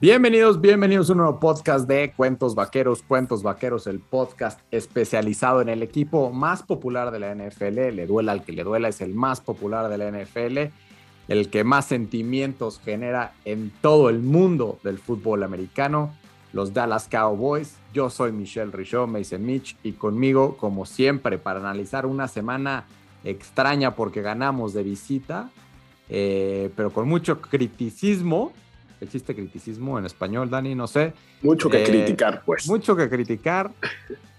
Bienvenidos, 0.00 0.60
bienvenidos 0.60 1.10
a 1.10 1.12
un 1.14 1.18
nuevo 1.18 1.40
podcast 1.40 1.88
de 1.88 2.12
Cuentos 2.16 2.54
Vaqueros, 2.54 3.02
Cuentos 3.02 3.42
Vaqueros, 3.42 3.88
el 3.88 3.98
podcast 3.98 4.60
especializado 4.70 5.60
en 5.60 5.68
el 5.68 5.82
equipo 5.82 6.30
más 6.30 6.62
popular 6.62 7.10
de 7.10 7.18
la 7.18 7.34
NFL. 7.34 7.96
Le 7.96 8.06
duela 8.06 8.30
al 8.30 8.44
que 8.44 8.52
le 8.52 8.62
duela, 8.62 8.86
es 8.86 9.00
el 9.00 9.12
más 9.12 9.40
popular 9.40 9.88
de 9.88 9.98
la 9.98 10.08
NFL, 10.08 10.72
el 11.26 11.50
que 11.50 11.64
más 11.64 11.86
sentimientos 11.86 12.80
genera 12.84 13.32
en 13.44 13.72
todo 13.80 14.08
el 14.08 14.20
mundo 14.20 14.78
del 14.84 14.98
fútbol 14.98 15.42
americano, 15.42 16.14
los 16.52 16.72
Dallas 16.72 17.08
Cowboys. 17.08 17.74
Yo 17.92 18.08
soy 18.08 18.30
Michelle 18.30 18.70
Richaud, 18.70 19.08
me 19.08 19.18
dice 19.18 19.36
Mitch, 19.36 19.76
y 19.82 19.94
conmigo, 19.94 20.56
como 20.58 20.86
siempre, 20.86 21.38
para 21.38 21.58
analizar 21.58 22.06
una 22.06 22.28
semana 22.28 22.86
extraña 23.24 23.96
porque 23.96 24.22
ganamos 24.22 24.74
de 24.74 24.84
visita, 24.84 25.50
eh, 26.08 26.70
pero 26.76 26.92
con 26.92 27.08
mucho 27.08 27.40
criticismo 27.40 28.52
existe 29.00 29.34
criticismo 29.34 29.98
en 29.98 30.06
español, 30.06 30.50
Dani, 30.50 30.74
no 30.74 30.86
sé. 30.86 31.12
Mucho 31.42 31.70
que 31.70 31.82
eh, 31.82 31.84
criticar, 31.84 32.42
pues. 32.44 32.66
Mucho 32.68 32.96
que 32.96 33.08
criticar. 33.08 33.70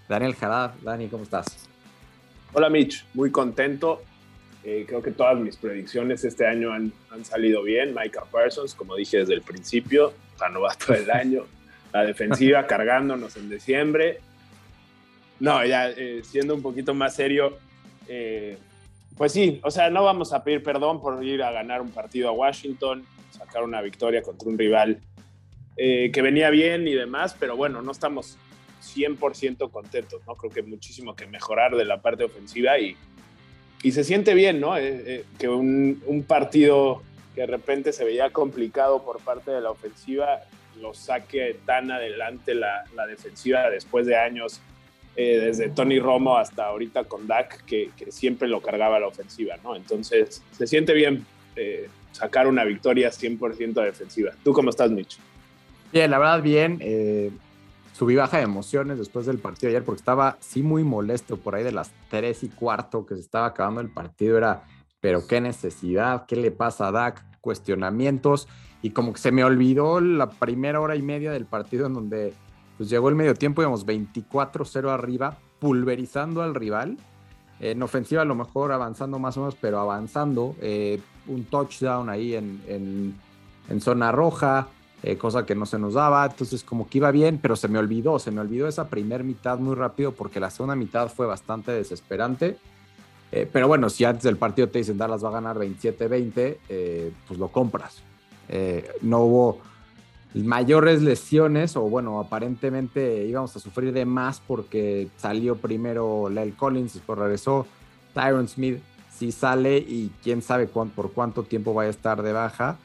Daniel 0.08 0.34
Haddad, 0.40 0.72
Dani, 0.82 1.08
¿cómo 1.08 1.22
estás? 1.22 1.68
Hola 2.52 2.68
Mitch, 2.68 3.04
muy 3.14 3.30
contento. 3.30 4.02
Eh, 4.64 4.84
creo 4.86 5.00
que 5.00 5.12
todas 5.12 5.38
mis 5.38 5.56
predicciones 5.56 6.24
este 6.24 6.46
año 6.46 6.72
han, 6.72 6.92
han, 7.10 7.24
salido 7.24 7.62
bien. 7.62 7.94
Micah 7.94 8.24
Parsons, 8.30 8.74
como 8.74 8.96
dije 8.96 9.18
desde 9.18 9.34
el 9.34 9.42
principio, 9.42 10.12
todo 10.36 10.94
el 10.94 11.10
año. 11.12 11.44
La 11.92 12.04
defensiva 12.04 12.66
cargándonos 12.66 13.36
en 13.36 13.48
diciembre. 13.48 14.20
No, 15.38 15.64
ya 15.64 15.88
eh, 15.88 16.22
siendo 16.24 16.54
un 16.54 16.62
poquito 16.62 16.92
más 16.92 17.14
serio, 17.14 17.58
pues 19.16 19.32
sí, 19.32 19.60
o 19.62 19.70
sea, 19.70 19.88
no 19.90 20.04
vamos 20.04 20.32
a 20.32 20.42
pedir 20.42 20.62
perdón 20.62 21.00
por 21.00 21.24
ir 21.24 21.42
a 21.42 21.52
ganar 21.52 21.80
un 21.80 21.90
partido 21.90 22.28
a 22.28 22.32
Washington 22.32 23.06
sacar 23.30 23.62
una 23.62 23.80
victoria 23.80 24.22
contra 24.22 24.48
un 24.48 24.58
rival 24.58 25.00
eh, 25.82 26.10
que 26.12 26.20
venía 26.20 26.50
bien 26.50 26.86
y 26.86 26.94
demás, 26.94 27.34
pero 27.40 27.56
bueno, 27.56 27.80
no 27.80 27.92
estamos 27.92 28.36
100% 28.82 29.70
contentos, 29.70 30.20
¿no? 30.26 30.34
Creo 30.34 30.50
que 30.50 30.62
muchísimo 30.62 31.16
que 31.16 31.26
mejorar 31.26 31.74
de 31.74 31.86
la 31.86 32.02
parte 32.02 32.22
ofensiva 32.24 32.78
y, 32.78 32.96
y 33.82 33.92
se 33.92 34.04
siente 34.04 34.34
bien, 34.34 34.60
¿no? 34.60 34.76
Eh, 34.76 35.02
eh, 35.06 35.24
que 35.38 35.48
un, 35.48 36.24
partido 36.28 37.02
que 37.34 37.42
de 37.42 37.46
repente 37.46 37.94
se 37.94 38.04
veía 38.04 38.30
complicado 38.30 39.02
por 39.02 39.20
parte 39.20 39.52
de 39.52 39.62
la 39.62 39.70
ofensiva 39.70 40.42
lo 40.78 40.92
saque 40.92 41.56
tan 41.64 41.90
adelante 41.90 42.54
la, 42.54 42.84
la 42.94 43.06
defensiva 43.06 43.70
después 43.70 44.06
de 44.06 44.16
años, 44.16 44.60
desde 45.16 45.68
Tony 45.68 45.98
Romo 45.98 46.38
hasta 46.38 46.66
ahorita 46.66 47.04
con 47.04 47.26
Dak, 47.26 47.64
que, 47.64 47.90
que, 47.96 48.10
siempre 48.10 48.48
lo 48.48 48.62
cargaba 48.62 48.98
la 48.98 49.06
ofensiva, 49.06 49.56
¿no? 49.62 49.76
Entonces 49.76 50.42
se 50.52 50.66
siente 50.66 50.94
bien 50.94 51.26
sacar 52.12 52.46
una 52.46 52.64
victoria 52.64 53.10
100% 53.10 53.82
defensiva. 53.84 54.32
¿Tú 54.42 54.52
cómo 54.52 54.70
estás, 54.70 54.90
Mitch? 54.90 55.18
Bien, 55.92 56.10
la 56.10 56.18
verdad, 56.18 56.42
bien. 56.42 56.78
Eh, 56.80 57.30
subí 57.92 58.14
baja 58.14 58.38
de 58.38 58.44
emociones 58.44 58.98
después 58.98 59.26
del 59.26 59.38
partido 59.38 59.70
ayer 59.70 59.84
porque 59.84 59.98
estaba 59.98 60.36
sí 60.40 60.62
muy 60.62 60.84
molesto 60.84 61.36
por 61.36 61.54
ahí 61.54 61.64
de 61.64 61.72
las 61.72 61.92
3 62.10 62.44
y 62.44 62.48
cuarto 62.48 63.06
que 63.06 63.14
se 63.14 63.20
estaba 63.20 63.46
acabando 63.46 63.80
el 63.80 63.90
partido. 63.90 64.38
Era, 64.38 64.64
pero 65.00 65.26
qué 65.26 65.40
necesidad, 65.40 66.26
qué 66.26 66.36
le 66.36 66.50
pasa 66.50 66.88
a 66.88 66.92
Dak, 66.92 67.24
cuestionamientos. 67.40 68.48
Y 68.82 68.90
como 68.90 69.12
que 69.12 69.18
se 69.18 69.32
me 69.32 69.44
olvidó 69.44 70.00
la 70.00 70.30
primera 70.30 70.80
hora 70.80 70.96
y 70.96 71.02
media 71.02 71.32
del 71.32 71.44
partido 71.44 71.86
en 71.86 71.94
donde 71.94 72.32
pues, 72.78 72.88
llegó 72.88 73.08
el 73.10 73.14
medio 73.14 73.34
tiempo, 73.34 73.60
íbamos 73.60 73.84
24-0 73.84 74.88
arriba, 74.88 75.36
pulverizando 75.58 76.42
al 76.42 76.54
rival. 76.54 76.96
En 77.58 77.82
ofensiva 77.82 78.22
a 78.22 78.24
lo 78.24 78.34
mejor 78.34 78.72
avanzando 78.72 79.18
más 79.18 79.36
o 79.36 79.40
menos, 79.40 79.56
pero 79.60 79.80
avanzando. 79.80 80.54
Eh, 80.62 80.98
un 81.26 81.44
touchdown 81.44 82.08
ahí 82.08 82.34
en, 82.34 83.14
zona 83.80 84.10
roja, 84.10 84.68
eh, 85.02 85.16
cosa 85.16 85.46
que 85.46 85.54
no 85.54 85.66
se 85.66 85.78
nos 85.78 85.94
daba. 85.94 86.26
Entonces 86.26 86.64
como 86.64 86.88
que 86.88 86.98
iba 86.98 87.10
bien, 87.10 87.38
pero 87.40 87.56
se 87.56 87.68
me 87.68 87.78
olvidó, 87.78 88.18
se 88.18 88.30
me 88.30 88.40
olvidó 88.40 88.68
esa 88.68 88.88
primera 88.88 89.22
mitad 89.22 89.58
muy 89.58 89.74
rápido 89.74 90.12
porque 90.12 90.40
la 90.40 90.50
segunda 90.50 90.74
mitad 90.74 91.08
fue 91.08 91.26
bastante 91.26 91.72
desesperante. 91.72 92.58
Eh, 93.32 93.48
pero 93.50 93.68
bueno, 93.68 93.88
si 93.88 94.04
antes 94.04 94.24
del 94.24 94.36
partido 94.36 94.68
te 94.68 94.78
dicen 94.78 94.98
Dallas 94.98 95.24
va 95.24 95.28
a 95.28 95.32
ganar 95.32 95.56
27-20, 95.56 96.56
eh, 96.68 97.12
pues 97.28 97.38
lo 97.38 97.48
compras. 97.48 98.02
no 99.02 99.20
hubo 99.20 99.58
mayores 100.34 101.02
lesiones, 101.02 101.76
o 101.76 101.82
bueno, 101.82 102.18
aparentemente 102.20 103.24
íbamos 103.26 103.54
a 103.56 103.60
sufrir 103.60 103.92
de 103.92 104.04
más 104.04 104.40
porque 104.40 105.08
salió 105.16 105.56
primero 105.56 106.28
Lel 106.28 106.54
Collins, 106.54 106.94
después 106.94 107.18
regresó 107.18 107.66
Tyron 108.14 108.48
Smith 108.48 108.80
si 109.20 109.32
sale 109.32 109.76
y 109.76 110.10
quién 110.22 110.40
sabe 110.40 110.66
por 110.66 111.12
cuánto 111.12 111.42
tiempo 111.42 111.74
va 111.74 111.82
a 111.82 111.88
estar 111.88 112.22
de 112.22 112.32
baja. 112.32 112.78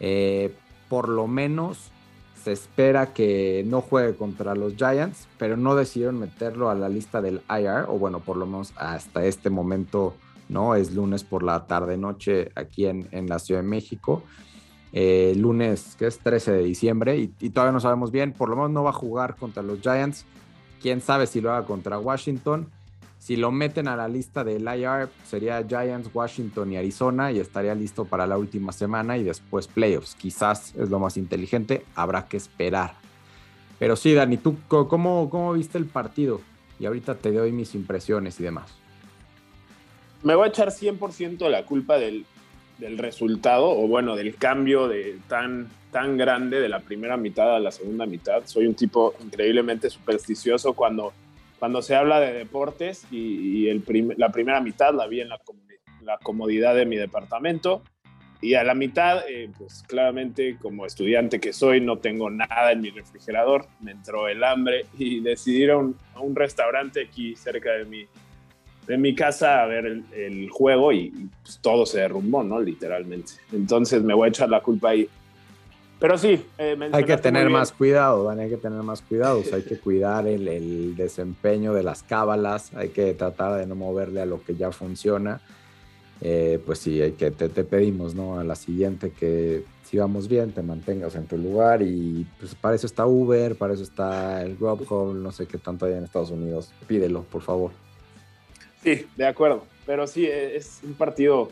Eh, 0.00 0.54
por 0.88 1.10
lo 1.10 1.26
menos 1.26 1.90
se 2.42 2.52
espera 2.52 3.12
que 3.12 3.62
no 3.66 3.82
juegue 3.82 4.16
contra 4.16 4.54
los 4.54 4.74
Giants, 4.74 5.28
pero 5.36 5.58
no 5.58 5.74
decidieron 5.74 6.18
meterlo 6.18 6.70
a 6.70 6.74
la 6.74 6.88
lista 6.88 7.20
del 7.20 7.42
IR, 7.50 7.84
o 7.88 7.98
bueno, 7.98 8.20
por 8.20 8.38
lo 8.38 8.46
menos 8.46 8.72
hasta 8.76 9.26
este 9.26 9.50
momento, 9.50 10.14
¿no? 10.48 10.74
Es 10.74 10.94
lunes 10.94 11.24
por 11.24 11.42
la 11.42 11.66
tarde-noche 11.66 12.52
aquí 12.54 12.86
en, 12.86 13.28
la 13.28 13.38
Ciudad 13.38 13.60
de 13.60 13.68
México. 13.68 14.22
Eh, 14.94 15.34
lunes, 15.36 15.94
que 15.98 16.06
es 16.06 16.18
13 16.20 16.52
de 16.52 16.62
diciembre, 16.62 17.18
y, 17.18 17.50
todavía 17.50 17.72
no 17.72 17.80
sabemos 17.80 18.10
bien, 18.10 18.32
por 18.32 18.48
lo 18.48 18.56
menos 18.56 18.70
no 18.70 18.82
va 18.82 18.90
a 18.90 18.94
jugar 18.94 19.36
contra 19.36 19.62
los 19.62 19.80
Giants. 19.82 20.24
Quién 20.80 21.02
sabe 21.02 21.26
si 21.26 21.42
lo 21.42 21.52
haga 21.52 21.66
contra 21.66 21.98
Washington. 21.98 22.70
Si 23.22 23.36
lo 23.36 23.52
meten 23.52 23.86
a 23.86 23.94
la 23.94 24.08
lista 24.08 24.42
del 24.42 24.62
IR, 24.62 25.08
sería 25.22 25.64
Giants, 25.64 26.10
Washington 26.12 26.72
y 26.72 26.76
Arizona 26.76 27.30
y 27.30 27.38
estaría 27.38 27.72
listo 27.72 28.04
para 28.04 28.26
la 28.26 28.36
última 28.36 28.72
semana 28.72 29.16
y 29.16 29.22
después 29.22 29.68
playoffs. 29.68 30.16
Quizás 30.16 30.74
es 30.74 30.90
lo 30.90 30.98
más 30.98 31.16
inteligente, 31.16 31.84
habrá 31.94 32.26
que 32.26 32.36
esperar. 32.36 32.94
Pero 33.78 33.94
sí, 33.94 34.12
Dani, 34.12 34.38
¿tú 34.38 34.56
cómo, 34.66 35.30
cómo 35.30 35.52
viste 35.52 35.78
el 35.78 35.86
partido? 35.86 36.40
Y 36.80 36.86
ahorita 36.86 37.14
te 37.14 37.30
doy 37.30 37.52
mis 37.52 37.76
impresiones 37.76 38.40
y 38.40 38.42
demás. 38.42 38.74
Me 40.24 40.34
voy 40.34 40.46
a 40.46 40.48
echar 40.48 40.70
100% 40.70 41.48
la 41.48 41.64
culpa 41.64 41.98
del, 41.98 42.26
del, 42.78 42.98
resultado, 42.98 43.70
o 43.70 43.86
bueno, 43.86 44.16
del 44.16 44.34
cambio 44.34 44.88
de 44.88 45.20
tan, 45.28 45.68
tan 45.92 46.16
grande 46.16 46.58
de 46.58 46.68
la 46.68 46.80
primera 46.80 47.16
mitad 47.16 47.54
a 47.54 47.60
la 47.60 47.70
segunda 47.70 48.04
mitad. 48.04 48.42
Soy 48.46 48.66
un 48.66 48.74
tipo 48.74 49.14
increíblemente 49.22 49.88
supersticioso 49.90 50.72
cuando 50.72 51.12
cuando 51.62 51.80
se 51.80 51.94
habla 51.94 52.18
de 52.18 52.32
deportes 52.32 53.06
y, 53.12 53.68
el 53.68 53.84
la 54.16 54.32
primera 54.32 54.60
mitad 54.60 54.92
la 54.92 55.06
vi 55.06 55.20
en 55.20 55.28
la, 55.28 55.40
la, 56.00 56.18
comodidad 56.18 56.74
de 56.74 56.86
mi 56.86 56.96
departamento 56.96 57.84
y 58.40 58.54
a 58.54 58.64
la 58.64 58.74
mitad, 58.74 59.22
eh, 59.28 59.48
pues 59.56 59.84
claramente 59.86 60.56
como 60.60 60.86
estudiante 60.86 61.38
que 61.38 61.52
soy, 61.52 61.80
no 61.80 61.98
tengo 61.98 62.30
nada 62.30 62.72
en 62.72 62.80
mi 62.80 62.90
refrigerador, 62.90 63.68
me 63.78 63.92
entró 63.92 64.26
el 64.26 64.42
hambre 64.42 64.86
y 64.98 65.20
decidí 65.20 65.62
ir 65.62 65.70
a 65.70 65.76
un, 65.76 65.96
restaurante 66.34 67.04
aquí 67.04 67.36
cerca 67.36 67.70
de 67.74 67.84
mi, 67.84 68.06
de 68.88 68.98
mi 68.98 69.14
casa 69.14 69.62
a 69.62 69.66
ver 69.66 69.86
el, 69.86 70.50
juego 70.50 70.92
y, 70.92 71.10
pues, 71.44 71.60
todo 71.62 71.86
se 71.86 72.00
derrumbó, 72.00 72.42
¿no? 72.42 72.60
Literalmente. 72.60 73.34
Entonces 73.52 74.02
me 74.02 74.14
voy 74.14 74.26
a 74.26 74.30
echar 74.30 74.48
la 74.48 74.62
culpa 74.62 74.88
ahí. 74.88 75.08
Pero 76.02 76.18
sí, 76.18 76.44
eh, 76.58 76.76
hay 76.90 77.04
que 77.04 77.16
tener 77.16 77.48
más 77.48 77.70
cuidado, 77.70 78.24
Dani, 78.24 78.42
hay 78.42 78.50
que 78.50 78.56
tener 78.56 78.82
más 78.82 79.00
cuidado. 79.02 79.40
hay 79.52 79.62
que 79.62 79.78
cuidar 79.78 80.26
el, 80.26 80.96
desempeño 80.96 81.72
de 81.74 81.84
las 81.84 82.02
cábalas, 82.02 82.74
hay 82.74 82.88
que 82.88 83.14
tratar 83.14 83.60
de 83.60 83.68
no 83.68 83.76
moverle 83.76 84.20
a 84.20 84.26
lo 84.26 84.42
que 84.42 84.56
ya 84.56 84.72
funciona. 84.72 85.40
Eh, 86.20 86.60
pues 86.66 86.80
sí, 86.80 87.00
hay 87.00 87.12
que, 87.12 87.30
te, 87.30 87.48
pedimos, 87.62 88.16
¿no? 88.16 88.36
A 88.36 88.42
la 88.42 88.56
siguiente 88.56 89.12
que 89.12 89.64
si 89.84 89.96
vamos 89.96 90.26
bien, 90.26 90.50
te 90.50 90.62
mantengas 90.62 91.14
en 91.14 91.26
tu 91.26 91.38
lugar 91.38 91.82
y 91.82 92.26
pues 92.40 92.56
para 92.56 92.74
eso 92.74 92.88
está 92.88 93.06
Uber, 93.06 93.54
para 93.54 93.74
eso 93.74 93.84
está 93.84 94.42
el 94.42 94.56
Grubhub, 94.56 95.14
no 95.14 95.30
sé 95.30 95.46
qué 95.46 95.58
tanto 95.58 95.86
hay 95.86 95.92
en 95.92 96.02
Estados 96.02 96.32
Unidos. 96.32 96.72
Pídelo, 96.88 97.22
por 97.22 97.42
favor. 97.42 97.70
Sí, 98.82 99.06
de 99.14 99.26
acuerdo. 99.28 99.62
Pero 99.86 100.08
sí, 100.08 100.26
es 100.26 100.80
un 100.82 100.94
partido 100.94 101.48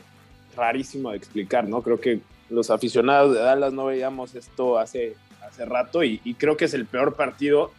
rarísimo 0.57 1.13
de 1.13 1.19
explicar, 1.19 1.69
¿no? 1.69 1.83
Creo 1.83 2.01
que 2.01 2.21
los 2.51 2.71
aficionados 2.71 3.35
de 3.35 3.41
Dallas 3.41 3.73
no 3.73 3.87
veíamos 3.87 4.35
esto 4.35 4.79
hace, 4.79 5.15
hace 5.47 5.65
rato 5.65 6.03
y, 6.05 6.19
creo 6.39 6.57
que 6.57 6.67
es 6.67 6.75
el 6.75 6.87
peor 6.87 7.15
partido 7.15 7.73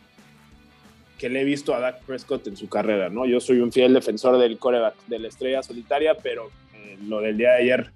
que 1.17 1.29
le 1.29 1.41
he 1.41 1.43
visto 1.43 1.75
a 1.75 1.79
Dak 1.79 2.01
Prescott 2.03 2.47
en 2.47 2.57
su 2.57 2.67
carrera, 2.67 3.09
¿no? 3.09 3.27
Yo 3.27 3.39
soy 3.39 3.59
un 3.59 3.71
fiel 3.71 3.93
defensor 3.93 4.39
del 4.39 4.57
coreback 4.57 4.95
de 5.05 5.19
la 5.19 5.27
estrella 5.27 5.61
solitaria, 5.61 6.15
pero 6.15 6.49
eh, 6.73 6.97
lo 7.07 7.21
del 7.21 7.37
día 7.37 7.51
de 7.51 7.57
ayer 7.61 7.91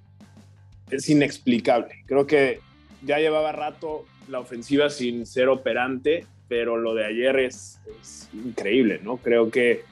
es 0.91 1.09
inexplicable. 1.09 2.03
Creo 2.05 2.27
que 2.27 2.59
ya 3.01 3.17
llevaba 3.17 3.51
rato 3.51 4.05
la 4.27 4.39
ofensiva 4.39 4.91
sin 4.91 5.25
ser 5.25 5.49
operante, 5.49 6.27
pero 6.47 6.77
lo 6.77 6.93
de 6.93 7.05
ayer 7.05 7.39
es, 7.39 7.79
es 7.99 8.29
increíble, 8.31 8.99
¿no? 9.03 9.17
Creo 9.17 9.49
que 9.49 9.83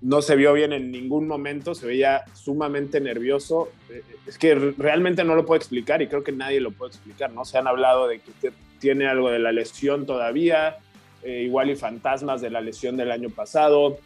no 0.00 0.22
se 0.22 0.36
vio 0.36 0.52
bien 0.52 0.72
en 0.72 0.90
ningún 0.90 1.26
momento, 1.26 1.74
se 1.74 1.86
veía 1.86 2.24
sumamente 2.34 3.00
nervioso. 3.00 3.70
Eh, 3.90 4.02
es 4.26 4.38
que 4.38 4.54
realmente 4.54 5.24
no 5.24 5.34
lo 5.34 5.46
puedo 5.46 5.56
explicar 5.56 6.02
y 6.02 6.08
creo 6.08 6.22
que 6.22 6.32
nadie 6.32 6.60
lo 6.60 6.70
puede 6.72 6.90
explicar, 6.90 7.32
¿no? 7.32 7.44
Se 7.44 7.58
han 7.58 7.66
hablado 7.66 8.08
de 8.08 8.20
que 8.20 8.52
tiene 8.78 9.06
algo 9.06 9.30
de 9.30 9.38
la 9.38 9.52
lesión 9.52 10.06
todavía, 10.06 10.76
eh, 11.22 11.42
igual 11.44 11.70
y 11.70 11.76
fantasmas 11.76 12.40
de 12.42 12.50
la 12.50 12.60
lesión 12.60 12.96
del 12.96 13.10
año 13.10 13.30
pasado. 13.30 13.98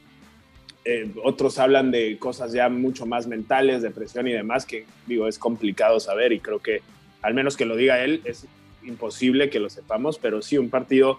Eh, 0.84 1.10
otros 1.24 1.58
hablan 1.58 1.90
de 1.90 2.16
cosas 2.18 2.52
ya 2.52 2.68
mucho 2.68 3.04
más 3.04 3.26
mentales, 3.26 3.82
depresión 3.82 4.28
y 4.28 4.32
demás, 4.32 4.64
que 4.64 4.86
digo, 5.06 5.26
es 5.26 5.38
complicado 5.38 5.98
saber 6.00 6.32
y 6.32 6.40
creo 6.40 6.60
que 6.60 6.80
al 7.22 7.34
menos 7.34 7.56
que 7.56 7.64
lo 7.64 7.76
diga 7.76 8.02
él 8.04 8.22
es 8.24 8.46
imposible 8.84 9.50
que 9.50 9.58
lo 9.58 9.68
sepamos, 9.68 10.18
pero 10.18 10.40
sí 10.40 10.56
un 10.56 10.70
partido 10.70 11.18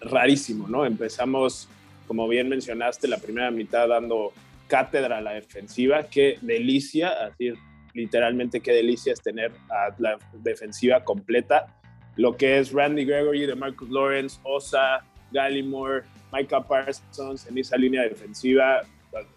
rarísimo, 0.00 0.68
¿no? 0.68 0.84
Empezamos, 0.84 1.68
como 2.06 2.28
bien 2.28 2.48
mencionaste, 2.48 3.08
la 3.08 3.18
primera 3.18 3.50
mitad 3.50 3.88
dando 3.88 4.32
cátedra 4.68 5.18
a 5.18 5.20
la 5.20 5.32
defensiva. 5.32 6.04
Qué 6.04 6.38
delicia, 6.42 7.10
así 7.26 7.52
literalmente 7.94 8.60
qué 8.60 8.72
delicia 8.72 9.12
es 9.12 9.22
tener 9.22 9.52
a 9.70 9.94
la 9.98 10.18
defensiva 10.34 11.02
completa. 11.02 11.66
Lo 12.16 12.36
que 12.36 12.58
es 12.58 12.72
Randy 12.72 13.04
Gregory, 13.04 13.46
de 13.46 13.54
Marcus 13.54 13.88
Lawrence, 13.90 14.38
Osa, 14.42 15.04
Gallimore, 15.32 16.02
Micah 16.32 16.60
Parsons 16.60 17.46
en 17.46 17.58
esa 17.58 17.76
línea 17.76 18.02
defensiva. 18.02 18.82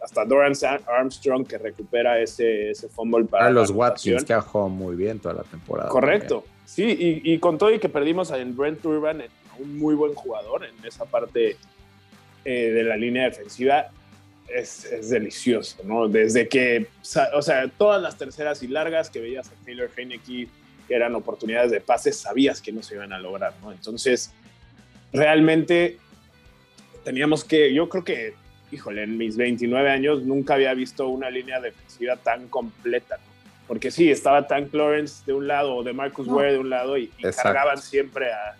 Hasta 0.03 0.25
Doran 0.25 0.53
Armstrong 0.87 1.47
que 1.47 1.57
recupera 1.57 2.19
ese, 2.19 2.71
ese 2.71 2.89
fumble 2.89 3.25
para. 3.25 3.49
los 3.49 3.71
Watkins 3.71 4.25
que 4.25 4.33
ha 4.33 4.41
jugado 4.41 4.69
muy 4.69 4.97
bien 4.97 5.19
toda 5.19 5.35
la 5.35 5.43
temporada. 5.43 5.89
Correcto. 5.89 6.43
Sí, 6.65 6.83
y, 6.83 7.33
y, 7.33 7.39
con 7.39 7.57
todo 7.57 7.71
y 7.71 7.79
que 7.79 7.87
perdimos 7.87 8.29
a 8.31 8.37
Brent 8.43 8.85
Urban, 8.85 9.23
un 9.57 9.77
muy 9.79 9.95
buen 9.95 10.13
jugador 10.13 10.65
en 10.65 10.85
esa 10.85 11.05
parte 11.05 11.55
eh, 12.51 12.71
de 12.71 12.83
la 12.83 12.97
línea 12.97 13.25
defensiva, 13.25 13.91
es, 14.47 15.07
delicioso, 15.07 15.77
¿no? 15.83 16.07
Desde 16.07 16.47
que, 16.47 16.87
o 17.35 17.41
sea, 17.43 17.67
todas 17.77 18.01
las 18.01 18.17
terceras 18.17 18.63
y 18.63 18.67
largas 18.67 19.11
que 19.11 19.19
veías 19.19 19.49
a 19.49 19.51
Taylor 19.63 19.91
Heineke, 19.95 20.47
que 20.87 20.95
eran 20.95 21.13
oportunidades 21.13 21.69
de 21.69 21.79
pases, 21.79 22.17
sabías 22.17 22.59
que 22.59 22.71
no 22.71 22.81
se 22.81 22.95
iban 22.95 23.13
a 23.13 23.19
lograr, 23.19 23.53
¿no? 23.61 23.71
Entonces, 23.71 24.33
realmente 25.13 25.99
teníamos 27.03 27.43
que, 27.43 27.71
yo 27.71 27.87
creo 27.87 28.03
que, 28.03 28.33
híjole, 28.71 29.03
en 29.03 29.15
mis 29.15 29.37
29 29.37 29.87
años 29.91 30.23
nunca 30.23 30.55
había 30.55 30.73
visto 30.73 31.07
una 31.07 31.29
línea 31.29 31.61
defensiva 31.61 32.15
tan 32.15 32.47
completa, 32.47 33.17
¿no? 33.17 33.29
Porque 33.67 33.91
sí, 33.91 34.09
estaba 34.09 34.47
Tank 34.47 34.73
Lawrence 34.73 35.21
de 35.27 35.33
un 35.33 35.47
lado 35.47 35.75
o 35.75 35.83
de 35.83 35.93
Marcus 35.93 36.25
Ware 36.25 36.53
de 36.53 36.57
un 36.57 36.71
lado 36.71 36.97
y, 36.97 37.11
y 37.19 37.23
cargaban 37.31 37.77
siempre 37.77 38.33
a, 38.33 38.55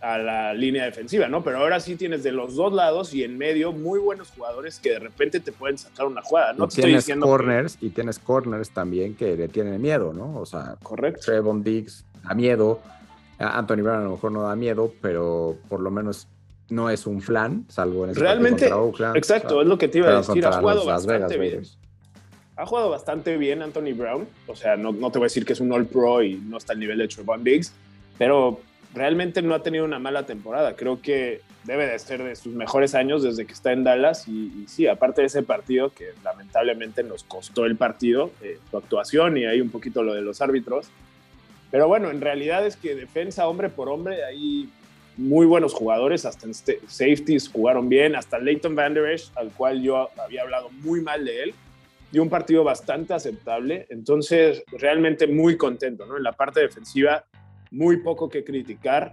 a 0.00 0.18
la 0.18 0.54
línea 0.54 0.84
defensiva, 0.84 1.28
¿no? 1.28 1.44
Pero 1.44 1.58
ahora 1.58 1.78
sí 1.78 1.96
tienes 1.96 2.22
de 2.22 2.32
los 2.32 2.54
dos 2.54 2.72
lados 2.72 3.12
y 3.12 3.22
en 3.22 3.36
medio 3.36 3.72
muy 3.72 3.98
buenos 3.98 4.30
jugadores 4.30 4.80
que 4.80 4.90
de 4.90 4.98
repente 4.98 5.40
te 5.40 5.52
pueden 5.52 5.76
sacar 5.76 6.06
una 6.06 6.22
jugada, 6.22 6.54
¿no? 6.54 6.68
tienes 6.68 7.06
corners 7.20 7.76
y 7.80 7.90
tienes 7.90 8.18
corners 8.18 8.70
también 8.70 9.14
que 9.14 9.36
le 9.36 9.48
tienen 9.48 9.80
miedo, 9.80 10.12
¿no? 10.12 10.38
O 10.38 10.46
sea, 10.46 10.76
correcto. 10.82 11.20
Trevon 11.24 11.62
Diggs 11.62 12.04
da 12.22 12.34
miedo, 12.34 12.80
Anthony 13.38 13.82
Brown 13.82 14.00
a 14.00 14.04
lo 14.04 14.10
mejor 14.12 14.32
no 14.32 14.42
da 14.42 14.56
miedo, 14.56 14.92
pero 15.02 15.58
por 15.68 15.80
lo 15.80 15.90
menos 15.90 16.28
no 16.70 16.88
es 16.88 17.06
un 17.06 17.20
flan, 17.20 17.66
salvo 17.68 18.04
en 18.04 18.10
ese 18.10 18.20
Realmente, 18.20 18.70
exacto, 19.14 19.60
es 19.60 19.66
lo 19.66 19.76
que 19.76 19.88
te 19.88 19.98
iba 19.98 20.08
a 20.08 20.16
decir, 20.18 20.44
ha 20.46 20.52
jugado 20.52 20.86
bastante 20.86 21.36
bien. 21.36 21.62
Ha 22.56 22.66
jugado 22.66 22.90
bastante 22.90 23.36
bien 23.38 23.62
Anthony 23.62 23.94
Brown, 23.94 24.26
o 24.46 24.54
sea, 24.54 24.76
no, 24.76 24.92
no 24.92 25.10
te 25.10 25.18
voy 25.18 25.24
a 25.24 25.26
decir 25.26 25.44
que 25.44 25.54
es 25.54 25.60
un 25.60 25.72
All 25.72 25.86
Pro 25.86 26.22
y 26.22 26.36
no 26.36 26.58
está 26.58 26.74
al 26.74 26.78
nivel 26.78 26.98
de 26.98 27.08
Trevon 27.08 27.42
Diggs, 27.42 27.72
pero 28.18 28.60
realmente 28.94 29.42
no 29.42 29.54
ha 29.54 29.62
tenido 29.62 29.84
una 29.84 29.98
mala 29.98 30.26
temporada. 30.26 30.74
Creo 30.76 31.00
que 31.00 31.42
debe 31.64 31.86
de 31.86 31.98
ser 31.98 32.22
de 32.22 32.36
sus 32.36 32.54
mejores 32.54 32.94
años 32.94 33.22
desde 33.22 33.46
que 33.46 33.52
está 33.52 33.72
en 33.72 33.84
Dallas. 33.84 34.26
Y, 34.28 34.64
sí, 34.66 34.86
aparte 34.86 35.20
de 35.20 35.28
ese 35.28 35.42
partido, 35.42 35.92
que 35.92 36.12
lamentablemente 36.24 37.02
nos 37.02 37.24
costó 37.24 37.66
el 37.66 37.76
partido, 37.76 38.30
eh, 38.42 38.58
su 38.70 38.76
actuación 38.76 39.36
y 39.36 39.46
ahí 39.46 39.60
un 39.60 39.70
poquito 39.70 40.02
lo 40.02 40.14
de 40.14 40.22
los 40.22 40.40
árbitros. 40.40 40.88
Pero 41.70 41.86
bueno, 41.86 42.10
en 42.10 42.20
realidad 42.20 42.66
es 42.66 42.76
que 42.76 42.94
defensa 42.94 43.46
hombre 43.46 43.68
por 43.68 43.88
hombre, 43.88 44.24
hay 44.24 44.68
muy 45.16 45.46
buenos 45.46 45.72
jugadores, 45.72 46.24
hasta 46.24 46.46
en 46.46 46.52
este, 46.52 46.80
safeties 46.88 47.48
jugaron 47.48 47.88
bien, 47.88 48.16
hasta 48.16 48.38
Leighton 48.38 48.74
Van 48.74 48.94
Der 48.94 49.06
Esch, 49.10 49.30
al 49.36 49.50
cual 49.52 49.82
yo 49.82 50.08
había 50.18 50.42
hablado 50.42 50.70
muy 50.70 51.00
mal 51.00 51.24
de 51.24 51.44
él, 51.44 51.54
dio 52.10 52.22
un 52.22 52.30
partido 52.30 52.64
bastante 52.64 53.14
aceptable, 53.14 53.86
entonces 53.90 54.64
realmente 54.72 55.28
muy 55.28 55.56
contento, 55.56 56.06
¿no? 56.06 56.16
En 56.16 56.24
la 56.24 56.32
parte 56.32 56.60
defensiva 56.60 57.24
muy 57.70 57.98
poco 57.98 58.28
que 58.28 58.44
criticar. 58.44 59.12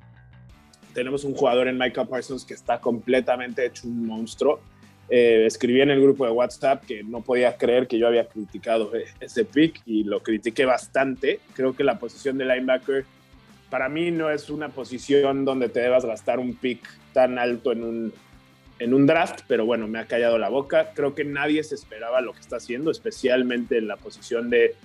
Tenemos 0.94 1.24
un 1.24 1.33
jugador 1.33 1.68
en 1.68 1.77
Micah 1.77 2.06
Parsons 2.06 2.44
que 2.44 2.54
está 2.54 2.80
completamente 2.80 3.65
hecho 3.65 3.88
un 3.88 4.06
monstruo. 4.06 4.59
Eh, 5.09 5.45
escribí 5.45 5.80
en 5.80 5.89
el 5.89 6.01
grupo 6.01 6.25
de 6.25 6.31
WhatsApp 6.31 6.83
que 6.86 7.04
no 7.04 7.21
podía 7.21 7.56
creer 7.56 7.88
que 7.88 7.98
yo 7.98 8.07
había 8.07 8.27
criticado 8.27 8.92
ese 9.21 9.45
pick 9.45 9.81
y 9.86 10.04
lo 10.04 10.21
critiqué 10.21 10.65
bastante. 10.65 11.39
Creo 11.54 11.75
que 11.75 11.83
la 11.83 11.98
posición 12.00 12.38
de 12.38 12.45
linebacker 12.45 13.06
para 13.69 13.89
mí 13.89 14.12
no 14.12 14.30
es 14.30 14.50
una 14.50 14.69
posición 14.69 15.45
donde 15.45 15.69
te 15.69 15.81
debas 15.81 16.06
gastar 16.06 16.39
un 16.39 16.56
pick 16.56 16.88
tan 17.13 17.38
alto 17.38 17.71
en 17.71 17.83
un, 17.83 18.13
en 18.80 18.94
un 18.94 19.06
draft, 19.06 19.42
pero 19.48 19.65
bueno, 19.65 19.88
me 19.88 20.00
ha 20.00 20.06
callado 20.06 20.38
la 20.38 20.50
boca. 20.50 20.92
Creo 20.94 21.15
que 21.15 21.24
nadie 21.24 21.63
se 21.63 21.75
esperaba 21.75 22.21
lo 22.21 22.33
que 22.33 22.39
está 22.39 22.57
haciendo, 22.57 22.92
especialmente 22.92 23.77
en 23.77 23.88
la 23.88 23.98
posición 23.98 24.50
de, 24.50 24.75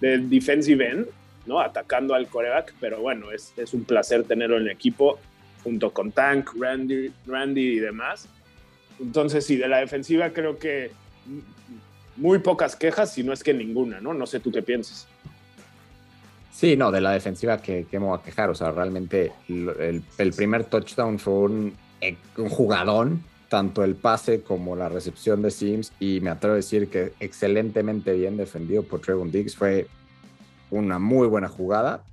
de 0.00 0.18
defensive 0.18 0.88
end. 0.88 1.06
¿No? 1.46 1.60
Atacando 1.60 2.14
al 2.14 2.28
coreback, 2.28 2.74
pero 2.80 3.00
bueno, 3.00 3.30
es, 3.32 3.52
es 3.56 3.74
un 3.74 3.84
placer 3.84 4.24
tenerlo 4.24 4.56
en 4.56 4.62
el 4.62 4.70
equipo 4.70 5.18
junto 5.62 5.92
con 5.92 6.12
Tank, 6.12 6.50
Randy, 6.58 7.12
Randy 7.26 7.76
y 7.76 7.78
demás. 7.78 8.28
Entonces, 9.00 9.46
sí, 9.46 9.56
de 9.56 9.68
la 9.68 9.78
defensiva 9.78 10.30
creo 10.30 10.58
que 10.58 10.90
muy 12.16 12.38
pocas 12.38 12.76
quejas, 12.76 13.12
si 13.12 13.22
no 13.22 13.32
es 13.32 13.42
que 13.42 13.54
ninguna, 13.54 14.00
¿no? 14.00 14.14
No 14.14 14.26
sé 14.26 14.40
tú 14.40 14.52
qué 14.52 14.62
piensas. 14.62 15.08
Sí, 16.52 16.76
no, 16.76 16.92
de 16.92 17.00
la 17.00 17.12
defensiva 17.12 17.58
que, 17.58 17.86
que 17.90 17.98
me 17.98 18.06
voy 18.06 18.18
a 18.18 18.22
quejar. 18.22 18.50
O 18.50 18.54
sea, 18.54 18.70
realmente 18.70 19.32
el, 19.48 20.32
primer 20.36 20.64
touchdown 20.64 21.18
fue 21.18 21.32
un, 21.34 21.74
un, 22.36 22.48
jugadón, 22.50 23.24
tanto 23.48 23.82
el 23.82 23.94
pase 23.94 24.42
como 24.42 24.76
la 24.76 24.88
recepción 24.88 25.42
de 25.42 25.50
Sims, 25.50 25.92
y 25.98 26.20
me 26.20 26.30
atrevo 26.30 26.54
a 26.54 26.56
decir 26.56 26.88
que 26.88 27.14
excelentemente 27.20 28.12
bien 28.12 28.36
defendido 28.36 28.82
por 28.82 29.00
Trevon 29.00 29.32
Diggs. 29.32 29.56
Fue 29.56 29.86
una 30.72 30.98
muy 30.98 31.28
buena 31.28 31.48
jugada 31.48 32.04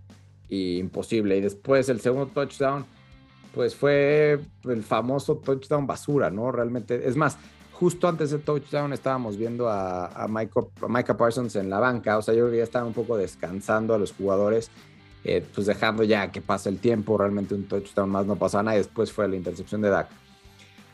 y 0.47 0.77
imposible. 0.77 1.37
Y 1.37 1.41
después 1.41 1.89
el 1.89 2.01
segundo 2.01 2.27
touchdown, 2.27 2.85
pues 3.53 3.75
fue 3.75 4.39
el 4.65 4.83
famoso 4.83 5.37
touchdown 5.37 5.87
basura, 5.87 6.29
¿no? 6.29 6.51
Realmente, 6.51 7.07
es 7.07 7.15
más, 7.15 7.37
justo 7.71 8.07
antes 8.07 8.31
del 8.31 8.41
touchdown 8.41 8.93
estábamos 8.93 9.37
viendo 9.37 9.69
a, 9.69 10.07
a, 10.07 10.27
Micah, 10.27 11.17
Parsons 11.17 11.55
en 11.55 11.69
la 11.69 11.79
banca, 11.79 12.17
o 12.17 12.21
sea, 12.21 12.33
yo 12.33 12.41
creo 12.41 12.51
que 12.51 12.57
ya 12.57 12.63
estaban 12.63 12.89
un 12.89 12.93
poco 12.93 13.17
descansando 13.17 13.93
a 13.93 13.97
los 13.97 14.11
jugadores, 14.11 14.69
eh, 15.23 15.45
pues 15.53 15.65
dejando 15.65 16.03
ya 16.03 16.31
que 16.31 16.41
pase 16.41 16.69
el 16.69 16.79
tiempo, 16.79 17.17
realmente 17.17 17.55
un 17.55 17.67
touchdown 17.67 18.09
más 18.09 18.25
no 18.25 18.35
pasa 18.35 18.61
nada 18.61 18.75
y 18.75 18.79
después 18.79 19.11
fue 19.11 19.27
la 19.27 19.37
intercepción 19.37 19.81
de 19.81 19.89
Dak. 19.89 20.09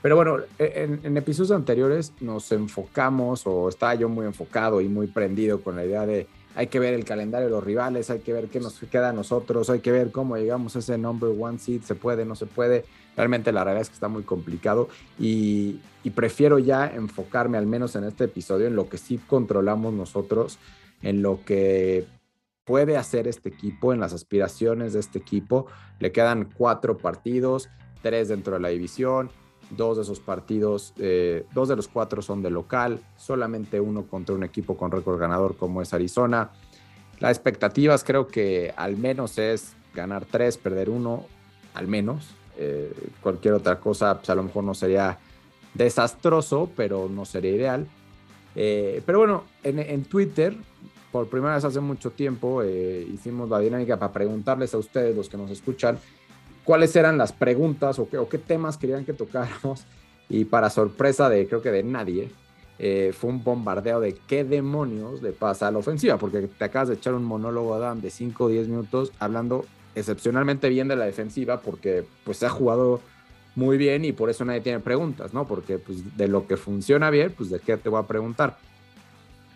Pero 0.02 0.16
bueno, 0.16 0.38
e, 0.60 0.74
en, 0.76 1.00
en, 1.04 1.18
episodios 1.18 1.52
anteriores 1.52 2.14
nos 2.22 2.52
enfocamos, 2.52 3.48
o 3.48 3.68
estaba 3.68 3.96
yo 3.96 4.08
muy 4.08 4.28
enfocado 4.28 4.80
y 4.80 4.88
muy 4.88 5.08
prendido 5.08 5.62
con 5.62 5.76
la 5.76 5.86
idea 5.86 6.06
de 6.06 6.28
hay 6.56 6.68
que 6.68 6.80
ver 6.80 6.94
el 6.94 7.04
calendario 7.04 7.48
de 7.48 7.52
los 7.52 7.64
rivales, 7.64 8.10
hay 8.10 8.20
que 8.20 8.32
ver 8.32 8.48
qué 8.48 8.62
nos 8.62 8.80
queda 8.80 9.10
a 9.10 9.14
nosotros, 9.14 9.70
hay 9.70 9.82
que 9.82 9.92
ver 9.92 10.12
cómo 10.12 10.38
llegamos 10.38 10.76
a 10.76 10.80
ese 10.80 10.98
number 10.98 11.32
one 11.38 11.60
seed, 11.60 11.82
se 11.82 11.96
puede, 11.96 12.26
no 12.26 12.36
se 12.36 12.46
puede. 12.46 12.86
Realmente 13.18 13.52
la 13.52 13.64
realidad 13.64 13.82
es 13.82 13.90
que 13.90 13.96
está 13.96 14.08
muy 14.08 14.24
complicado 14.24 14.88
y, 15.20 15.82
prefiero 16.16 16.60
ya 16.60 16.88
enfocarme 16.88 17.58
al 17.58 17.66
menos 17.66 17.96
en 17.96 18.06
este 18.06 18.26
episodio 18.26 18.68
en 18.68 18.76
lo 18.76 18.88
que 18.88 18.98
sí 18.98 19.18
controlamos 19.18 19.94
nosotros, 19.94 20.60
en 21.02 21.22
lo 21.22 21.44
que 21.44 22.06
puede 22.64 22.96
hacer 22.96 23.28
este 23.28 23.50
equipo, 23.50 23.92
en 23.92 24.00
las 24.00 24.14
aspiraciones 24.14 24.94
de 24.94 25.00
este 25.00 25.20
equipo. 25.20 25.68
Le 26.00 26.12
quedan 26.12 26.50
cuatro 26.56 26.98
partidos, 26.98 27.70
tres 28.02 28.30
dentro 28.30 28.54
de 28.54 28.60
la 28.62 28.70
división, 28.70 29.30
Dos 29.72 29.98
de 29.98 30.04
esos 30.04 30.20
partidos, 30.20 30.94
eh, 30.98 31.46
dos 31.54 31.68
de 31.70 31.76
los 31.76 31.88
cuatro 31.88 32.22
son 32.22 32.44
de 32.44 32.52
local, 32.52 33.00
solamente 33.18 33.80
uno 33.80 34.04
contra 34.04 34.36
un 34.36 34.44
equipo 34.44 34.78
con 34.78 34.92
récord 34.92 35.20
ganador 35.20 35.58
como 35.58 35.82
es 35.82 35.94
Arizona. 35.94 36.52
Las 37.20 37.32
expectativas 37.32 38.04
creo 38.04 38.28
que 38.28 38.74
al 38.78 38.98
menos 38.98 39.38
es 39.38 39.74
ganar 39.94 40.26
tres, 40.26 40.58
perder 40.58 40.90
uno, 40.90 41.26
al 41.74 41.88
menos. 41.88 42.28
Eh, 42.58 42.94
cualquier 43.22 43.56
otra 43.56 43.80
cosa, 43.80 44.18
pues 44.18 44.30
a 44.30 44.36
lo 44.36 44.44
mejor 44.44 44.64
no 44.64 44.74
sería 44.74 45.18
desastroso, 45.74 46.70
pero 46.76 47.10
no 47.10 47.26
sería 47.26 47.52
ideal. 47.52 47.88
Eh, 48.56 49.02
pero 49.06 49.20
bueno, 49.20 49.44
en, 49.64 49.80
en, 49.80 50.04
Twitter, 50.04 50.56
por 51.12 51.28
primera 51.28 51.56
vez 51.56 51.66
hace 51.66 51.80
mucho 51.80 52.12
tiempo, 52.12 52.64
hicimos 52.64 53.50
la 53.50 53.60
dinámica 53.60 53.98
para 53.98 54.14
preguntarles 54.14 54.74
a 54.74 54.78
ustedes, 54.78 55.16
los 55.16 55.28
que 55.28 55.38
nos 55.38 55.50
escuchan, 55.50 55.98
cuáles 56.66 56.96
eran 56.96 57.18
las 57.18 57.32
preguntas 57.32 57.98
o 58.00 58.10
qué, 58.10 58.38
temas 58.38 58.78
querían 58.78 59.06
que 59.06 59.14
tocáramos. 59.14 59.86
Y 60.28 60.46
para 60.46 60.72
sorpresa 60.72 61.30
de 61.30 61.48
creo 61.48 61.62
que 61.62 61.72
de 61.72 61.84
nadie, 61.84 62.32
eh, 62.80 63.14
fue 63.18 63.30
un 63.30 63.44
bombardeo 63.44 64.00
de 64.02 64.18
qué 64.28 64.44
demonios 64.44 65.22
le 65.22 65.32
pasa 65.32 65.68
a 65.68 65.72
la 65.72 65.78
ofensiva, 65.78 66.18
porque 66.18 66.42
te 66.42 66.66
acabas 66.66 66.90
de 66.90 66.96
echar 66.96 67.14
un 67.14 67.24
monólogo, 67.24 67.76
Adam, 67.76 68.02
de 68.02 68.10
5 68.10 68.44
o 68.44 68.50
10 68.50 68.68
minutos 68.68 69.12
hablando 69.20 69.66
excepcionalmente 69.94 70.68
bien 70.68 70.88
de 70.88 70.96
la 70.96 71.06
defensiva, 71.06 71.62
porque 71.62 72.06
pues 72.24 72.38
se 72.38 72.48
ha 72.48 72.50
jugado 72.50 73.02
muy 73.56 73.78
bien 73.78 74.04
y 74.04 74.12
por 74.12 74.30
eso 74.30 74.44
nadie 74.44 74.62
tiene 74.62 74.80
preguntas, 74.80 75.34
¿no? 75.34 75.48
Porque 75.48 75.78
pues 75.78 76.18
de 76.18 76.28
lo 76.28 76.48
que 76.48 76.58
funciona 76.58 77.10
bien, 77.10 77.34
pues 77.38 77.50
de 77.50 77.60
qué 77.60 77.78
te 77.78 77.88
voy 77.88 78.02
a 78.02 78.08
preguntar. 78.08 78.58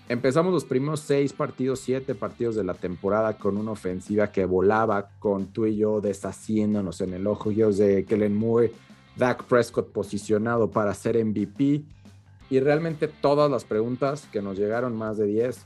Empezamos 0.09 0.51
los 0.51 0.65
primeros 0.65 1.01
seis 1.01 1.33
partidos, 1.33 1.81
siete 1.81 2.15
partidos 2.15 2.55
de 2.55 2.63
la 2.63 2.73
temporada 2.73 3.37
con 3.37 3.57
una 3.57 3.73
ofensiva 3.73 4.31
que 4.31 4.43
volaba 4.43 5.11
con 5.19 5.53
tú 5.53 5.67
y 5.67 5.77
yo 5.77 6.01
deshaciéndonos 6.01 7.01
en 7.01 7.13
el 7.13 7.27
ojo 7.27 7.51
de 7.51 8.05
Kellen 8.05 8.35
Moore, 8.35 8.73
Dak 9.15 9.43
Prescott 9.43 9.91
posicionado 9.91 10.71
para 10.71 10.95
ser 10.95 11.23
MVP. 11.23 11.83
Y 12.49 12.59
realmente 12.59 13.07
todas 13.07 13.51
las 13.51 13.65
preguntas 13.65 14.27
que 14.31 14.41
nos 14.41 14.57
llegaron, 14.57 14.97
más 14.97 15.17
de 15.17 15.27
10, 15.27 15.65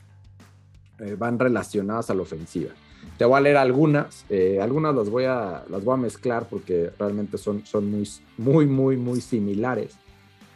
eh, 1.00 1.16
van 1.18 1.40
relacionadas 1.40 2.10
a 2.10 2.14
la 2.14 2.24
ofensiva. 2.24 2.72
te 3.18 3.24
voy 3.24 3.38
a 3.38 3.42
leer 3.42 3.56
algunas, 3.56 4.26
eh, 4.30 4.60
algunas 4.62 4.94
las 4.94 5.10
voy, 5.10 5.24
a, 5.24 5.64
las 5.70 5.86
voy 5.86 5.94
a 5.94 5.98
mezclar 5.98 6.48
porque 6.50 6.92
realmente 7.00 7.38
son, 7.38 7.66
son 7.66 7.90
muy, 7.90 8.10
muy, 8.38 8.66
muy, 8.66 8.98
muy 8.98 9.22
similares. 9.22 9.96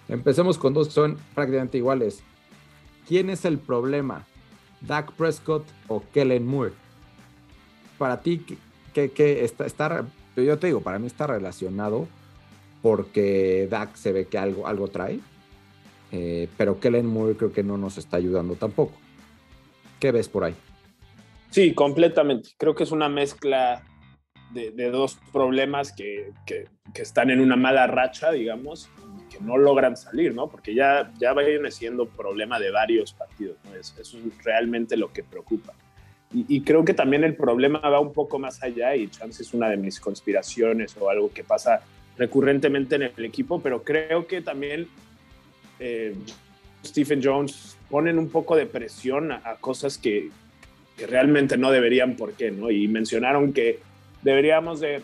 Empecemos 0.10 0.58
con 0.58 0.74
dos 0.74 0.88
que 0.90 0.94
son 0.94 1.18
prácticamente 1.34 1.78
iguales. 1.78 2.22
¿Quién 3.08 3.30
es 3.30 3.46
el 3.46 3.58
problema? 3.58 4.26
¿Dak 4.82 5.12
Prescott 5.14 5.66
o 5.88 6.04
Kellen 6.14 6.46
Moore? 6.46 6.74
Para 7.98 8.22
ti, 8.22 8.46
¿qué, 8.94 9.44
está, 9.44 9.66
está, 9.66 10.06
yo 10.36 10.60
te 10.60 10.68
digo, 10.68 10.82
para 10.82 11.00
mí 11.00 11.08
está 11.08 11.26
relacionado 11.28 12.08
porque 12.82 13.68
Dak 13.70 13.96
se 13.96 14.12
ve 14.12 14.28
que 14.28 14.38
algo, 14.38 14.68
algo 14.68 14.88
trae, 14.88 15.20
eh, 16.12 16.48
pero 16.58 16.80
Kellen 16.80 17.08
Moore 17.08 17.36
creo 17.36 17.52
que 17.52 17.64
no 17.64 17.78
nos 17.78 17.98
está 17.98 18.18
ayudando 18.18 18.56
tampoco. 18.56 18.94
¿Qué 20.00 20.12
ves 20.12 20.30
por 20.30 20.44
ahí? 20.44 20.56
Sí, 21.50 21.74
completamente. 21.74 22.52
Creo 22.58 22.76
que 22.76 22.84
es 22.84 22.92
una 22.92 23.10
mezcla 23.10 23.84
de, 24.52 24.92
dos 24.92 25.18
problemas 25.32 25.92
que, 25.92 26.32
están 26.96 27.30
en 27.30 27.40
una 27.40 27.56
mala 27.56 27.88
racha, 27.88 28.32
digamos, 28.32 28.90
que 29.38 29.44
no 29.44 29.58
logran 29.58 29.96
salir, 29.96 30.34
¿no? 30.34 30.48
Porque 30.48 30.74
ya, 30.74 31.12
ya 31.20 31.34
viene 31.34 31.72
siendo 31.72 32.08
problema 32.08 32.60
de 32.60 32.72
varios 32.72 33.14
partidos, 33.14 33.58
¿no? 33.66 33.76
eso 33.76 34.02
es 34.02 34.16
realmente 34.44 34.98
lo 34.98 35.12
que 35.12 35.24
preocupa. 35.24 35.74
Y, 36.34 36.60
creo 36.62 36.84
que 36.84 36.94
también 36.94 37.24
el 37.24 37.36
problema 37.36 37.80
va 37.80 38.02
un 38.02 38.12
poco 38.12 38.38
más 38.38 38.62
allá 38.62 38.94
y 38.98 39.08
chance 39.08 39.42
es 39.42 39.54
una 39.54 39.70
de 39.70 39.78
mis 39.78 39.98
conspiraciones 39.98 40.98
o 41.00 41.10
algo 41.10 41.32
que 41.32 41.46
pasa 41.46 41.82
recurrentemente 42.18 42.96
en 42.96 43.04
el 43.04 43.26
equipo, 43.26 43.62
pero 43.62 43.82
creo 43.82 44.28
que 44.28 44.42
también 44.42 44.90
eh, 45.80 46.14
Stephen 46.84 47.22
Jones 47.24 47.78
ponen 47.90 48.20
un 48.20 48.30
poco 48.30 48.58
de 48.58 48.66
presión 48.66 49.32
a, 49.32 49.56
cosas 49.62 49.98
que, 49.98 50.30
realmente 51.08 51.58
no 51.58 51.72
deberían, 51.72 52.16
¿por 52.16 52.34
qué? 52.34 52.50
¿no? 52.52 52.72
Y 52.72 52.88
mencionaron 52.88 53.54
que 53.54 53.80
deberíamos 54.24 54.80
de 54.80 55.02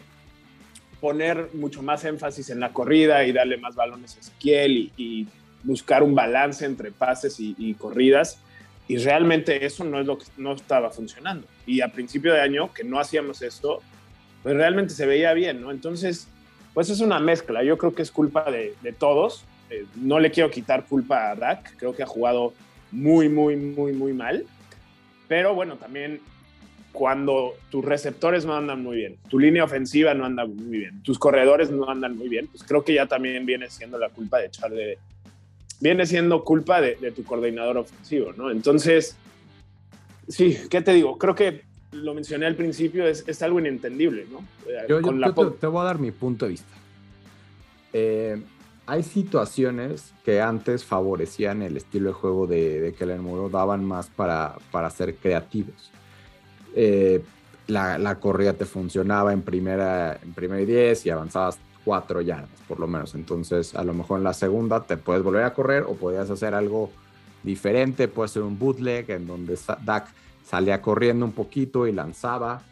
poner 1.03 1.49
mucho 1.53 1.83
más 1.83 2.05
énfasis 2.05 2.49
en 2.49 2.61
la 2.61 2.71
corrida 2.71 3.25
y 3.25 3.33
darle 3.33 3.57
más 3.57 3.75
balones 3.75 4.15
a 4.15 4.21
Ezequiel 4.21 4.89
y, 4.95 5.27
buscar 5.65 6.01
un 6.01 6.15
balance 6.15 6.65
entre 6.65 6.91
pases 6.91 7.37
y, 7.39 7.73
corridas. 7.73 8.39
Y 8.87 8.97
realmente 8.97 9.65
eso 9.65 9.83
no 9.83 9.99
es 9.99 10.05
lo 10.05 10.17
que 10.17 10.25
no 10.37 10.53
estaba 10.53 10.91
funcionando. 10.91 11.45
Y 11.65 11.81
a 11.81 11.89
principio 11.89 12.33
de 12.33 12.39
año, 12.39 12.73
que 12.73 12.85
no 12.85 13.01
hacíamos 13.01 13.41
esto, 13.41 13.81
pues 14.43 14.55
realmente 14.55 14.93
se 14.93 15.05
veía 15.05 15.33
bien, 15.33 15.61
¿no? 15.61 15.71
Entonces, 15.71 16.27
pues 16.73 16.89
es 16.89 17.01
una 17.01 17.19
mezcla. 17.19 17.63
Yo 17.63 17.77
creo 17.77 17.93
que 17.93 18.01
es 18.01 18.11
culpa 18.11 18.49
de, 18.49 18.95
todos. 18.97 19.43
Eh, 19.69 19.85
no 19.95 20.21
le 20.21 20.31
quiero 20.31 20.51
quitar 20.51 20.85
culpa 20.85 21.31
a 21.31 21.35
Dak. 21.35 21.75
Creo 21.77 21.93
que 21.93 22.03
ha 22.03 22.07
jugado 22.07 22.53
muy, 22.91 23.27
muy, 23.27 23.57
muy, 23.57 23.91
muy 23.91 24.13
mal. 24.13 24.45
Pero 25.27 25.53
bueno, 25.53 25.75
también 25.75 26.21
cuando 26.93 27.55
tus 27.71 27.83
receptores 27.83 28.45
no 28.45 28.55
andan 28.55 28.81
muy 28.83 28.97
bien, 28.97 29.17
tu 29.27 29.39
línea 29.39 29.63
ofensiva 29.63 30.13
no 30.13 30.25
anda 30.25 30.45
muy 30.45 30.77
bien, 30.77 31.01
tus 31.01 31.17
corredores 31.17 31.71
no 31.71 31.89
andan 31.89 32.15
muy 32.15 32.29
bien, 32.29 32.47
pues 32.47 32.63
creo 32.63 32.85
que 32.85 32.93
ya 32.93 33.07
también 33.07 33.45
viene 33.45 33.69
siendo 33.69 33.97
la 33.97 34.09
culpa 34.09 34.37
de 34.37 34.45
echarle, 34.45 34.99
viene 35.81 36.05
siendo 36.05 36.43
culpa 36.43 36.79
de, 36.79 36.95
tu 37.11 37.23
coordinador 37.23 37.79
ofensivo, 37.79 38.31
¿no? 38.37 38.51
Entonces, 38.51 39.17
sí, 40.27 40.55
¿qué 40.69 40.81
te 40.81 40.93
digo? 40.93 41.17
Creo 41.17 41.33
que 41.33 41.63
lo 41.91 42.13
mencioné 42.13 42.45
al 42.45 42.55
principio, 42.55 43.07
es, 43.07 43.23
es 43.27 43.41
algo 43.41 43.59
inentendible, 43.59 44.27
¿no? 44.31 44.45
Yo, 44.87 45.01
te, 45.59 45.67
voy 45.67 45.81
a 45.81 45.85
dar 45.85 45.97
mi 45.97 46.11
punto 46.11 46.45
de 46.45 46.51
vista. 46.51 46.73
Eh, 47.91 48.39
hay 48.85 49.01
situaciones 49.01 50.13
que 50.23 50.41
antes 50.41 50.85
favorecían 50.85 51.63
el 51.63 51.75
estilo 51.75 52.09
de 52.09 52.13
juego 52.13 52.45
de, 52.45 52.81
de 52.81 52.93
Kellen 52.93 53.21
Moore, 53.21 53.51
daban 53.51 53.83
más 53.83 54.09
para, 54.09 54.57
para 54.71 54.91
ser 54.91 55.15
creativos. 55.15 55.91
Eh, 56.75 57.23
la, 57.67 57.97
la, 57.97 58.19
corrida 58.19 58.53
te 58.53 58.65
funcionaba 58.65 59.31
en 59.31 59.41
primera, 59.41 60.19
en 60.21 60.33
primera 60.33 60.61
y 60.61 60.65
diez 60.65 61.05
y 61.05 61.09
avanzabas 61.09 61.59
cuatro 61.83 62.21
yardas, 62.21 62.49
por 62.67 62.79
lo 62.79 62.87
menos. 62.87 63.15
Entonces, 63.15 63.75
a 63.75 63.83
lo 63.83 63.93
mejor 63.93 64.17
en 64.17 64.23
la 64.23 64.33
segunda 64.33 64.83
te 64.83 64.97
puedes 64.97 65.23
volver 65.23 65.43
a 65.43 65.53
correr 65.53 65.83
o 65.83 65.93
podías 65.93 66.29
hacer 66.29 66.53
algo 66.53 66.89
diferente. 67.43 68.07
Puede 68.07 68.29
ser 68.29 68.43
un 68.43 68.57
bootleg 68.57 69.09
en 69.11 69.27
donde 69.27 69.57
Dak 69.83 70.07
salía 70.43 70.81
corriendo 70.81 71.25
un 71.25 71.33
poquito 71.33 71.87
y 71.87 71.91
lanzaba. 71.91 72.63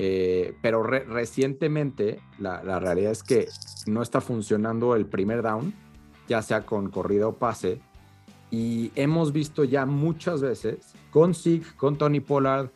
Eh, 0.00 0.54
pero 0.62 0.84
recientemente 0.84 2.20
la, 2.38 2.62
la, 2.62 2.78
realidad 2.78 3.10
es 3.10 3.24
que 3.24 3.48
no 3.86 4.00
está 4.00 4.20
funcionando 4.20 4.94
el 4.94 5.06
primer 5.06 5.42
down, 5.42 5.74
ya 6.28 6.40
sea 6.40 6.64
con 6.64 6.88
corrida 6.90 7.26
o 7.26 7.32
pase. 7.32 7.80
Y 8.50 8.92
hemos 8.94 9.32
visto 9.32 9.64
ya 9.64 9.86
muchas 9.86 10.40
veces 10.40 10.94
con 11.10 11.34
Zeke, 11.34 11.66
con 11.76 11.98
Tony 11.98 12.20
Pollard, 12.20 12.70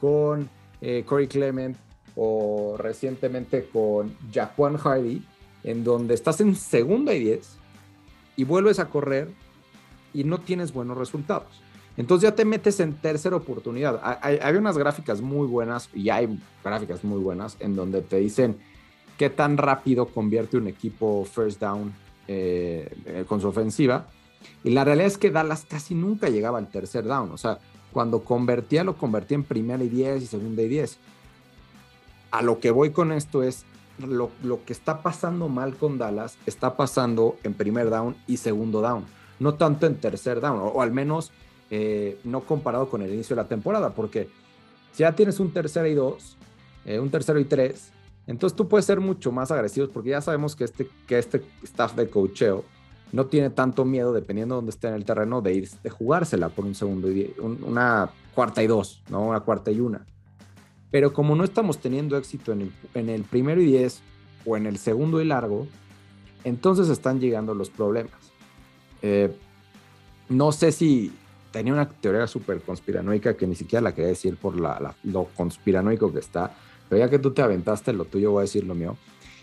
con 0.00 0.48
eh, 0.80 1.04
Corey 1.06 1.26
Clement 1.26 1.76
o 2.16 2.76
recientemente 2.78 3.68
con 3.72 4.16
Jaquan 4.32 4.76
Hardy, 4.76 5.22
en 5.64 5.84
donde 5.84 6.14
estás 6.14 6.40
en 6.40 6.54
segunda 6.56 7.14
y 7.14 7.20
diez 7.20 7.58
y 8.36 8.44
vuelves 8.44 8.78
a 8.78 8.88
correr 8.88 9.28
y 10.14 10.24
no 10.24 10.38
tienes 10.38 10.72
buenos 10.72 10.96
resultados. 10.96 11.62
Entonces 11.96 12.30
ya 12.30 12.36
te 12.36 12.44
metes 12.44 12.78
en 12.78 12.94
tercera 12.94 13.34
oportunidad. 13.34 14.00
Hay, 14.22 14.54
unas 14.54 14.78
gráficas 14.78 15.20
muy 15.20 15.48
buenas 15.48 15.90
y 15.92 16.10
hay 16.10 16.38
gráficas 16.64 17.02
muy 17.02 17.20
buenas 17.20 17.56
en 17.58 17.74
donde 17.74 18.02
te 18.02 18.18
dicen 18.18 18.56
qué 19.16 19.30
tan 19.30 19.56
rápido 19.56 20.06
convierte 20.06 20.56
un 20.56 20.68
equipo 20.68 21.24
first 21.24 21.60
down 21.60 21.92
eh, 22.28 22.88
eh, 23.04 23.24
con 23.26 23.40
su 23.40 23.48
ofensiva. 23.48 24.06
Y 24.62 24.70
la 24.70 24.84
realidad 24.84 25.08
es 25.08 25.18
que 25.18 25.32
Dallas 25.32 25.66
casi 25.68 25.96
nunca 25.96 26.28
llegaba 26.28 26.58
al 26.58 26.68
tercer 26.68 27.04
down. 27.04 27.32
O 27.32 27.36
sea, 27.36 27.58
cuando 27.92 28.24
convertía, 28.24 28.84
lo 28.84 28.96
convertía 28.96 29.36
en 29.36 29.44
primera 29.44 29.82
y 29.82 29.88
diez 29.88 30.22
y 30.22 30.26
segunda 30.26 30.62
y 30.62 30.68
diez. 30.68 30.98
A 32.30 32.42
lo 32.42 32.60
que 32.60 32.70
voy 32.70 32.90
con 32.90 33.12
esto 33.12 33.42
es 33.42 33.64
lo, 33.98 34.30
lo 34.42 34.64
que 34.64 34.72
está 34.72 35.02
pasando 35.02 35.48
mal 35.48 35.76
con 35.76 35.98
Dallas 35.98 36.38
está 36.46 36.76
pasando 36.76 37.36
en 37.42 37.54
primer 37.54 37.90
down 37.90 38.16
y 38.26 38.36
segundo 38.36 38.80
down, 38.80 39.04
no 39.40 39.54
tanto 39.54 39.86
en 39.86 39.96
tercer 39.96 40.40
down, 40.40 40.60
o 40.62 40.82
al 40.82 40.92
menos 40.92 41.32
eh, 41.70 42.18
no 42.24 42.42
comparado 42.42 42.88
con 42.88 43.02
el 43.02 43.12
inicio 43.12 43.34
de 43.36 43.42
la 43.42 43.48
temporada, 43.48 43.94
porque 43.94 44.28
si 44.92 45.02
ya 45.02 45.14
tienes 45.14 45.40
un 45.40 45.52
tercero 45.52 45.86
y 45.86 45.94
dos, 45.94 46.36
eh, 46.84 46.98
un 46.98 47.10
tercero 47.10 47.38
y 47.40 47.44
tres, 47.44 47.92
entonces 48.26 48.56
tú 48.56 48.68
puedes 48.68 48.84
ser 48.84 49.00
mucho 49.00 49.32
más 49.32 49.50
agresivos 49.50 49.90
porque 49.92 50.10
ya 50.10 50.20
sabemos 50.20 50.54
que 50.54 50.64
este, 50.64 50.88
que 51.06 51.18
este 51.18 51.42
staff 51.62 51.94
de 51.94 52.08
cocheo 52.08 52.64
no 53.12 53.26
tiene 53.26 53.50
tanto 53.50 53.84
miedo, 53.84 54.12
dependiendo 54.12 54.54
de 54.54 54.58
dónde 54.58 54.70
esté 54.70 54.88
en 54.88 54.94
el 54.94 55.04
terreno, 55.04 55.40
de, 55.40 55.54
ir, 55.54 55.68
de 55.82 55.90
jugársela 55.90 56.48
por 56.48 56.64
un 56.64 56.74
segundo 56.74 57.10
y 57.10 57.34
una 57.38 58.10
cuarta 58.34 58.62
y 58.62 58.66
dos, 58.66 59.02
¿no? 59.08 59.22
Una 59.22 59.40
cuarta 59.40 59.70
y 59.70 59.80
una. 59.80 60.04
Pero 60.90 61.12
como 61.12 61.34
no 61.34 61.44
estamos 61.44 61.78
teniendo 61.78 62.16
éxito 62.16 62.52
en 62.52 62.62
el, 62.62 62.72
en 62.94 63.08
el 63.08 63.22
primero 63.24 63.60
y 63.60 63.66
diez 63.66 64.00
o 64.44 64.56
en 64.56 64.66
el 64.66 64.78
segundo 64.78 65.20
y 65.20 65.24
largo, 65.24 65.66
entonces 66.44 66.88
están 66.88 67.20
llegando 67.20 67.54
los 67.54 67.70
problemas. 67.70 68.12
Eh, 69.02 69.34
no 70.28 70.52
sé 70.52 70.72
si 70.72 71.12
tenía 71.50 71.72
una 71.72 71.88
teoría 71.88 72.26
súper 72.26 72.60
conspiranoica 72.60 73.36
que 73.36 73.46
ni 73.46 73.54
siquiera 73.54 73.82
la 73.82 73.94
quería 73.94 74.08
decir 74.08 74.36
por 74.36 74.54
lo 74.56 75.24
conspiranoico 75.36 76.12
que 76.12 76.20
está, 76.20 76.54
pero 76.88 77.04
ya 77.04 77.10
que 77.10 77.18
tú 77.18 77.32
te 77.32 77.42
aventaste 77.42 77.92
lo 77.92 78.04
tuyo, 78.04 78.32
voy 78.32 78.40
a 78.40 78.42
decir 78.42 78.64
lo 78.64 78.74
mío. 78.74 78.96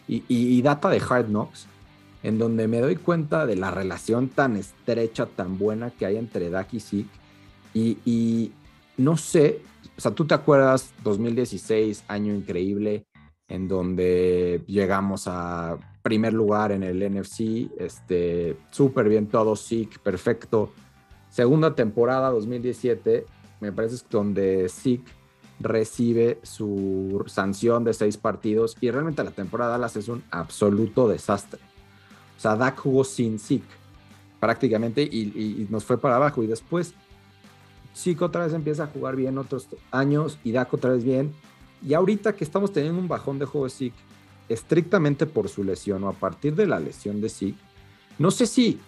Y, 0.08 0.62
data 0.62 0.90
de 0.90 1.02
Hard 1.08 1.28
Knocks, 1.28 1.68
en 2.26 2.40
donde 2.40 2.68
me 2.68 2.80
doy 2.82 2.96
cuenta 2.96 3.46
de 3.46 3.56
la 3.56 3.70
relación 3.70 4.30
tan 4.30 4.58
estrecha, 4.58 5.28
tan 5.28 5.60
buena 5.60 5.92
que 5.92 6.08
hay 6.08 6.18
entre 6.18 6.50
Dak 6.50 6.74
y 6.74 6.80
Zeke. 6.80 7.10
Y, 7.74 8.52
no 8.98 9.16
sé, 9.16 9.62
o 9.96 10.02
sea, 10.02 10.12
tú 10.12 10.26
te 10.26 10.34
acuerdas, 10.34 10.94
2016, 11.04 12.04
año 12.08 12.34
increíble, 12.34 13.06
en 13.48 13.68
donde 13.68 14.64
llegamos 14.66 15.26
a 15.28 15.78
primer 16.02 16.34
lugar 16.34 16.72
en 16.72 16.82
el 16.82 17.00
NFC, 17.00 17.70
este, 17.78 18.58
súper 18.72 19.08
bien 19.08 19.28
todo, 19.28 19.56
Zeke, 19.56 20.00
perfecto 20.00 20.72
Segunda 21.36 21.76
temporada 21.76 22.30
2017, 22.30 23.26
me 23.60 23.74
parece 23.74 23.96
es 23.96 24.06
donde 24.10 24.70
Zeke 24.70 25.12
recibe 25.60 26.40
su 26.44 27.26
sanción 27.28 27.84
de 27.84 27.94
seis 27.94 28.16
partidos 28.16 28.78
y 28.80 28.90
realmente 28.90 29.22
la 29.22 29.32
temporada 29.32 29.72
Dallas 29.72 29.98
es 29.98 30.08
un 30.08 30.24
absoluto 30.32 31.10
desastre. 31.10 31.60
O 32.38 32.40
sea, 32.40 32.56
Dak 32.56 32.80
jugó 32.80 33.04
sin 33.04 33.40
Zeke 33.40 33.66
prácticamente 34.40 35.02
y, 35.02 35.68
nos 35.70 35.86
fue 35.86 35.98
para 35.98 36.18
abajo 36.18 36.44
y 36.44 36.48
después 36.48 36.94
Zeke 37.96 38.24
otra 38.24 38.46
vez 38.46 38.54
empieza 38.54 38.84
a 38.84 38.88
jugar 38.88 39.16
bien 39.16 39.38
otros 39.38 39.68
años 39.92 40.38
y 40.44 40.52
Dak 40.52 40.74
otra 40.74 40.92
vez 40.92 41.04
bien. 41.04 41.34
Y 41.86 41.94
ahorita 41.94 42.36
que 42.36 42.44
estamos 42.44 42.72
teniendo 42.72 43.00
un 43.00 43.08
bajón 43.08 43.40
de 43.40 43.46
juego 43.46 43.66
de 43.66 43.72
Zeke, 43.72 43.96
estrictamente 44.50 45.26
por 45.26 45.50
su 45.50 45.64
lesión 45.64 46.04
o 46.04 46.10
a 46.10 46.14
partir 46.14 46.56
de 46.56 46.68
la 46.68 46.80
lesión 46.80 47.22
de 47.22 47.30
Zeke, 47.30 47.58
no 48.18 48.32
sé 48.32 48.46
si 48.46 48.80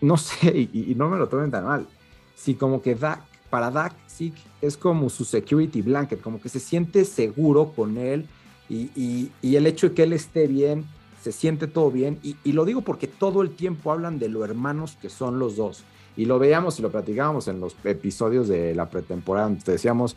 no 0.00 0.16
sé, 0.16 0.68
y, 0.72 0.94
no 0.96 1.08
me 1.08 1.18
lo 1.18 1.28
tomen 1.28 1.50
tan 1.50 1.64
mal, 1.64 1.86
si 2.34 2.54
como 2.54 2.82
que 2.82 2.94
Dak, 2.94 3.20
para 3.50 3.70
Dak, 3.70 3.94
sí, 4.06 4.32
es 4.60 4.76
como 4.76 5.10
su 5.10 5.24
security 5.24 5.82
blanket, 5.82 6.20
como 6.20 6.40
que 6.40 6.48
se 6.48 6.60
siente 6.60 7.04
seguro 7.04 7.72
con 7.74 7.98
él 7.98 8.26
y, 8.68 9.30
el 9.42 9.66
hecho 9.66 9.88
de 9.88 9.94
que 9.94 10.02
él 10.04 10.12
esté 10.12 10.46
bien, 10.46 10.84
se 11.22 11.32
siente 11.32 11.66
todo 11.66 11.90
bien. 11.90 12.18
Y, 12.22 12.52
lo 12.52 12.64
digo 12.64 12.82
porque 12.82 13.06
todo 13.06 13.42
el 13.42 13.50
tiempo 13.50 13.92
hablan 13.92 14.18
de 14.18 14.28
lo 14.28 14.44
hermanos 14.44 14.96
que 15.00 15.10
son 15.10 15.38
los 15.38 15.56
dos. 15.56 15.84
Y 16.16 16.24
lo 16.24 16.38
veíamos 16.38 16.78
y 16.78 16.82
lo 16.82 16.90
platicábamos 16.90 17.48
en 17.48 17.60
los 17.60 17.76
episodios 17.84 18.48
de 18.48 18.74
la 18.74 18.90
pretemporada, 18.90 19.48
donde 19.48 19.72
decíamos 19.72 20.16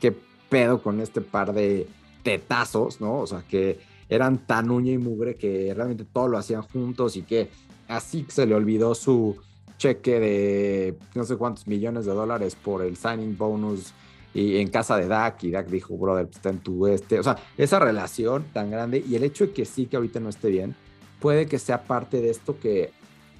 que 0.00 0.16
pedo 0.48 0.82
con 0.82 1.00
este 1.00 1.20
par 1.20 1.52
de 1.52 1.88
tetazos, 2.22 3.00
¿no? 3.00 3.20
O 3.20 3.26
sea, 3.26 3.42
que 3.48 3.80
eran 4.08 4.38
tan 4.38 4.70
uña 4.70 4.92
y 4.92 4.98
mugre 4.98 5.36
que 5.36 5.72
realmente 5.74 6.04
todo 6.04 6.28
lo 6.28 6.38
hacían 6.38 6.62
juntos 6.62 7.16
y 7.16 7.22
que 7.22 7.50
así 7.88 8.26
se 8.28 8.46
le 8.46 8.54
olvidó 8.54 8.94
su 8.94 9.36
cheque 9.78 10.20
de 10.20 10.98
no 11.14 11.24
sé 11.24 11.36
cuántos 11.36 11.66
millones 11.66 12.06
de 12.06 12.12
dólares 12.12 12.54
por 12.54 12.82
el 12.82 12.96
signing 12.96 13.36
bonus 13.36 13.92
y 14.34 14.58
en 14.58 14.68
casa 14.68 14.96
de 14.96 15.06
Dak 15.06 15.42
y 15.44 15.52
Dak 15.52 15.68
dijo, 15.68 15.96
brother, 15.96 16.26
pues, 16.26 16.36
está 16.36 16.50
en 16.50 16.58
tu 16.58 16.86
este, 16.88 17.20
o 17.20 17.22
sea, 17.22 17.36
esa 17.56 17.78
relación 17.78 18.44
tan 18.52 18.70
grande 18.70 19.02
y 19.06 19.14
el 19.14 19.22
hecho 19.22 19.46
de 19.46 19.52
que 19.52 19.64
sí 19.64 19.86
que 19.86 19.96
ahorita 19.96 20.18
no 20.18 20.28
esté 20.28 20.50
bien, 20.50 20.74
puede 21.20 21.46
que 21.46 21.58
sea 21.58 21.84
parte 21.84 22.20
de 22.20 22.30
esto 22.30 22.58
que 22.58 22.90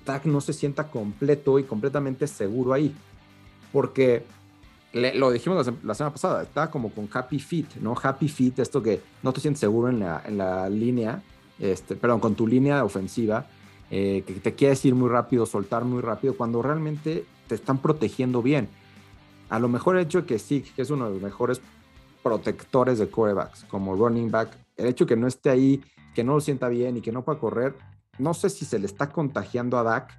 Dak 0.07 0.25
no 0.25 0.41
se 0.41 0.53
sienta 0.53 0.89
completo 0.89 1.59
y 1.59 1.65
completamente 1.65 2.27
seguro 2.29 2.73
ahí, 2.73 2.95
porque 3.73 4.25
lo 4.93 5.33
dijimos 5.33 5.67
la, 5.83 5.95
semana 5.95 6.13
pasada, 6.13 6.45
está 6.45 6.71
como 6.71 6.91
con 6.91 7.09
happy 7.13 7.41
feet, 7.41 7.67
¿no? 7.81 7.97
Happy 8.01 8.29
feet, 8.29 8.61
esto 8.61 8.81
que 8.81 9.01
no 9.25 9.33
te 9.33 9.41
sientes 9.41 9.59
seguro 9.61 9.89
en 9.89 9.99
la, 9.99 10.23
en 10.25 10.39
la 10.39 10.69
línea, 10.71 11.21
este, 11.59 11.97
perdón, 11.97 12.21
con 12.21 12.37
tu 12.37 12.47
línea 12.47 12.85
ofensiva, 12.85 13.47
eh, 13.91 14.23
que 14.25 14.35
te 14.35 14.55
quieres 14.55 14.85
ir 14.85 14.95
muy 14.95 15.09
rápido, 15.09 15.47
soltar 15.47 15.85
muy 15.85 16.01
rápido, 16.01 16.37
cuando 16.37 16.63
realmente 16.63 17.25
te 17.49 17.55
están 17.57 17.79
protegiendo 17.79 18.41
bien. 18.41 18.69
A 19.55 19.61
lo 19.61 19.69
mejor 19.69 19.97
el 19.97 20.03
hecho 20.03 20.23
de 20.23 20.27
que 20.27 20.41
sí, 20.41 20.63
que 20.63 20.83
es 20.83 20.91
uno 20.91 21.07
de 21.07 21.13
los 21.13 21.23
mejores 21.23 21.61
protectores 22.25 22.99
de 22.99 23.09
corebacks, 23.09 23.65
como 23.65 23.95
running 23.95 24.29
back, 24.29 24.51
el 24.77 24.87
hecho 24.87 25.05
de 25.05 25.11
que 25.11 25.17
no 25.17 25.29
esté 25.29 25.51
ahí, 25.51 25.81
que 26.13 26.25
no 26.25 26.35
lo 26.35 26.41
sienta 26.41 26.69
bien 26.69 26.97
y 26.97 27.01
que 27.01 27.13
no 27.13 27.23
pueda 27.23 27.39
correr, 27.39 27.77
no 28.19 28.35
sé 28.35 28.51
si 28.51 28.65
se 28.65 28.81
le 28.81 28.87
está 28.87 29.11
contagiando 29.11 29.79
a 29.79 29.85
Dak 29.85 30.13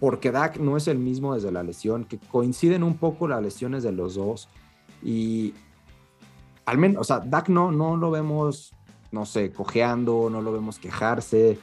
porque 0.00 0.32
Dak 0.32 0.58
no 0.58 0.76
es 0.76 0.88
el 0.88 0.98
mismo 0.98 1.36
desde 1.36 1.52
la 1.52 1.62
lesión, 1.62 2.04
que 2.04 2.18
coinciden 2.18 2.82
un 2.82 2.96
poco 2.96 3.28
las 3.28 3.40
lesiones 3.40 3.84
de 3.84 3.92
los 3.92 4.16
dos. 4.16 4.48
Y 5.00 5.54
al 6.66 6.76
menos, 6.76 7.02
o 7.02 7.04
sea, 7.04 7.20
Dak 7.20 7.48
no, 7.48 7.70
no 7.70 7.96
lo 7.96 8.10
vemos, 8.10 8.74
no 9.12 9.26
sé, 9.26 9.52
cojeando, 9.52 10.28
no 10.28 10.42
lo 10.42 10.52
vemos 10.52 10.80
quejarse, 10.80 11.60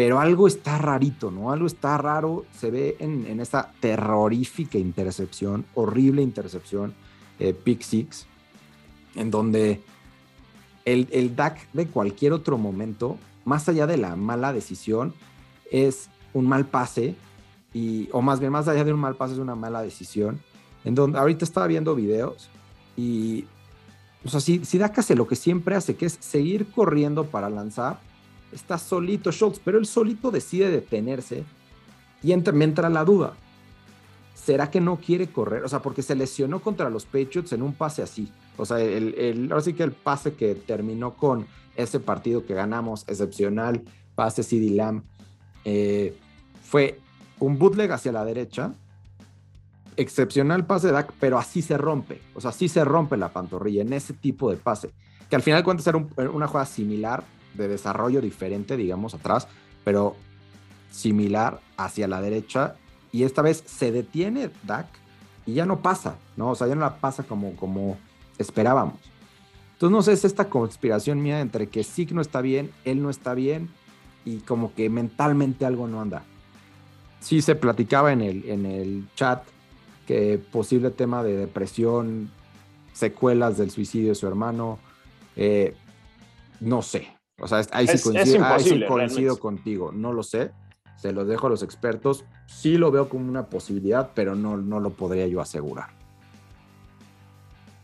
pero 0.00 0.18
algo 0.18 0.46
está 0.46 0.78
rarito, 0.78 1.30
¿no? 1.30 1.52
Algo 1.52 1.66
está 1.66 1.98
raro, 1.98 2.46
se 2.58 2.70
ve 2.70 2.96
en, 3.00 3.38
esa 3.38 3.70
terrorífica 3.80 4.78
intercepción, 4.78 5.66
horrible 5.74 6.22
intercepción, 6.22 6.94
eh, 7.38 7.52
pick 7.52 7.82
six, 7.82 8.26
en 9.14 9.30
donde 9.30 9.82
el, 10.86 11.06
el 11.12 11.36
Dak 11.36 11.70
de 11.74 11.86
cualquier 11.86 12.32
otro 12.32 12.56
momento, 12.56 13.18
más 13.44 13.68
allá 13.68 13.86
de 13.86 13.98
la 13.98 14.16
mala 14.16 14.54
decisión, 14.54 15.12
es 15.70 16.08
un 16.32 16.48
mal 16.48 16.64
pase 16.64 17.14
y, 17.74 18.08
o 18.12 18.22
más 18.22 18.40
bien 18.40 18.52
más 18.52 18.68
allá 18.68 18.84
de 18.84 18.94
un 18.94 19.00
mal 19.00 19.16
paso 19.16 19.34
es 19.34 19.38
una 19.38 19.54
mala 19.54 19.82
decisión. 19.82 20.40
En 20.82 20.94
donde 20.94 21.18
ahorita 21.18 21.44
estaba 21.44 21.66
viendo 21.66 21.94
videos 21.94 22.48
y, 22.96 23.44
o 24.24 24.30
sea, 24.30 24.40
si, 24.40 24.64
si 24.64 24.78
Dak 24.78 24.98
hace 24.98 25.14
lo 25.14 25.26
que 25.26 25.36
siempre 25.36 25.76
hace, 25.76 25.94
que 25.94 26.06
es 26.06 26.16
seguir 26.20 26.72
corriendo 26.72 27.26
para 27.26 27.50
lanzar, 27.50 28.00
está 28.52 28.78
solito 28.78 29.30
Schultz, 29.30 29.60
pero 29.64 29.78
él 29.78 29.86
solito 29.86 30.30
decide 30.30 30.70
detenerse 30.70 31.44
y 32.22 32.32
entra, 32.32 32.52
me 32.52 32.64
entra 32.64 32.88
la 32.88 33.04
duda. 33.04 33.34
¿Será 34.34 34.70
que 34.70 34.80
no 34.80 34.96
quiere 34.96 35.28
correr? 35.28 35.64
O 35.64 35.68
sea, 35.68 35.80
porque 35.80 36.02
se 36.02 36.14
lesionó 36.14 36.60
contra 36.60 36.88
los 36.88 37.04
Patriots 37.04 37.52
en 37.52 37.62
un 37.62 37.74
pase 37.74 38.02
así. 38.02 38.32
O 38.56 38.64
sea, 38.64 38.80
el, 38.80 39.48
ahora 39.50 39.62
sí 39.62 39.74
que 39.74 39.82
el 39.82 39.92
pase 39.92 40.34
que 40.34 40.54
terminó 40.54 41.14
con 41.14 41.46
ese 41.76 42.00
partido 42.00 42.44
que 42.44 42.54
ganamos, 42.54 43.04
excepcional, 43.06 43.82
pase 44.14 44.42
CD 44.42 44.70
Lamb, 44.70 45.02
eh, 45.64 46.16
fue 46.62 46.98
un 47.38 47.58
bootleg 47.58 47.90
hacia 47.92 48.12
la 48.12 48.24
derecha, 48.24 48.74
excepcional 49.96 50.66
pase 50.66 50.88
de 50.88 50.94
Dak, 50.94 51.12
pero 51.20 51.38
así 51.38 51.62
se 51.62 51.76
rompe, 51.76 52.20
o 52.34 52.40
sea, 52.40 52.50
así 52.50 52.68
se 52.68 52.84
rompe 52.84 53.16
la 53.16 53.32
pantorrilla 53.32 53.82
en 53.82 53.92
ese 53.92 54.14
tipo 54.14 54.50
de 54.50 54.56
pase, 54.56 54.90
que 55.28 55.36
al 55.36 55.42
final 55.42 55.64
cuentas 55.64 55.86
era 55.86 55.98
una 55.98 56.46
jugada 56.46 56.66
similar, 56.66 57.24
de 57.54 57.68
desarrollo 57.68 58.20
diferente, 58.20 58.76
digamos, 58.76 59.14
atrás, 59.14 59.48
pero 59.84 60.16
similar 60.90 61.60
hacia 61.76 62.08
la 62.08 62.20
derecha, 62.20 62.76
y 63.12 63.24
esta 63.24 63.42
vez 63.42 63.62
se 63.66 63.92
detiene 63.92 64.50
Dak 64.64 64.86
y 65.46 65.54
ya 65.54 65.66
no 65.66 65.80
pasa, 65.80 66.16
¿no? 66.36 66.50
O 66.50 66.54
sea, 66.54 66.66
ya 66.66 66.74
no 66.74 66.82
la 66.82 66.96
pasa 66.96 67.22
como, 67.24 67.56
como 67.56 67.96
esperábamos. 68.38 68.98
Entonces, 69.72 69.92
no 69.92 70.02
sé, 70.02 70.12
es 70.12 70.24
esta 70.24 70.48
conspiración 70.48 71.22
mía 71.22 71.40
entre 71.40 71.68
que 71.68 71.84
Sig 71.84 72.12
no 72.12 72.20
está 72.20 72.40
bien, 72.40 72.70
él 72.84 73.02
no 73.02 73.10
está 73.10 73.34
bien, 73.34 73.70
y 74.24 74.38
como 74.38 74.74
que 74.74 74.90
mentalmente 74.90 75.64
algo 75.64 75.88
no 75.88 76.00
anda 76.00 76.22
sí 77.20 77.42
se 77.42 77.54
platicaba 77.54 78.12
en 78.12 78.22
el, 78.22 78.48
en 78.48 78.66
el 78.66 79.08
chat 79.14 79.44
que 80.06 80.38
posible 80.38 80.90
tema 80.90 81.22
de 81.22 81.36
depresión, 81.36 82.30
secuelas 82.92 83.58
del 83.58 83.70
suicidio 83.70 84.08
de 84.08 84.14
su 84.14 84.26
hermano, 84.26 84.78
eh, 85.36 85.74
no 86.58 86.82
sé. 86.82 87.08
O 87.40 87.48
sea, 87.48 87.62
ahí 87.72 87.86
sí 87.86 88.02
coincido, 88.02 88.86
coincido 88.86 89.38
contigo, 89.38 89.92
no 89.92 90.12
lo 90.12 90.22
sé, 90.22 90.50
se 90.96 91.12
lo 91.12 91.24
dejo 91.24 91.46
a 91.46 91.50
los 91.50 91.62
expertos, 91.62 92.24
sí 92.46 92.76
lo 92.76 92.90
veo 92.90 93.08
como 93.08 93.28
una 93.28 93.46
posibilidad, 93.46 94.10
pero 94.14 94.34
no, 94.34 94.56
no 94.56 94.80
lo 94.80 94.90
podría 94.90 95.26
yo 95.26 95.40
asegurar. 95.40 95.88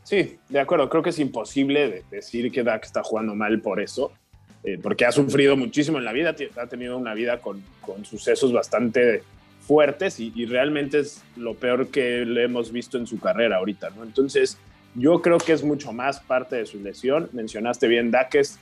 Sí, 0.02 0.38
de 0.48 0.60
acuerdo, 0.60 0.88
creo 0.88 1.02
que 1.02 1.10
es 1.10 1.18
imposible 1.18 2.04
decir 2.10 2.52
que 2.52 2.62
Dak 2.62 2.84
está 2.84 3.02
jugando 3.02 3.34
mal 3.34 3.60
por 3.60 3.80
eso. 3.80 4.12
Eh, 4.66 4.80
porque 4.82 5.04
ha 5.04 5.12
sufrido 5.12 5.56
muchísimo 5.56 5.98
en 5.98 6.04
la 6.04 6.12
vida, 6.12 6.34
ha 6.56 6.66
tenido 6.66 6.96
una 6.96 7.14
vida 7.14 7.38
con, 7.40 7.62
sucesos 8.02 8.52
bastante 8.52 9.22
fuertes 9.60 10.18
y, 10.18 10.44
realmente 10.44 10.98
es 10.98 11.22
lo 11.36 11.54
peor 11.54 11.86
que 11.86 12.24
le 12.24 12.42
hemos 12.44 12.72
visto 12.72 12.98
en 12.98 13.06
su 13.06 13.20
carrera 13.20 13.58
ahorita, 13.58 13.90
¿no? 13.90 14.02
Entonces, 14.02 14.58
yo 14.96 15.22
creo 15.22 15.38
que 15.38 15.52
es 15.52 15.62
mucho 15.62 15.92
más 15.92 16.18
parte 16.18 16.56
de 16.56 16.66
su 16.66 16.80
lesión. 16.80 17.28
Mencionaste 17.32 17.86
bien, 17.86 18.10
Dak 18.10 18.34
es 18.34 18.58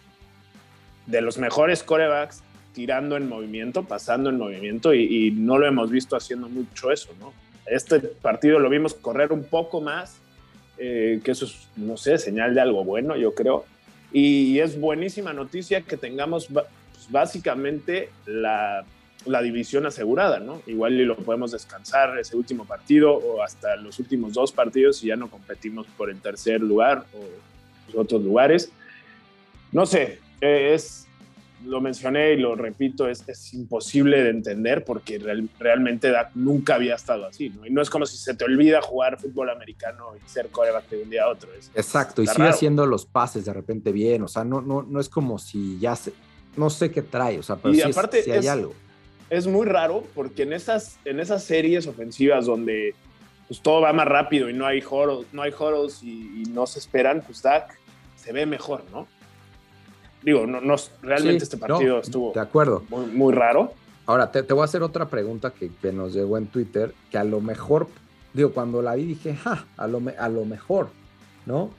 de 1.06 1.20
los 1.20 1.38
mejores 1.38 1.82
corebacks 1.82 2.42
tirando 2.74 3.16
en 3.16 3.28
movimiento, 3.28 3.84
pasando 3.84 4.30
en 4.30 4.36
movimiento 4.36 4.92
y, 4.92 5.30
no 5.30 5.58
lo 5.58 5.66
hemos 5.66 5.90
visto 5.90 6.16
haciendo 6.16 6.48
mucho 6.48 6.90
eso, 6.90 7.10
¿no? 7.20 7.32
Este 7.66 8.00
partido 8.00 8.58
lo 8.58 8.68
vimos 8.68 8.94
correr 8.94 9.32
un 9.32 9.44
poco 9.44 9.80
más, 9.80 10.16
eh, 10.76 11.20
que 11.24 11.30
eso 11.30 11.46
es, 11.46 11.68
no 11.76 11.96
sé, 11.96 12.18
señal 12.18 12.54
de 12.54 12.60
algo 12.60 12.84
bueno, 12.84 13.16
yo 13.16 13.34
creo. 13.34 13.64
Y 14.12 14.58
es 14.58 14.78
buenísima 14.78 15.32
noticia 15.32 15.80
que 15.80 15.96
tengamos 15.96 16.46
pues, 16.46 16.66
básicamente 17.08 18.10
la, 18.26 18.84
división 19.42 19.86
asegurada, 19.86 20.38
¿no? 20.38 20.60
Igual 20.66 20.98
lo 20.98 21.16
podemos 21.16 21.52
descansar 21.52 22.18
ese 22.18 22.36
último 22.36 22.66
partido 22.66 23.14
o 23.14 23.42
hasta 23.42 23.76
los 23.76 23.98
últimos 23.98 24.34
dos 24.34 24.52
partidos 24.52 25.02
y 25.02 25.06
ya 25.06 25.16
no 25.16 25.30
competimos 25.30 25.86
por 25.96 26.10
el 26.10 26.20
tercer 26.20 26.60
lugar 26.60 27.06
o 27.14 27.92
los 27.92 28.04
otros 28.04 28.22
lugares. 28.22 28.70
No 29.72 29.86
sé, 29.86 30.20
es, 30.40 31.06
lo 31.64 31.80
mencioné 31.80 32.32
y 32.32 32.36
lo 32.36 32.54
repito, 32.54 33.08
es, 33.08 33.26
es 33.28 33.54
imposible 33.54 34.22
de 34.22 34.30
entender 34.30 34.84
porque 34.84 35.18
realmente 35.58 36.12
nunca 36.34 36.74
había 36.74 36.94
estado 36.94 37.26
así, 37.26 37.50
¿no? 37.50 37.66
Y 37.66 37.70
no 37.70 37.80
es 37.80 37.90
como 37.90 38.06
si 38.06 38.16
se 38.16 38.34
te 38.34 38.44
olvida 38.44 38.82
jugar 38.82 39.18
fútbol 39.18 39.50
americano 39.50 40.12
y 40.16 40.28
ser 40.28 40.48
coreback 40.48 40.88
de 40.90 41.02
un 41.02 41.10
día 41.10 41.24
a 41.24 41.30
otro. 41.30 41.50
Exacto, 41.74 42.22
y 42.22 42.26
sigue 42.26 42.48
haciendo 42.48 42.86
los 42.86 43.06
pases 43.06 43.44
de 43.44 43.52
repente 43.52 43.92
bien, 43.92 44.22
o 44.22 44.28
sea, 44.28 44.44
no, 44.44 44.60
no, 44.60 44.82
no 44.82 45.00
es 45.00 45.08
como 45.08 45.38
si 45.38 45.78
ya 45.78 45.96
se, 45.96 46.12
no 46.56 46.70
sé 46.70 46.90
qué 46.90 47.02
trae, 47.02 47.38
o 47.38 47.42
sea, 47.42 47.56
pero 47.56 47.74
y 47.74 47.78
sí 47.78 47.82
aparte 47.82 48.24
hay 48.30 48.38
es, 48.38 48.48
algo. 48.48 48.74
Es 49.30 49.46
muy 49.46 49.66
raro 49.66 50.04
porque 50.14 50.42
en 50.42 50.52
esas, 50.52 50.98
en 51.04 51.20
esas 51.20 51.44
series 51.44 51.86
ofensivas 51.86 52.46
donde 52.46 52.94
pues 53.48 53.60
todo 53.60 53.82
va 53.82 53.92
más 53.92 54.06
rápido 54.06 54.48
y 54.48 54.54
no 54.54 54.66
hay 54.66 54.82
huddles, 54.82 55.26
no 55.32 55.42
hay 55.42 55.52
y, 56.02 56.42
y 56.42 56.44
no 56.50 56.66
se 56.66 56.78
esperan, 56.78 57.22
pues 57.22 57.42
Dak 57.42 57.78
se 58.16 58.32
ve 58.32 58.46
mejor, 58.46 58.84
¿no? 58.90 59.06
Digo, 60.24 60.46
no, 60.46 60.60
no 60.60 60.74
realmente 61.02 61.44
este 61.44 61.56
partido 61.56 62.00
estuvo 62.00 62.32
de 62.32 62.40
acuerdo. 62.40 62.82
Muy, 62.88 63.32
raro. 63.32 63.74
Ahora, 64.06 64.32
te, 64.32 64.42
voy 64.42 64.62
a 64.62 64.64
hacer 64.64 64.82
otra 64.82 65.06
pregunta 65.06 65.52
que, 65.52 65.70
que, 65.80 65.92
nos 65.92 66.14
llegó 66.14 66.38
en 66.38 66.46
Twitter, 66.46 66.94
que 67.10 67.18
a 67.18 67.24
lo 67.24 67.40
mejor, 67.40 67.88
digo, 68.32 68.52
cuando 68.52 68.82
la 68.82 68.94
vi 68.94 69.04
dije, 69.04 69.36
ja, 69.36 69.66
a 69.76 69.86
lo, 69.86 70.02
a 70.18 70.28
lo 70.28 70.44
mejor, 70.44 70.88
¿no? 71.46 71.70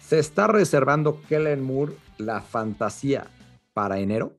¿Se 0.00 0.18
está 0.18 0.46
reservando 0.46 1.20
Kellen 1.28 1.62
Moore 1.62 1.92
la 2.18 2.40
fantasía 2.40 3.26
para 3.74 3.98
enero? 3.98 4.32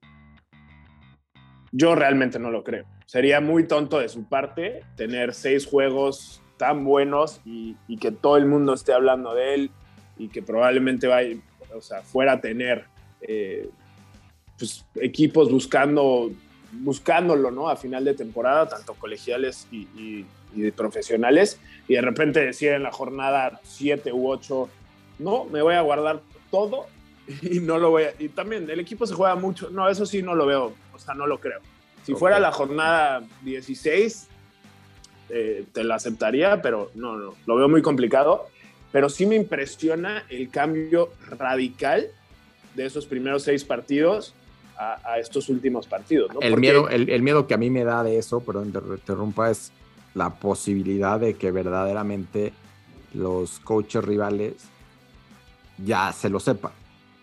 Yo 1.72 1.96
realmente 1.96 2.40
no 2.40 2.52
lo 2.52 2.64
creo. 2.64 2.86
Sería 3.06 3.40
muy 3.40 3.66
tonto 3.68 4.00
de 4.00 4.10
su 4.10 4.26
parte 4.26 4.84
tener 4.96 5.34
seis 5.34 5.66
juegos 5.66 6.42
tan 6.58 6.84
buenos 6.84 7.42
y, 7.46 7.78
y 7.88 7.98
que 7.98 8.12
todo 8.12 8.38
el 8.38 8.46
mundo 8.46 8.74
esté 8.74 8.94
hablando 8.94 9.34
de 9.34 9.54
él 9.54 9.72
y 10.18 10.28
que 10.28 10.42
probablemente 10.42 11.08
vaya, 11.08 11.38
o 11.74 11.82
sea, 11.82 12.02
fuera 12.02 12.34
a 12.34 12.42
tener 12.42 12.86
eh, 13.22 13.70
pues, 14.58 14.86
equipos 14.96 15.52
buscando, 15.52 16.32
buscándolo, 16.72 17.52
¿no? 17.52 17.70
A 17.70 17.76
final 17.76 18.06
de 18.06 18.14
temporada, 18.14 18.70
tanto 18.70 18.94
colegiales 18.94 19.68
y, 19.72 20.26
profesionales, 20.76 21.60
y 21.88 21.94
de 21.94 22.02
repente 22.02 22.46
decir 22.46 22.74
en 22.74 22.84
la 22.84 22.92
jornada 22.92 23.62
7 23.64 24.12
u 24.12 24.30
8, 24.30 24.70
no, 25.20 25.46
me 25.46 25.62
voy 25.62 25.76
a 25.76 25.82
guardar 25.82 26.22
todo 26.50 26.88
y 27.42 27.60
no 27.60 27.80
lo 27.80 27.92
voy 27.92 28.04
a... 28.04 28.14
Y 28.20 28.30
también 28.30 28.70
el 28.70 28.80
equipo 28.80 29.08
se 29.08 29.14
juega 29.14 29.36
mucho, 29.36 29.70
no, 29.70 29.88
eso 29.90 30.06
sí 30.06 30.22
no 30.22 30.36
lo 30.36 30.46
veo, 30.46 30.74
o 30.94 31.00
sea, 31.00 31.14
no 31.14 31.26
lo 31.26 31.40
creo. 31.40 31.60
Si 32.04 32.14
fuera 32.14 32.40
la 32.40 32.52
jornada 32.52 33.24
16, 33.44 34.28
eh, 35.30 35.66
te 35.72 35.84
la 35.84 35.96
aceptaría, 35.96 36.62
pero 36.62 36.92
no, 36.96 37.16
no, 37.16 37.36
lo 37.46 37.56
veo 37.56 37.70
muy 37.70 37.82
complicado. 37.82 38.48
pero 38.92 39.08
sí 39.08 39.26
me 39.26 39.36
impresiona 39.36 40.26
el 40.30 40.50
cambio 40.50 41.14
radical 41.30 42.12
de 42.76 42.86
esos 42.86 43.06
primeros 43.06 43.44
seis 43.44 43.64
partidos 43.64 44.34
a, 44.78 45.20
estos 45.20 45.48
últimos 45.50 45.86
partidos. 45.86 46.32
El, 46.42 46.58
miedo, 46.58 46.90
el, 46.90 47.22
miedo 47.22 47.46
que 47.46 47.54
a 47.54 47.58
mí 47.58 47.70
me 47.70 47.84
da 47.84 48.04
de 48.04 48.18
eso, 48.18 48.40
perdón, 48.40 48.72
te 48.72 48.80
interrumpa, 48.80 49.52
es 49.52 49.72
la 50.16 50.32
posibilidad 50.40 51.20
de 51.20 51.36
que 51.36 51.52
verdaderamente 51.52 52.52
los 53.14 53.60
coaches 53.60 54.04
rivales 54.04 54.56
ya 55.78 56.12
se 56.12 56.30
lo 56.30 56.40
sepan. 56.40 56.72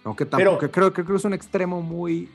Aunque 0.05 0.25
tampoco, 0.25 0.71
creo, 0.71 0.93
que 0.93 1.03
es 1.03 1.25
un 1.25 1.35
extremo 1.35 1.83
muy, 1.83 2.29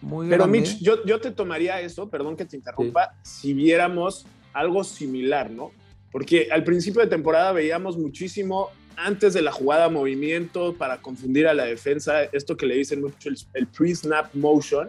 muy 0.00 0.28
Pero 0.28 0.46
Mitch, 0.46 0.78
yo, 0.80 1.04
yo 1.04 1.20
te 1.20 1.30
tomaría 1.30 1.80
eso, 1.80 2.10
perdón 2.10 2.36
que 2.36 2.44
te 2.44 2.56
interrumpa, 2.56 3.14
si 3.22 3.54
viéramos 3.54 4.26
algo 4.52 4.82
similar, 4.84 5.50
¿no? 5.50 5.70
Porque 6.10 6.48
al 6.50 6.64
principio 6.64 7.00
de 7.00 7.06
temporada 7.06 7.52
veíamos 7.52 7.96
muchísimo 7.96 8.70
antes 8.96 9.34
de 9.34 9.42
la 9.42 9.52
jugada 9.52 9.88
movimiento 9.88 10.74
para 10.74 10.98
confundir 10.98 11.46
a 11.46 11.54
la 11.54 11.64
defensa, 11.64 12.24
esto 12.24 12.56
que 12.56 12.66
le 12.66 12.76
dicen 12.76 13.00
mucho 13.00 13.28
el, 13.54 13.66
pre-snap 13.66 14.34
motion, 14.34 14.88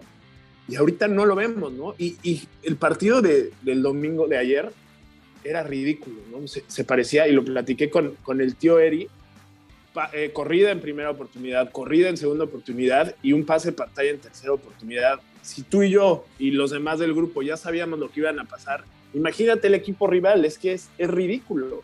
y 0.67 0.75
ahorita 0.75 1.07
no 1.07 1.25
lo 1.25 1.35
vemos, 1.35 1.71
¿no? 1.73 1.95
Y, 1.97 2.47
el 2.63 2.75
partido 2.77 3.21
de, 3.21 3.51
del 3.61 3.81
domingo 3.81 4.27
de 4.27 4.37
ayer 4.37 4.71
era 5.43 5.63
ridículo, 5.63 6.17
¿no? 6.31 6.47
Se, 6.47 6.83
parecía, 6.83 7.27
y 7.27 7.33
lo 7.33 7.43
platiqué 7.43 7.89
con, 7.89 8.15
con 8.23 8.39
el 8.41 8.55
tío 8.55 8.79
Eri, 8.79 9.09
eh, 10.11 10.31
corrida 10.33 10.71
en 10.71 10.79
primera 10.79 11.11
oportunidad, 11.11 11.71
corrida 11.71 12.09
en 12.09 12.17
segunda 12.17 12.45
oportunidad 12.45 13.15
y 13.21 13.33
un 13.33 13.45
pase 13.45 13.69
de 13.69 13.77
pantalla 13.77 14.09
en 14.09 14.19
tercera 14.19 14.51
oportunidad. 14.51 15.19
Si 15.43 15.61
tú 15.61 15.83
y 15.83 15.91
yo 15.91 16.25
y 16.39 16.51
los 16.51 16.71
demás 16.71 16.97
del 16.97 17.13
grupo 17.13 17.43
ya 17.43 17.57
sabíamos 17.57 17.99
lo 17.99 18.09
que 18.09 18.21
iban 18.21 18.39
a 18.39 18.45
pasar, 18.45 18.85
imagínate 19.13 19.67
el 19.67 19.75
equipo 19.75 20.07
rival, 20.07 20.45
es 20.45 20.57
que 20.57 20.73
es, 20.73 20.89
es 20.97 21.09
ridículo. 21.09 21.83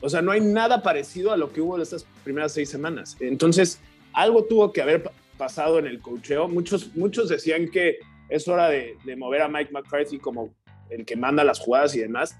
O 0.00 0.08
sea, 0.08 0.22
no 0.22 0.32
hay 0.32 0.40
nada 0.40 0.82
parecido 0.82 1.32
a 1.32 1.36
lo 1.36 1.52
que 1.52 1.60
hubo 1.60 1.76
en 1.76 1.82
estas 1.82 2.06
primeras 2.24 2.52
seis 2.52 2.70
semanas. 2.70 3.16
Entonces, 3.20 3.80
algo 4.12 4.44
tuvo 4.44 4.72
que 4.72 4.82
haber 4.82 5.10
pasado 5.36 5.78
en 5.78 5.86
el 5.86 6.00
cocheo. 6.00 6.48
Muchos, 6.48 6.94
muchos 6.96 7.28
decían 7.28 7.68
que 7.70 7.98
es 8.28 8.48
hora 8.48 8.68
de, 8.68 8.96
mover 9.16 9.42
a 9.42 9.48
Mike 9.48 9.72
McCarthy 9.72 10.18
como 10.18 10.54
el 10.88 11.04
que 11.04 11.16
manda 11.16 11.44
las 11.44 11.58
jugadas 11.58 11.94
y 11.94 12.00
demás. 12.00 12.36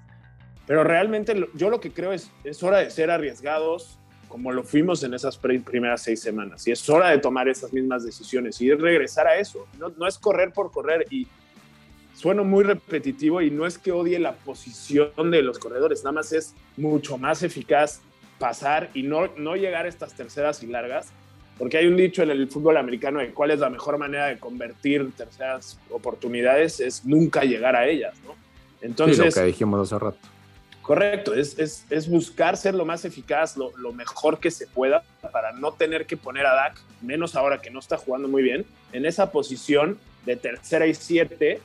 Pero 0.65 0.83
realmente 0.83 1.35
yo 1.55 1.69
lo 1.69 1.79
que 1.79 1.91
creo 1.91 2.13
es, 2.13 2.31
es 2.43 2.61
hora 2.63 2.79
de 2.79 2.89
ser 2.89 3.11
arriesgados 3.11 3.97
como 4.27 4.53
lo 4.53 4.63
fuimos 4.63 5.03
en 5.03 5.13
esas 5.13 5.37
primeras 5.37 6.03
seis 6.03 6.21
semanas. 6.21 6.65
Y 6.65 6.71
es 6.71 6.89
hora 6.89 7.09
de 7.09 7.17
tomar 7.17 7.49
esas 7.49 7.73
mismas 7.73 8.05
decisiones 8.05 8.61
y 8.61 8.71
regresar 8.71 9.27
a 9.27 9.35
eso. 9.35 9.67
No, 9.77 9.89
no 9.89 10.07
es 10.07 10.17
correr 10.17 10.53
por 10.53 10.71
correr. 10.71 11.05
Y 11.09 11.27
sueno 12.21 12.43
muy 12.43 12.63
repetitivo 12.63 13.41
y 13.41 13.49
no 13.49 13.65
es 13.65 13.79
que 13.79 13.91
odie 13.91 14.19
la 14.19 14.35
posición 14.35 15.31
de 15.31 15.41
los 15.41 15.57
corredores, 15.57 16.03
nada 16.03 16.11
más 16.11 16.31
es 16.33 16.53
mucho 16.77 17.17
más 17.17 17.41
eficaz 17.41 17.99
pasar 18.37 18.91
y 18.93 19.01
no, 19.01 19.27
no 19.37 19.55
llegar 19.55 19.85
a 19.85 19.89
estas 19.89 20.13
terceras 20.13 20.61
y 20.61 20.67
largas, 20.67 21.07
porque 21.57 21.79
hay 21.79 21.87
un 21.87 21.97
dicho 21.97 22.21
en 22.21 22.29
el 22.29 22.47
fútbol 22.47 22.77
americano 22.77 23.19
de 23.19 23.31
cuál 23.31 23.49
es 23.49 23.59
la 23.59 23.71
mejor 23.71 23.97
manera 23.97 24.27
de 24.27 24.37
convertir 24.37 25.11
terceras 25.17 25.79
oportunidades, 25.89 26.79
es 26.79 27.05
nunca 27.05 27.43
llegar 27.43 27.75
a 27.75 27.87
ellas, 27.87 28.13
¿no? 28.23 28.35
Entonces... 28.81 29.33
Sí, 29.33 29.39
lo 29.39 29.45
que 29.45 29.47
dijimos 29.47 29.91
hace 29.91 30.03
rato. 30.03 30.19
Correcto, 30.83 31.33
es, 31.33 31.57
es, 31.57 31.87
es 31.89 32.07
buscar 32.07 32.55
ser 32.55 32.75
lo 32.75 32.85
más 32.85 33.03
eficaz, 33.03 33.57
lo, 33.57 33.75
lo, 33.77 33.93
mejor 33.93 34.39
que 34.39 34.51
se 34.51 34.67
pueda 34.67 35.03
para 35.31 35.53
no 35.53 35.73
tener 35.73 36.05
que 36.05 36.17
poner 36.17 36.45
a 36.45 36.53
Dak, 36.53 36.79
menos 37.01 37.35
ahora 37.35 37.61
que 37.61 37.71
no 37.71 37.79
está 37.79 37.97
jugando 37.97 38.27
muy 38.27 38.43
bien, 38.43 38.63
en 38.91 39.07
esa 39.07 39.31
posición 39.31 39.97
de 40.25 40.35
tercera 40.35 40.85
y 40.85 40.93
siete 40.93 41.61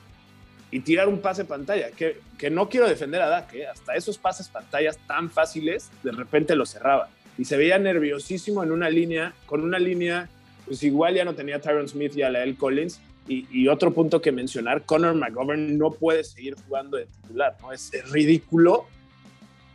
y 0.71 0.81
tirar 0.81 1.07
un 1.07 1.19
pase 1.19 1.45
pantalla, 1.45 1.91
que, 1.91 2.19
que 2.37 2.49
no 2.49 2.69
quiero 2.69 2.87
defender 2.87 3.21
a 3.21 3.29
Dak, 3.29 3.53
¿eh? 3.53 3.67
hasta 3.67 3.95
esos 3.95 4.17
pases 4.17 4.49
pantallas 4.49 4.97
tan 5.07 5.29
fáciles, 5.29 5.89
de 6.03 6.11
repente 6.11 6.55
lo 6.55 6.65
cerraba. 6.65 7.09
Y 7.37 7.45
se 7.45 7.55
veía 7.55 7.77
nerviosísimo 7.77 8.63
en 8.63 8.71
una 8.71 8.89
línea, 8.89 9.33
con 9.45 9.61
una 9.61 9.79
línea, 9.79 10.27
pues 10.65 10.83
igual 10.83 11.15
ya 11.15 11.23
no 11.23 11.35
tenía 11.35 11.61
Tyron 11.61 11.87
Smith 11.87 12.15
y 12.15 12.23
a 12.23 12.29
la 12.29 12.43
L. 12.43 12.55
Collins. 12.55 12.99
Y, 13.29 13.67
otro 13.67 13.93
punto 13.93 14.21
que 14.21 14.31
mencionar, 14.31 14.83
Connor 14.83 15.13
McGovern 15.13 15.77
no 15.77 15.91
puede 15.91 16.23
seguir 16.23 16.55
jugando 16.55 16.95
de 16.95 17.07
titular, 17.07 17.57
¿no? 17.61 17.73
Es, 17.73 17.91
ridículo 18.09 18.85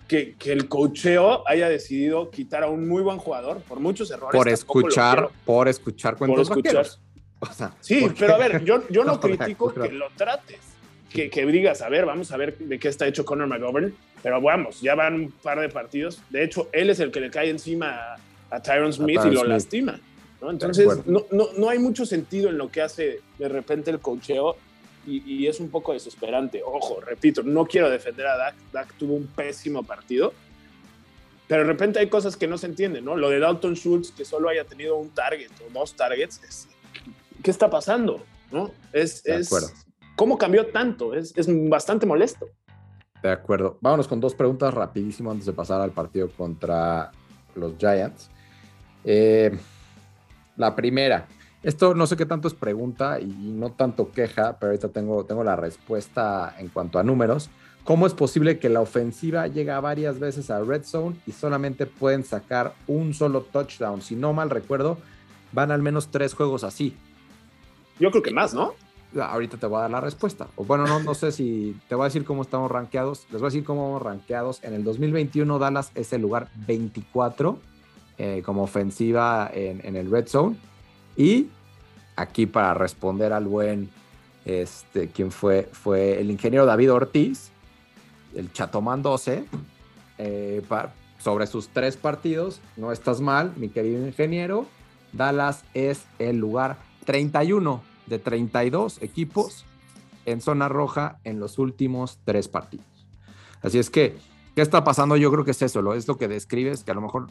que, 0.09 0.35
que, 0.39 0.53
el 0.53 0.71
cocheo 0.71 1.47
haya 1.47 1.69
decidido 1.69 2.31
quitar 2.31 2.63
a 2.63 2.69
un 2.69 2.89
muy 2.89 3.03
buen 3.03 3.19
jugador 3.19 3.61
por 3.61 3.79
muchos 3.79 4.11
errores. 4.11 4.35
Por 4.35 4.49
escuchar, 4.49 5.29
por 5.45 5.69
escuchar 5.69 6.17
cuentos 6.17 6.49
por 6.49 6.67
escuchar. 6.67 6.87
sí, 7.81 8.07
pero 8.19 8.37
a 8.37 8.39
ver, 8.39 8.65
yo, 8.65 8.89
yo 8.89 9.05
no 9.05 9.21
critico 9.21 9.75
que 9.75 9.93
lo 9.93 10.09
trates 10.17 10.73
que, 11.13 11.31
que, 11.31 11.47
digas, 11.47 11.83
a 11.83 11.89
ver, 11.89 12.07
vamos 12.07 12.33
a 12.33 12.37
ver 12.37 12.57
de 12.59 12.79
qué 12.79 12.89
está 12.89 13.07
hecho 13.07 13.25
Conor 13.25 13.49
McGovern, 13.49 13.95
pero 14.23 14.41
vamos, 14.41 14.81
ya 14.81 14.95
van 14.95 15.15
un 15.15 15.31
par 15.31 15.61
de 15.61 15.69
partidos. 15.69 16.21
De 16.31 16.45
hecho, 16.45 16.69
él 16.73 16.91
es 16.91 17.01
el 17.01 17.11
que 17.11 17.21
le 17.21 17.31
cae 17.31 17.51
encima 17.51 18.17
a, 18.51 18.63
Tyron 18.63 18.93
Smith 18.93 19.21
y 19.25 19.31
lo 19.31 19.45
lastima. 19.45 19.99
¿no? 20.41 20.51
Entonces, 20.51 20.87
no, 21.07 21.25
no, 21.31 21.49
no, 21.57 21.69
hay 21.69 21.79
mucho 21.79 22.05
sentido 22.05 22.51
en 22.51 22.59
lo 22.59 22.71
que 22.71 22.83
hace 22.83 23.21
de 23.39 23.49
repente 23.49 23.91
el 23.91 24.01
cocheo 24.01 24.57
y, 25.07 25.47
es 25.47 25.59
un 25.59 25.69
poco 25.69 25.93
desesperante. 25.93 26.63
Ojo, 26.65 27.01
repito, 27.01 27.43
no 27.43 27.67
quiero 27.67 27.91
defender 27.91 28.27
a 28.27 28.37
Dak. 28.37 28.55
Dak 28.73 28.93
tuvo 28.95 29.15
un 29.15 29.27
pésimo 29.27 29.83
partido, 29.83 30.33
pero 31.49 31.63
de 31.63 31.69
repente 31.69 31.99
hay 31.99 32.09
cosas 32.09 32.37
que 32.37 32.47
no 32.47 32.57
se 32.57 32.67
entienden, 32.67 33.05
¿no? 33.05 33.17
Lo 33.17 33.29
de 33.29 33.41
Dalton 33.41 33.75
Schultz, 33.75 34.13
que 34.13 34.25
solo 34.25 34.49
haya 34.49 34.65
tenido 34.65 34.97
un 34.97 35.11
target 35.11 35.51
o 35.67 35.73
dos 35.73 35.95
targets, 35.95 36.69
¿qué 37.43 37.51
está 37.51 37.69
pasando? 37.69 38.25
¿no? 38.53 38.71
Es, 38.93 39.25
es, 39.25 39.51
¿Cómo 40.17 40.39
cambió 40.39 40.67
tanto? 40.67 41.15
Es, 41.15 41.35
bastante 41.69 42.07
molesto. 42.07 42.47
De 43.23 43.31
acuerdo. 43.31 43.79
Vámonos 43.81 44.09
con 44.09 44.21
dos 44.21 44.35
preguntas 44.35 44.75
rapidísimo 44.75 45.31
antes 45.31 45.47
de 45.47 45.53
pasar 45.53 45.81
al 45.81 45.93
partido 45.93 46.29
contra 46.31 47.11
los 47.55 47.77
Giants. 47.79 48.31
Eh, 49.05 49.57
la 50.57 50.75
primera, 50.75 51.27
esto 51.63 51.95
no 51.95 52.07
sé 52.07 52.17
qué 52.17 52.27
tanto 52.27 52.49
es 52.49 52.55
pregunta 52.55 53.21
y 53.21 53.27
no 53.27 53.73
tanto 53.73 54.11
queja, 54.11 54.59
pero 54.59 54.71
ahorita 54.71 54.89
tengo, 54.89 55.25
tengo 55.25 55.45
la 55.45 55.57
respuesta 55.57 56.55
en 56.59 56.69
cuanto 56.69 56.99
a 56.99 57.03
números. 57.03 57.51
¿Cómo 57.85 58.07
es 58.07 58.15
posible 58.15 58.59
que 58.59 58.69
la 58.69 58.81
ofensiva 58.81 59.49
llega 59.49 59.81
varias 59.81 60.21
veces 60.21 60.51
a 60.51 60.61
red 60.61 60.85
zone 60.85 61.17
y 61.27 61.33
solamente 61.33 61.87
pueden 61.87 62.25
sacar 62.25 62.75
un 62.87 63.13
solo 63.13 63.43
touchdown? 63.43 64.03
Si 64.03 64.15
no 64.15 64.33
mal 64.33 64.51
recuerdo, 64.51 64.99
van 65.53 65.73
al 65.73 65.83
menos 65.83 66.09
tres 66.09 66.35
juegos 66.35 66.63
así. 66.65 66.97
Yo 67.99 68.11
creo 68.11 68.23
que 68.23 68.33
más, 68.33 68.55
¿no? 68.55 68.75
Ahorita 69.21 69.57
te 69.57 69.67
voy 69.67 69.79
a 69.79 69.83
dar 69.83 69.91
la 69.91 70.01
respuesta. 70.01 70.47
O 70.57 70.65
bueno, 70.65 70.87
no, 70.87 71.15
sé 71.15 71.33
si 71.33 71.77
te 71.89 71.95
voy 71.95 72.05
a 72.05 72.07
decir 72.07 72.25
cómo 72.25 72.43
estamos 72.43 72.71
rankeados. 72.71 73.27
Les 73.31 73.41
voy 73.41 73.49
a 73.49 73.51
decir 73.51 73.65
cómo 73.65 73.85
vamos 73.85 74.03
rankeados. 74.03 74.63
En 74.63 74.75
el 74.75 74.85
2021 74.85 75.59
Dallas 75.59 75.93
es 75.95 76.13
el 76.13 76.23
lugar 76.23 76.49
24 76.67 77.59
eh, 78.19 78.43
como 78.45 78.63
ofensiva 78.63 79.51
en, 79.53 79.97
el 79.97 80.11
red 80.11 80.27
zone. 80.27 80.57
Y 81.17 81.49
aquí 82.17 82.47
para 82.47 82.75
responder 82.75 83.33
al 83.33 83.47
buen, 83.47 83.91
este, 84.45 85.09
quien 85.09 85.31
fue, 85.31 85.69
fue 85.73 86.21
el 86.21 86.31
ingeniero 86.31 86.67
David 86.67 86.93
Ortiz, 86.93 87.51
el 88.35 88.53
Chatomán 88.53 89.03
12, 89.03 89.45
eh, 90.19 90.63
sobre 91.19 91.47
sus 91.47 91.69
tres 91.69 91.97
partidos. 91.97 92.61
No 92.77 92.93
estás 92.93 93.21
mal, 93.21 93.53
mi 93.57 93.69
querido 93.69 94.07
ingeniero. 94.07 94.67
Dallas 95.13 95.65
es 95.75 96.05
el 96.19 96.39
lugar 96.39 96.79
31 97.05 97.92
de 98.07 98.19
32 98.19 99.01
equipos 99.03 99.65
en 100.27 100.41
zona 100.41 100.69
roja 100.69 101.19
en 101.25 101.41
los 101.41 101.59
últimos 101.59 102.19
tres 102.25 102.49
partidos. 102.49 102.87
Así 103.63 103.79
es 103.79 103.91
que, 103.91 104.17
¿qué 104.55 104.63
está 104.63 104.85
pasando? 104.85 105.17
Yo 105.17 105.31
creo 105.31 105.45
que 105.45 105.53
es 105.53 105.63
eso, 105.63 105.83
lo, 105.83 105.95
es 105.95 106.09
lo 106.09 106.19
que 106.19 106.29
describes, 106.29 106.85
que 106.85 106.91
a 106.91 106.95
lo 106.95 107.01
mejor 107.01 107.29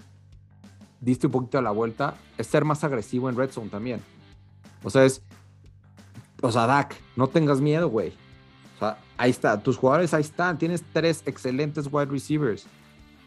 diste 1.00 1.28
un 1.28 1.34
poquito 1.34 1.58
de 1.58 1.64
la 1.64 1.72
vuelta, 1.72 2.16
es 2.38 2.48
ser 2.48 2.64
más 2.64 2.84
agresivo 2.84 3.30
en 3.30 3.36
red 3.36 3.52
zone 3.52 3.70
también. 3.70 4.02
O 4.84 4.90
sea, 4.90 5.06
es, 5.06 5.22
o 6.42 6.52
sea, 6.52 6.68
Dak, 6.68 6.96
no 7.16 7.28
tengas 7.28 7.60
miedo, 7.60 7.90
güey. 7.90 8.14
O 8.76 8.80
sea, 8.80 8.98
ahí 9.18 9.32
está, 9.32 9.62
tus 9.62 9.78
jugadores 9.78 10.14
ahí 10.14 10.22
están, 10.22 10.58
tienes 10.58 10.84
tres 10.94 11.24
excelentes 11.26 11.88
wide 11.92 12.06
receivers. 12.06 12.66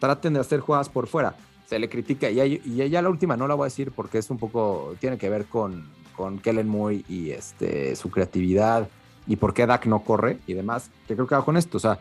Traten 0.01 0.35
de 0.35 0.41
hacer 0.41 0.61
jugadas 0.61 0.89
por 0.89 1.07
fuera. 1.07 1.37
Se 1.67 1.79
le 1.79 1.89
critica, 1.89 2.31
y, 2.31 2.61
y 2.65 2.89
ya 2.89 3.03
la 3.03 3.09
última 3.09 3.37
no 3.37 3.49
la 3.49 3.55
voy 3.55 3.65
a 3.65 3.67
decir 3.67 3.91
porque 3.93 4.19
es 4.19 4.31
un 4.31 4.39
poco, 4.39 4.95
tiene 5.01 5.17
que 5.17 5.31
ver 5.31 5.47
con, 5.47 5.87
con 6.17 6.39
Kellen 6.39 6.69
Moore 6.69 7.05
y 7.09 7.31
este, 7.31 7.97
su 7.97 8.11
creatividad 8.11 8.89
y 9.27 9.37
por 9.37 9.55
qué 9.55 9.67
Dak 9.67 9.87
no 9.87 10.01
corre 10.05 10.39
y 10.47 10.55
demás, 10.55 10.91
que 11.07 11.15
creo 11.15 11.27
que 11.27 11.35
va 11.35 11.45
con 11.45 11.57
esto. 11.57 11.77
O 11.77 11.81
sea, 11.81 11.99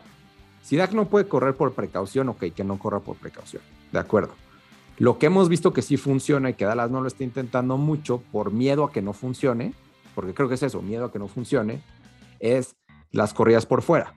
si 0.62 0.76
Dak 0.76 0.92
no 0.92 1.06
puede 1.06 1.28
correr 1.28 1.54
por 1.54 1.72
precaución, 1.72 2.28
ok, 2.28 2.44
que 2.54 2.64
no 2.64 2.78
corra 2.78 3.00
por 3.00 3.16
precaución. 3.16 3.62
De 3.92 3.98
acuerdo. 3.98 4.34
Lo 4.96 5.18
que 5.18 5.26
hemos 5.26 5.48
visto 5.48 5.72
que 5.72 5.82
sí 5.82 5.96
funciona 5.96 6.50
y 6.50 6.54
que 6.54 6.64
Dallas 6.64 6.90
no 6.90 7.00
lo 7.00 7.08
está 7.08 7.24
intentando 7.24 7.76
mucho 7.76 8.22
por 8.30 8.52
miedo 8.52 8.84
a 8.84 8.92
que 8.92 9.02
no 9.02 9.12
funcione, 9.12 9.74
porque 10.14 10.34
creo 10.34 10.48
que 10.48 10.54
es 10.54 10.62
eso, 10.62 10.82
miedo 10.82 11.06
a 11.06 11.12
que 11.12 11.18
no 11.18 11.26
funcione, 11.26 11.82
es 12.38 12.76
las 13.10 13.34
corridas 13.34 13.66
por 13.66 13.82
fuera. 13.82 14.14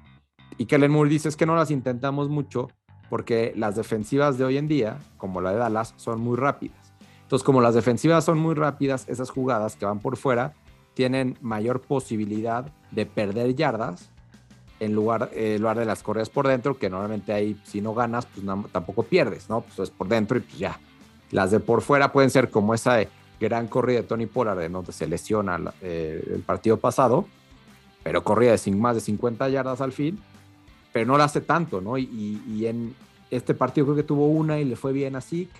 Y 0.57 0.65
Kellen 0.65 0.91
Moore 0.91 1.09
dice 1.09 1.29
es 1.29 1.35
que 1.35 1.45
no 1.45 1.55
las 1.55 1.71
intentamos 1.71 2.29
mucho 2.29 2.69
porque 3.09 3.53
las 3.55 3.75
defensivas 3.75 4.37
de 4.37 4.45
hoy 4.45 4.57
en 4.57 4.67
día, 4.67 4.99
como 5.17 5.41
la 5.41 5.51
de 5.51 5.57
Dallas, 5.57 5.93
son 5.97 6.19
muy 6.19 6.37
rápidas. 6.37 6.86
Entonces, 7.27 7.45
como 7.45 7.59
las 7.59 7.75
defensivas 7.75 8.23
son 8.23 8.37
muy 8.37 8.55
rápidas, 8.55 9.03
esas 9.09 9.31
jugadas 9.31 9.75
que 9.75 9.85
van 9.85 9.99
por 9.99 10.15
fuera 10.15 10.53
tienen 10.93 11.37
mayor 11.41 11.81
posibilidad 11.81 12.71
de 12.91 13.05
perder 13.05 13.53
yardas 13.53 14.09
en 14.79 14.93
lugar, 14.93 15.29
en 15.33 15.59
lugar 15.59 15.77
de 15.77 15.83
las 15.83 16.03
corridas 16.03 16.29
por 16.29 16.47
dentro, 16.47 16.77
que 16.77 16.89
normalmente 16.89 17.33
ahí 17.33 17.59
si 17.65 17.81
no 17.81 17.93
ganas, 17.93 18.25
pues 18.27 18.45
tampoco 18.71 19.03
pierdes, 19.03 19.49
¿no? 19.49 19.59
Pues 19.59 19.77
es 19.77 19.89
por 19.89 20.07
dentro 20.07 20.37
y 20.37 20.39
pues 20.39 20.57
ya. 20.57 20.79
Las 21.31 21.51
de 21.51 21.59
por 21.59 21.81
fuera 21.81 22.13
pueden 22.13 22.29
ser 22.29 22.49
como 22.49 22.73
esa 22.73 22.99
gran 23.41 23.67
corrida 23.67 23.97
de 23.97 24.07
Tony 24.07 24.25
Pollard, 24.25 24.61
en 24.61 24.71
donde 24.71 24.93
se 24.93 25.05
lesiona 25.05 25.59
eh, 25.81 26.23
el 26.33 26.43
partido 26.43 26.77
pasado, 26.77 27.25
pero 28.03 28.23
corría 28.23 28.51
de 28.51 28.57
sin, 28.57 28.79
más 28.79 28.95
de 28.95 29.01
50 29.01 29.49
yardas 29.49 29.81
al 29.81 29.91
fin, 29.91 30.17
pero 30.93 31.05
no 31.05 31.17
la 31.17 31.25
hace 31.25 31.41
tanto, 31.41 31.81
¿no? 31.81 31.97
Y, 31.97 32.65
en 32.65 32.95
este 33.29 33.53
partido 33.53 33.87
creo 33.87 33.97
que 33.97 34.03
tuvo 34.03 34.27
una 34.27 34.59
y 34.59 34.63
le 34.63 34.77
fue 34.77 34.93
bien 34.93 35.17
a 35.17 35.21
Zeke, 35.21 35.51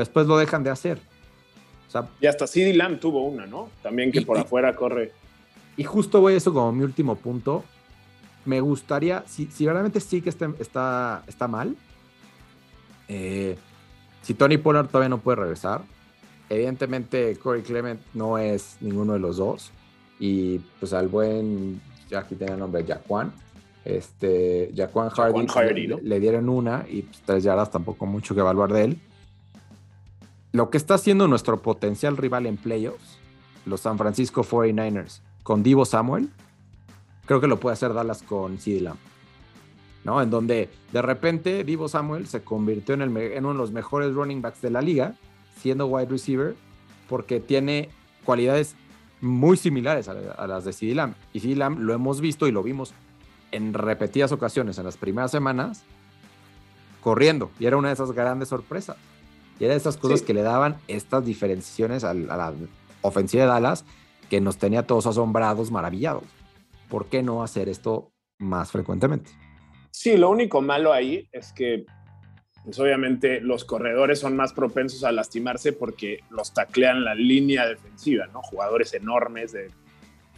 después 0.00 0.26
lo 0.26 0.36
dejan 0.36 0.62
de 0.62 0.70
hacer. 0.70 1.00
y 2.20 2.26
hasta 2.26 2.46
CD 2.46 2.74
Lamb 2.74 3.00
tuvo 3.00 3.22
una, 3.22 3.46
¿no? 3.46 3.70
También 3.82 4.12
que 4.12 4.22
por 4.22 4.38
afuera 4.38 4.74
corre. 4.76 5.12
Y 5.76 5.84
justo 5.84 6.20
voy 6.20 6.34
a 6.34 6.36
eso 6.36 6.52
como 6.52 6.72
mi 6.72 6.84
último 6.84 7.16
punto. 7.16 7.64
Me 8.44 8.60
gustaría, 8.60 9.24
si, 9.26 9.46
si 9.46 9.66
realmente 9.66 10.00
Zeke 10.00 10.28
está, 10.28 10.50
está, 10.60 11.24
está 11.26 11.48
mal, 11.48 11.76
eh, 13.08 13.56
si 14.22 14.34
Tony 14.34 14.56
Pollard 14.56 14.88
todavía 14.88 15.08
no 15.08 15.18
puede 15.18 15.36
regresar, 15.36 15.82
evidentemente 16.48 17.36
Corey 17.36 17.62
Clement 17.62 18.00
no 18.14 18.38
es 18.38 18.76
ninguno 18.80 19.14
de 19.14 19.18
los 19.18 19.36
dos. 19.36 19.72
Y 20.18 20.58
pues 20.80 20.92
al 20.92 21.08
buen, 21.08 21.80
ya 22.08 22.20
aquí 22.20 22.34
tiene 22.34 22.54
el 22.54 22.58
nombre, 22.58 22.84
Jaquan. 22.84 23.32
Este, 23.84 24.72
Jaquan 24.74 25.10
Hardy, 25.10 25.86
le, 26.02 26.20
dieron 26.20 26.48
una 26.48 26.84
y 26.88 27.02
pues, 27.02 27.22
tres 27.24 27.44
yardas 27.44 27.70
tampoco 27.70 28.04
mucho 28.04 28.34
que 28.34 28.40
evaluar 28.40 28.72
de 28.72 28.84
él. 28.84 29.00
Lo 30.56 30.70
que 30.70 30.78
está 30.78 30.94
haciendo 30.94 31.28
nuestro 31.28 31.60
potencial 31.60 32.16
rival 32.16 32.46
en 32.46 32.56
playoffs, 32.56 33.18
los 33.66 33.82
San 33.82 33.98
Francisco 33.98 34.42
49ers, 34.42 35.20
con 35.42 35.62
Divo 35.62 35.84
Samuel, 35.84 36.30
creo 37.26 37.42
que 37.42 37.46
lo 37.46 37.60
puede 37.60 37.74
hacer 37.74 37.92
Dallas 37.92 38.22
con 38.22 38.56
CD 38.56 38.80
Lamb. 38.80 38.96
¿no? 40.02 40.22
En 40.22 40.30
donde 40.30 40.70
de 40.94 41.02
repente 41.02 41.62
Divo 41.62 41.90
Samuel 41.90 42.26
se 42.26 42.42
convirtió 42.42 42.94
en, 42.94 43.02
uno 43.02 43.52
de 43.52 43.58
los 43.58 43.70
mejores 43.70 44.14
running 44.14 44.40
backs 44.40 44.62
de 44.62 44.70
la 44.70 44.80
liga, 44.80 45.14
siendo 45.60 45.88
wide 45.88 46.08
receiver, 46.08 46.56
porque 47.06 47.38
tiene 47.38 47.90
cualidades 48.24 48.76
muy 49.20 49.58
similares 49.58 50.08
a, 50.08 50.46
las 50.46 50.64
de 50.64 50.72
CD 50.72 50.94
Lamb. 50.94 51.16
Y 51.34 51.40
CD 51.40 51.56
Lamb 51.56 51.80
lo 51.80 51.92
hemos 51.92 52.22
visto 52.22 52.46
y 52.46 52.50
lo 52.50 52.62
vimos 52.62 52.94
en 53.52 53.74
repetidas 53.74 54.32
ocasiones 54.32 54.78
en 54.78 54.84
las 54.84 54.96
primeras 54.96 55.30
semanas 55.30 55.82
corriendo. 57.02 57.50
Y 57.60 57.66
era 57.66 57.76
una 57.76 57.88
de 57.88 57.94
esas 57.94 58.12
grandes 58.12 58.48
sorpresas. 58.48 58.96
Y 59.58 59.64
era 59.64 59.74
de 59.74 59.78
esas 59.78 59.96
cosas 59.96 60.22
que 60.22 60.34
le 60.34 60.42
daban 60.42 60.76
estas 60.88 61.24
diferenciaciones 61.24 62.04
a, 62.04 62.10
a, 62.10 62.14
la 62.14 62.52
ofensiva 63.02 63.44
de 63.44 63.48
Dallas 63.48 63.84
que 64.28 64.40
nos 64.40 64.58
tenía 64.58 64.86
todos 64.86 65.06
asombrados, 65.06 65.70
maravillados. 65.70 66.24
¿Por 66.88 67.06
qué 67.06 67.22
no 67.22 67.42
hacer 67.42 67.68
esto 67.68 68.12
más 68.38 68.70
frecuentemente? 68.70 69.30
Sí, 69.90 70.16
lo 70.16 70.30
único 70.30 70.60
malo 70.60 70.92
ahí 70.92 71.28
es 71.32 71.52
que 71.52 71.86
pues 72.66 72.80
obviamente 72.80 73.40
los 73.40 73.64
corredores 73.64 74.18
son 74.18 74.34
más 74.34 74.52
propensos 74.52 75.04
a 75.04 75.12
lastimarse 75.12 75.72
porque 75.72 76.18
los 76.30 76.52
taclean 76.52 77.04
la 77.04 77.14
línea 77.14 77.64
defensiva, 77.64 78.26
¿no? 78.26 78.42
Jugadores 78.42 78.92
enormes, 78.92 79.52
de, 79.52 79.70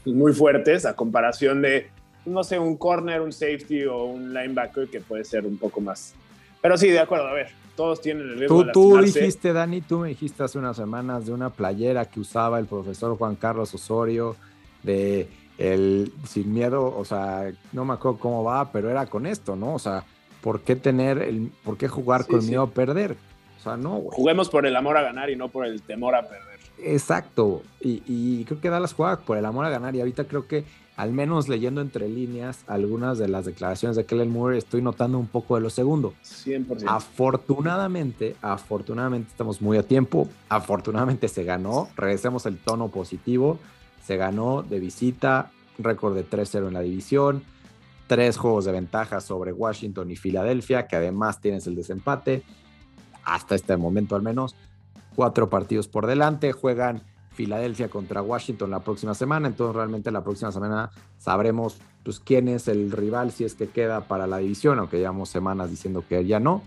pues, 0.04 0.14
muy 0.14 0.34
fuertes, 0.34 0.84
a 0.84 0.94
comparación 0.94 1.62
de, 1.62 1.88
no 2.26 2.44
sé, 2.44 2.58
un 2.58 2.76
corner, 2.76 3.22
un 3.22 3.32
safety 3.32 3.86
o 3.86 4.04
un 4.04 4.34
linebacker 4.34 4.88
que 4.88 5.00
puede 5.00 5.24
ser 5.24 5.46
un 5.46 5.56
poco 5.56 5.80
más. 5.80 6.14
Pero 6.60 6.76
sí, 6.76 6.88
de 6.88 7.00
acuerdo, 7.00 7.28
a 7.28 7.32
ver, 7.32 7.48
todos 7.78 8.00
tienen 8.00 8.28
el 8.28 8.38
riesgo 8.40 8.66
tú, 8.72 8.96
Tú 8.96 8.98
dijiste, 9.00 9.52
Dani, 9.52 9.80
tú 9.82 10.00
me 10.00 10.08
dijiste 10.08 10.42
hace 10.42 10.58
unas 10.58 10.76
semanas 10.76 11.26
de 11.26 11.32
una 11.32 11.50
playera 11.50 12.06
que 12.06 12.18
usaba 12.18 12.58
el 12.58 12.66
profesor 12.66 13.16
Juan 13.16 13.36
Carlos 13.36 13.72
Osorio, 13.72 14.34
de 14.82 15.28
el 15.58 16.12
sin 16.26 16.52
miedo, 16.52 16.92
o 16.92 17.04
sea, 17.04 17.52
no 17.72 17.84
me 17.84 17.94
acuerdo 17.94 18.18
cómo 18.18 18.42
va, 18.42 18.72
pero 18.72 18.90
era 18.90 19.06
con 19.06 19.26
esto, 19.26 19.54
¿no? 19.54 19.74
O 19.74 19.78
sea, 19.78 20.02
¿por 20.40 20.62
qué 20.62 20.74
tener 20.74 21.18
el, 21.18 21.52
por 21.62 21.78
qué 21.78 21.86
jugar 21.86 22.26
con 22.26 22.44
miedo 22.44 22.62
a 22.62 22.70
perder? 22.70 23.16
O 23.60 23.62
sea, 23.62 23.76
no, 23.76 24.02
Juguemos 24.10 24.48
por 24.48 24.66
el 24.66 24.74
amor 24.74 24.96
a 24.96 25.02
ganar 25.02 25.30
y 25.30 25.36
no 25.36 25.48
por 25.48 25.64
el 25.64 25.80
temor 25.82 26.16
a 26.16 26.22
perder. 26.28 26.58
Exacto. 26.82 27.62
Y, 27.80 28.44
creo 28.44 28.60
que 28.60 28.70
Dallas 28.70 28.92
juega 28.92 29.20
por 29.20 29.38
el 29.38 29.44
amor 29.44 29.64
a 29.66 29.70
ganar. 29.70 29.94
Y 29.94 30.00
ahorita 30.00 30.24
creo 30.24 30.48
que, 30.48 30.64
al 30.98 31.12
menos 31.12 31.48
leyendo 31.48 31.80
entre 31.80 32.08
líneas 32.08 32.64
algunas 32.66 33.18
de 33.18 33.28
las 33.28 33.44
declaraciones 33.44 33.96
de 33.96 34.04
Kellen 34.04 34.32
Moore, 34.32 34.58
estoy 34.58 34.82
notando 34.82 35.16
un 35.16 35.28
poco 35.28 35.54
de 35.54 35.60
lo 35.60 35.70
segundo. 35.70 36.12
100%. 36.24 36.82
Afortunadamente, 36.88 38.34
afortunadamente 38.42 39.30
estamos 39.30 39.62
muy 39.62 39.78
a 39.78 39.84
tiempo. 39.84 40.28
Afortunadamente 40.48 41.28
se 41.28 41.44
ganó. 41.44 41.88
Regresemos 41.96 42.46
el 42.46 42.58
tono 42.58 42.88
positivo. 42.88 43.60
Se 44.04 44.16
ganó 44.16 44.64
de 44.64 44.80
visita. 44.80 45.52
Récord 45.78 46.16
de 46.16 46.28
3-0 46.28 46.66
en 46.66 46.74
la 46.74 46.80
división 46.80 47.44
tres 48.08 48.38
juegos 48.38 48.64
de 48.64 48.72
ventaja 48.72 49.20
sobre 49.20 49.52
Washington 49.52 50.10
y 50.10 50.16
Filadelfia, 50.16 50.88
que 50.88 50.96
además 50.96 51.40
tienes 51.40 51.66
el 51.68 51.76
desempate, 51.76 52.42
hasta 53.22 53.54
este 53.54 53.76
momento 53.76 54.16
al 54.16 54.22
menos. 54.22 54.56
Cuatro 55.14 55.50
partidos 55.50 55.86
por 55.86 56.06
delante, 56.06 56.52
juegan 56.52 57.02
Filadelfia 57.38 57.88
contra 57.88 58.20
Washington 58.20 58.72
la 58.72 58.80
próxima 58.80 59.14
semana, 59.14 59.46
entonces 59.46 59.76
realmente 59.76 60.10
la 60.10 60.24
próxima 60.24 60.50
semana 60.50 60.90
sabremos 61.18 61.78
pues, 62.02 62.18
quién 62.18 62.48
es 62.48 62.66
el 62.66 62.90
rival 62.90 63.30
si 63.30 63.44
es 63.44 63.54
que 63.54 63.68
queda 63.68 64.08
para 64.08 64.26
la 64.26 64.38
división, 64.38 64.80
aunque 64.80 64.98
llevamos 64.98 65.28
semanas 65.28 65.70
diciendo 65.70 66.02
que 66.08 66.26
ya 66.26 66.40
no. 66.40 66.64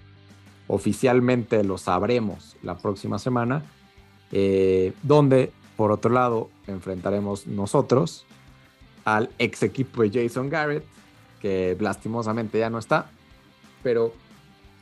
Oficialmente 0.67 1.65
lo 1.65 1.77
sabremos 1.77 2.55
la 2.63 2.77
próxima 2.77 3.19
semana, 3.19 3.65
eh, 4.31 4.93
donde 5.03 5.51
por 5.75 5.91
otro 5.91 6.09
lado 6.09 6.49
enfrentaremos 6.67 7.47
nosotros 7.47 8.25
al 9.03 9.29
ex 9.39 9.63
equipo 9.63 10.03
de 10.03 10.23
Jason 10.23 10.49
Garrett, 10.49 10.85
que 11.41 11.75
lastimosamente 11.81 12.59
ya 12.59 12.69
no 12.69 12.79
está, 12.79 13.09
pero 13.83 14.13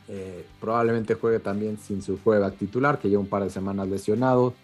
eh, 0.06 0.46
probablemente 0.60 1.14
juegue 1.14 1.40
también 1.40 1.78
sin 1.78 2.00
su 2.00 2.16
juega 2.22 2.52
titular, 2.52 3.00
que 3.00 3.08
lleva 3.08 3.22
un 3.22 3.28
par 3.28 3.42
de 3.42 3.50
semanas 3.50 3.88
lesionado. 3.88 4.54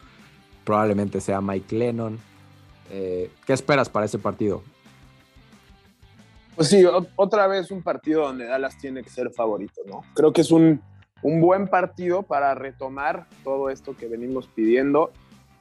Probablemente 0.67 1.21
sea 1.21 1.41
Mike 1.41 1.77
Lennon. 1.77 2.19
Eh, 2.91 3.31
¿Qué 3.47 3.53
esperas 3.53 3.89
para 3.89 4.05
ese 4.05 4.19
partido? 4.19 4.63
Pues 6.57 6.69
sí, 6.69 6.85
otra 7.15 7.47
vez 7.47 7.71
un 7.71 7.83
partido 7.83 8.23
donde 8.23 8.47
Dallas 8.47 8.77
tiene 8.77 9.05
que 9.05 9.11
ser 9.11 9.31
favorito, 9.31 9.83
¿no? 9.87 10.03
Creo 10.15 10.33
que 10.33 10.41
es 10.41 10.51
un, 10.51 10.83
un 11.23 11.41
buen 11.41 11.69
partido 11.69 12.25
para 12.25 12.55
retomar 12.57 13.27
todo 13.45 13.71
esto 13.71 13.97
que 13.97 14.09
venimos 14.09 14.49
pidiendo. 14.49 15.13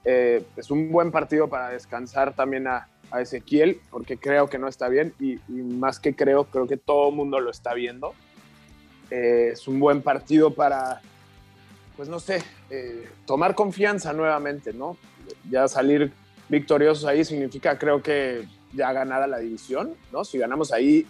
Eh, 0.06 0.44
es 0.58 0.72
un 0.72 0.92
buen 0.92 1.12
partido 1.12 1.50
para 1.50 1.70
descansar 1.70 2.34
también 2.34 2.68
a, 2.68 2.88
a 3.12 3.22
Ezequiel 3.22 3.82
porque 3.92 4.18
creo 4.18 4.48
que 4.50 4.58
no 4.58 4.68
está 4.68 4.88
bien 4.90 5.14
y, 5.20 5.38
más 5.50 6.00
que 6.00 6.16
creo, 6.16 6.46
creo 6.46 6.66
que 6.66 6.78
todo 6.78 7.10
el 7.10 7.16
mundo 7.16 7.40
lo 7.40 7.52
está 7.52 7.76
viendo. 7.76 8.16
Eh, 9.12 9.50
es 9.54 9.68
un 9.68 9.80
buen 9.80 10.02
partido 10.02 10.56
para, 10.56 11.00
pues 11.96 12.10
no 12.10 12.20
sé, 12.20 12.42
eh, 12.70 13.10
tomar 13.26 13.56
confianza 13.56 14.14
nuevamente, 14.14 14.74
¿no? 14.74 14.98
Ya 15.50 15.68
salir 15.68 16.12
victoriosos 16.50 17.06
ahí 17.06 17.24
significa, 17.24 17.78
creo 17.78 18.02
que 18.02 18.48
ya 18.74 18.92
ganada 18.94 19.28
la 19.28 19.40
división, 19.40 19.94
¿no? 20.12 20.26
Si 20.26 20.38
ganamos 20.38 20.72
ahí, 20.72 21.06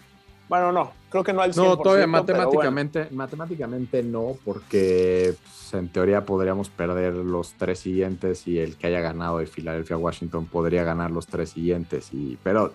bueno, 0.48 0.70
no, 0.70 0.92
creo 1.08 1.24
que 1.24 1.32
no 1.32 1.42
al 1.42 1.52
100%. 1.52 1.56
No, 1.56 1.76
todavía 1.78 2.06
matemáticamente, 2.06 3.08
matemáticamente 3.10 4.02
no, 4.02 4.36
porque 4.44 5.34
pues, 5.42 5.74
en 5.74 5.88
teoría 5.88 6.24
podríamos 6.24 6.68
perder 6.68 7.14
los 7.14 7.54
tres 7.54 7.80
siguientes 7.80 8.46
y 8.46 8.58
el 8.58 8.76
que 8.76 8.86
haya 8.86 9.00
ganado 9.00 9.38
de 9.38 9.46
Filadelfia 9.46 9.96
Washington 9.96 10.46
podría 10.46 10.84
ganar 10.84 11.10
los 11.10 11.26
tres 11.26 11.50
siguientes. 11.50 12.10
Y, 12.12 12.38
pero, 12.42 12.72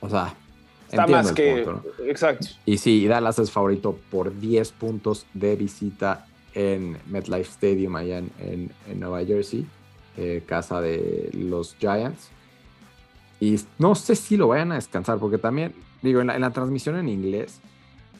o 0.00 0.08
sea, 0.08 0.34
está 0.90 1.06
más 1.06 1.32
que. 1.32 1.66
Exacto. 2.06 2.48
Y 2.64 2.78
sí, 2.78 3.06
Dallas 3.06 3.38
es 3.38 3.50
favorito 3.50 3.98
por 4.10 4.36
10 4.36 4.72
puntos 4.72 5.26
de 5.34 5.54
visita 5.54 6.26
en 6.56 6.96
MetLife 7.06 7.50
Stadium, 7.50 7.94
allá 7.94 8.18
en, 8.18 8.72
Nueva 8.96 9.22
Jersey, 9.24 9.66
eh, 10.16 10.42
casa 10.46 10.80
de 10.80 11.30
los 11.34 11.76
Giants. 11.78 12.30
Y 13.38 13.60
no 13.78 13.94
sé 13.94 14.16
si 14.16 14.38
lo 14.38 14.48
vayan 14.48 14.72
a 14.72 14.76
descansar, 14.76 15.18
porque 15.18 15.36
también 15.36 15.74
digo, 16.02 16.22
en 16.22 16.28
la, 16.28 16.50
transmisión 16.50 16.96
en 16.96 17.10
inglés, 17.10 17.60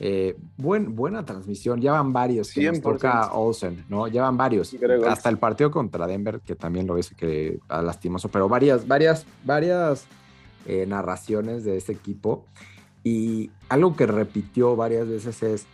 eh, 0.01 0.37
buen, 0.59 0.95
buena 0.95 1.25
transmisión, 1.25 1.81
ya 1.81 1.93
van 1.93 2.13
varios 2.13 2.53
que 2.53 2.71
nos 2.71 2.83
toca 2.83 3.33
Olsen, 3.33 3.87
¿no? 3.89 4.07
Ya 4.09 4.23
van 4.23 4.37
varios. 4.37 4.77
Hasta 5.09 5.31
el 5.31 5.39
partido 5.39 5.71
contra 5.71 6.07
Denver, 6.07 6.41
que 6.41 6.55
también 6.55 6.87
lo 6.87 6.99
hice 6.99 7.15
que 7.15 7.59
ah, 7.69 7.81
lastimoso, 7.81 8.29
pero 8.29 8.51
varias, 8.51 8.87
varias, 8.87 9.25
varias 9.45 10.05
eh, 10.67 10.85
narraciones 10.87 11.65
de 11.65 11.79
ese 11.79 11.93
equipo. 11.93 12.45
Y 13.03 13.51
algo 13.71 13.97
que 13.97 14.07
repitió 14.07 14.77
varias 14.77 15.09
veces 15.09 15.43
es, 15.43 15.67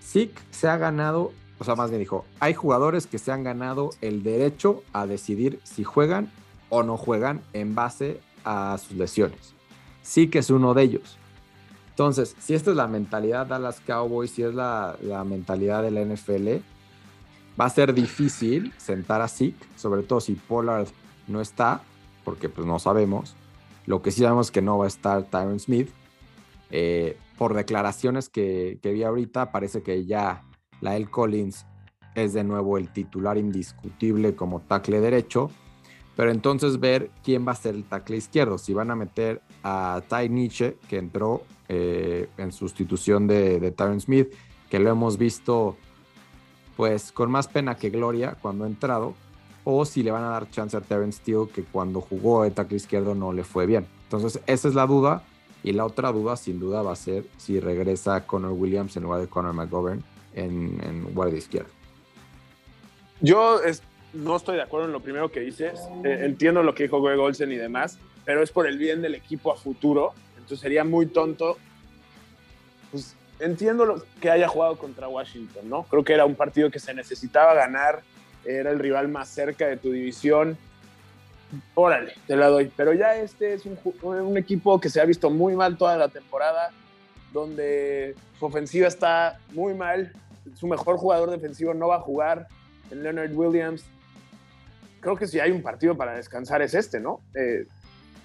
SIC 0.00 0.38
se 0.50 0.68
ha 0.68 0.76
ganado, 0.76 1.32
o 1.62 1.64
sea, 1.64 1.76
más 1.76 1.90
bien 1.90 2.00
dijo, 2.00 2.24
hay 2.40 2.54
jugadores 2.54 3.06
que 3.06 3.18
se 3.18 3.30
han 3.30 3.44
ganado 3.44 3.90
el 4.00 4.24
derecho 4.24 4.82
a 4.92 5.06
decidir 5.06 5.60
si 5.62 5.84
juegan 5.84 6.28
o 6.70 6.82
no 6.82 6.96
juegan 6.96 7.40
en 7.52 7.76
base 7.76 8.20
a 8.44 8.76
sus 8.78 8.96
lesiones. 8.96 9.54
Sí 10.02 10.26
que 10.26 10.40
es 10.40 10.50
uno 10.50 10.74
de 10.74 10.82
ellos. 10.82 11.16
Entonces, 11.90 12.34
si 12.40 12.54
esta 12.54 12.72
es 12.72 12.76
la 12.76 12.88
mentalidad 12.88 13.46
de 13.46 13.50
Dallas 13.50 13.80
Cowboys, 13.86 14.32
si 14.32 14.42
es 14.42 14.52
la, 14.52 14.96
mentalidad 15.24 15.84
de 15.84 15.92
la 15.92 16.00
NFL, 16.00 16.64
va 17.60 17.66
a 17.66 17.70
ser 17.70 17.94
difícil 17.94 18.72
sentar 18.76 19.20
a 19.20 19.28
Zeke, 19.28 19.64
sobre 19.76 20.02
todo 20.02 20.20
si 20.20 20.34
Pollard 20.34 20.88
no 21.28 21.40
está, 21.40 21.82
porque 22.24 22.48
pues 22.48 22.66
no 22.66 22.80
sabemos. 22.80 23.36
Lo 23.86 24.02
que 24.02 24.10
sí 24.10 24.22
sabemos 24.22 24.48
es 24.48 24.50
que 24.50 24.62
no 24.62 24.78
va 24.78 24.86
a 24.86 24.88
estar 24.88 25.22
Tyron 25.22 25.60
Smith. 25.60 25.90
Eh, 26.70 27.16
por 27.38 27.54
declaraciones 27.54 28.28
que, 28.28 28.80
que, 28.82 28.92
vi 28.92 29.04
ahorita, 29.04 29.52
parece 29.52 29.84
que 29.84 30.06
ya 30.06 30.42
la 30.82 30.96
El 30.96 31.08
Collins 31.08 31.64
es 32.14 32.34
de 32.34 32.44
nuevo 32.44 32.76
el 32.76 32.92
titular 32.92 33.38
indiscutible 33.38 34.34
como 34.34 34.60
tackle 34.60 35.00
derecho. 35.00 35.50
Pero 36.14 36.30
entonces 36.30 36.78
ver 36.78 37.10
quién 37.24 37.46
va 37.48 37.52
a 37.52 37.56
ser 37.56 37.74
el 37.74 37.84
tackle 37.84 38.18
izquierdo. 38.18 38.58
Si 38.58 38.74
van 38.74 38.90
a 38.90 38.96
meter 38.96 39.40
a 39.62 40.02
Ty 40.06 40.28
Nietzsche, 40.28 40.76
que 40.88 40.98
entró 40.98 41.44
eh, 41.68 42.28
en 42.36 42.52
sustitución 42.52 43.26
de, 43.26 43.58
de 43.60 44.00
Smith, 44.00 44.28
que 44.68 44.78
lo 44.78 44.90
hemos 44.90 45.16
visto 45.16 45.76
pues 46.76 47.12
con 47.12 47.30
más 47.30 47.48
pena 47.48 47.76
que 47.76 47.88
gloria 47.88 48.36
cuando 48.42 48.64
ha 48.64 48.66
entrado, 48.66 49.14
o 49.64 49.84
si 49.84 50.02
le 50.02 50.10
van 50.10 50.24
a 50.24 50.30
dar 50.30 50.50
chance 50.50 50.76
a 50.76 50.80
Terence 50.80 51.20
Steele, 51.20 51.46
que 51.48 51.62
cuando 51.62 52.00
jugó 52.00 52.42
de 52.42 52.50
tackle 52.50 52.76
izquierdo 52.76 53.14
no 53.14 53.32
le 53.32 53.44
fue 53.44 53.64
bien. 53.64 53.86
Entonces, 54.04 54.42
esa 54.46 54.68
es 54.68 54.74
la 54.74 54.86
duda. 54.86 55.22
Y 55.64 55.72
la 55.72 55.86
otra 55.86 56.10
duda, 56.10 56.36
sin 56.36 56.58
duda, 56.58 56.82
va 56.82 56.92
a 56.92 56.96
ser 56.96 57.24
si 57.36 57.60
regresa 57.60 58.26
Connor 58.26 58.50
Williams 58.52 58.96
en 58.96 59.04
lugar 59.04 59.20
de 59.20 59.28
Connor 59.28 59.54
McGovern 59.54 60.02
en, 60.34 60.80
en 60.82 61.14
guardia 61.14 61.38
izquierda. 61.38 61.70
Yo 63.20 63.60
no 64.12 64.36
estoy 64.36 64.56
de 64.56 64.62
acuerdo 64.62 64.86
en 64.86 64.92
lo 64.92 65.00
primero 65.00 65.30
que 65.30 65.40
dices. 65.40 65.80
Eh, 66.04 66.20
entiendo 66.22 66.62
lo 66.62 66.74
que 66.74 66.84
dijo 66.84 67.00
Greg 67.00 67.18
Olsen 67.18 67.52
y 67.52 67.56
demás, 67.56 67.98
pero 68.24 68.42
es 68.42 68.50
por 68.50 68.66
el 68.66 68.78
bien 68.78 69.02
del 69.02 69.14
equipo 69.14 69.52
a 69.52 69.56
futuro. 69.56 70.12
Entonces 70.34 70.60
sería 70.60 70.84
muy 70.84 71.06
tonto. 71.06 71.56
Pues 72.90 73.14
entiendo 73.40 73.84
lo 73.84 74.04
que 74.20 74.30
haya 74.30 74.48
jugado 74.48 74.76
contra 74.76 75.08
Washington, 75.08 75.68
¿no? 75.68 75.84
Creo 75.84 76.04
que 76.04 76.12
era 76.12 76.24
un 76.24 76.34
partido 76.34 76.70
que 76.70 76.78
se 76.78 76.94
necesitaba 76.94 77.54
ganar, 77.54 78.02
era 78.44 78.70
el 78.70 78.78
rival 78.78 79.08
más 79.08 79.28
cerca 79.28 79.66
de 79.66 79.76
tu 79.76 79.92
división. 79.92 80.58
Órale, 81.74 82.14
te 82.26 82.34
la 82.36 82.48
doy. 82.48 82.72
Pero 82.76 82.92
ya 82.92 83.16
este 83.16 83.54
es 83.54 83.66
un, 83.66 83.78
un 84.02 84.36
equipo 84.36 84.80
que 84.80 84.88
se 84.88 85.00
ha 85.00 85.04
visto 85.04 85.30
muy 85.30 85.54
mal 85.54 85.76
toda 85.76 85.96
la 85.96 86.08
temporada, 86.08 86.70
donde 87.32 88.14
su 88.38 88.46
ofensiva 88.46 88.88
está 88.88 89.38
muy 89.52 89.74
mal, 89.74 90.12
su 90.54 90.66
mejor 90.66 90.96
jugador 90.96 91.30
defensivo 91.30 91.74
no 91.74 91.88
va 91.88 91.96
a 91.96 92.00
jugar, 92.00 92.48
en 92.90 93.02
Leonard 93.02 93.32
Williams. 93.32 93.84
Creo 95.00 95.16
que 95.16 95.26
si 95.26 95.40
hay 95.40 95.50
un 95.50 95.62
partido 95.62 95.96
para 95.96 96.14
descansar 96.14 96.62
es 96.62 96.74
este, 96.74 97.00
¿no? 97.00 97.20
Eh, 97.34 97.66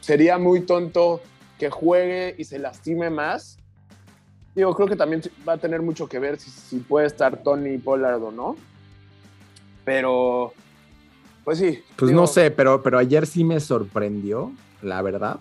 sería 0.02 0.38
muy 0.38 0.62
tonto 0.62 1.22
que 1.58 1.70
juegue 1.70 2.36
y 2.38 2.43
se 2.43 2.60
lastime 2.60 3.10
más 3.10 3.58
Digo, 4.58 4.74
creo 4.74 4.88
que 4.88 4.96
también 4.96 5.22
va 5.48 5.54
a 5.54 5.58
tener 5.60 5.84
mucho 5.84 6.10
que 6.10 6.17
ver 6.17 6.39
si, 6.39 6.80
puede 6.80 7.06
estar 7.06 7.43
Tony 7.43 7.78
Pollard 7.78 8.24
o 8.24 8.32
no. 8.32 8.56
Pero, 9.86 10.52
pues 11.43 11.60
sí. 11.60 11.84
Pues 11.96 12.12
no 12.12 12.26
sé, 12.26 12.50
pero, 12.50 12.82
pero 12.82 12.98
ayer 12.98 13.28
sí 13.28 13.43
me 13.43 13.60
sorprendió, 13.60 14.52
la 14.82 15.04
verdad, 15.04 15.38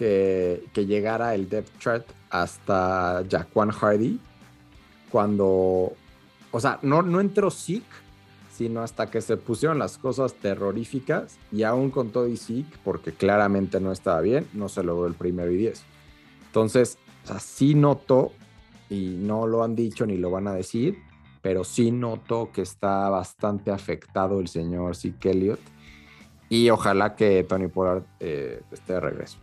que, 0.00 0.86
llegara 0.86 1.34
el 1.34 1.50
depth 1.50 1.78
chart 1.78 2.06
hasta 2.30 3.22
Jaquan 3.30 3.70
Hardy 3.70 4.18
cuando, 5.10 5.92
o 6.50 6.60
sea, 6.60 6.78
no, 6.82 7.02
no 7.02 7.20
entró 7.20 7.50
Zeke, 7.50 7.84
sino 8.50 8.80
hasta 8.80 9.10
que 9.10 9.20
se 9.20 9.36
pusieron 9.36 9.78
las 9.78 9.98
cosas 9.98 10.34
terroríficas 10.34 11.38
y 11.52 11.64
aún 11.64 11.90
con 11.90 12.10
todo 12.10 12.28
y 12.28 12.38
Zeke, 12.38 12.78
porque 12.82 13.12
claramente 13.12 13.78
no 13.80 13.92
estaba 13.92 14.20
bien, 14.22 14.46
no 14.54 14.70
se 14.70 14.82
logró 14.82 15.06
el 15.06 15.14
primero 15.14 15.50
y 15.50 15.56
diez. 15.56 15.82
Entonces, 16.46 16.96
o 17.24 17.28
sea, 17.28 17.40
sí 17.40 17.74
noto, 17.74 18.32
y 18.88 19.16
no 19.18 19.46
lo 19.46 19.62
han 19.62 19.76
dicho 19.76 20.06
ni 20.06 20.16
lo 20.16 20.30
van 20.30 20.48
a 20.48 20.54
decir, 20.54 20.96
pero 21.42 21.62
sí 21.62 21.90
noto 21.90 22.50
que 22.52 22.62
está 22.62 23.08
bastante 23.10 23.70
afectado 23.70 24.40
el 24.40 24.48
señor 24.48 24.96
Zeke 24.96 25.32
Elliott. 25.32 25.60
Y 26.48 26.70
ojalá 26.70 27.14
que 27.14 27.44
Tony 27.44 27.68
Pollard 27.68 28.02
eh, 28.18 28.62
esté 28.72 28.94
de 28.94 29.00
regreso. 29.00 29.38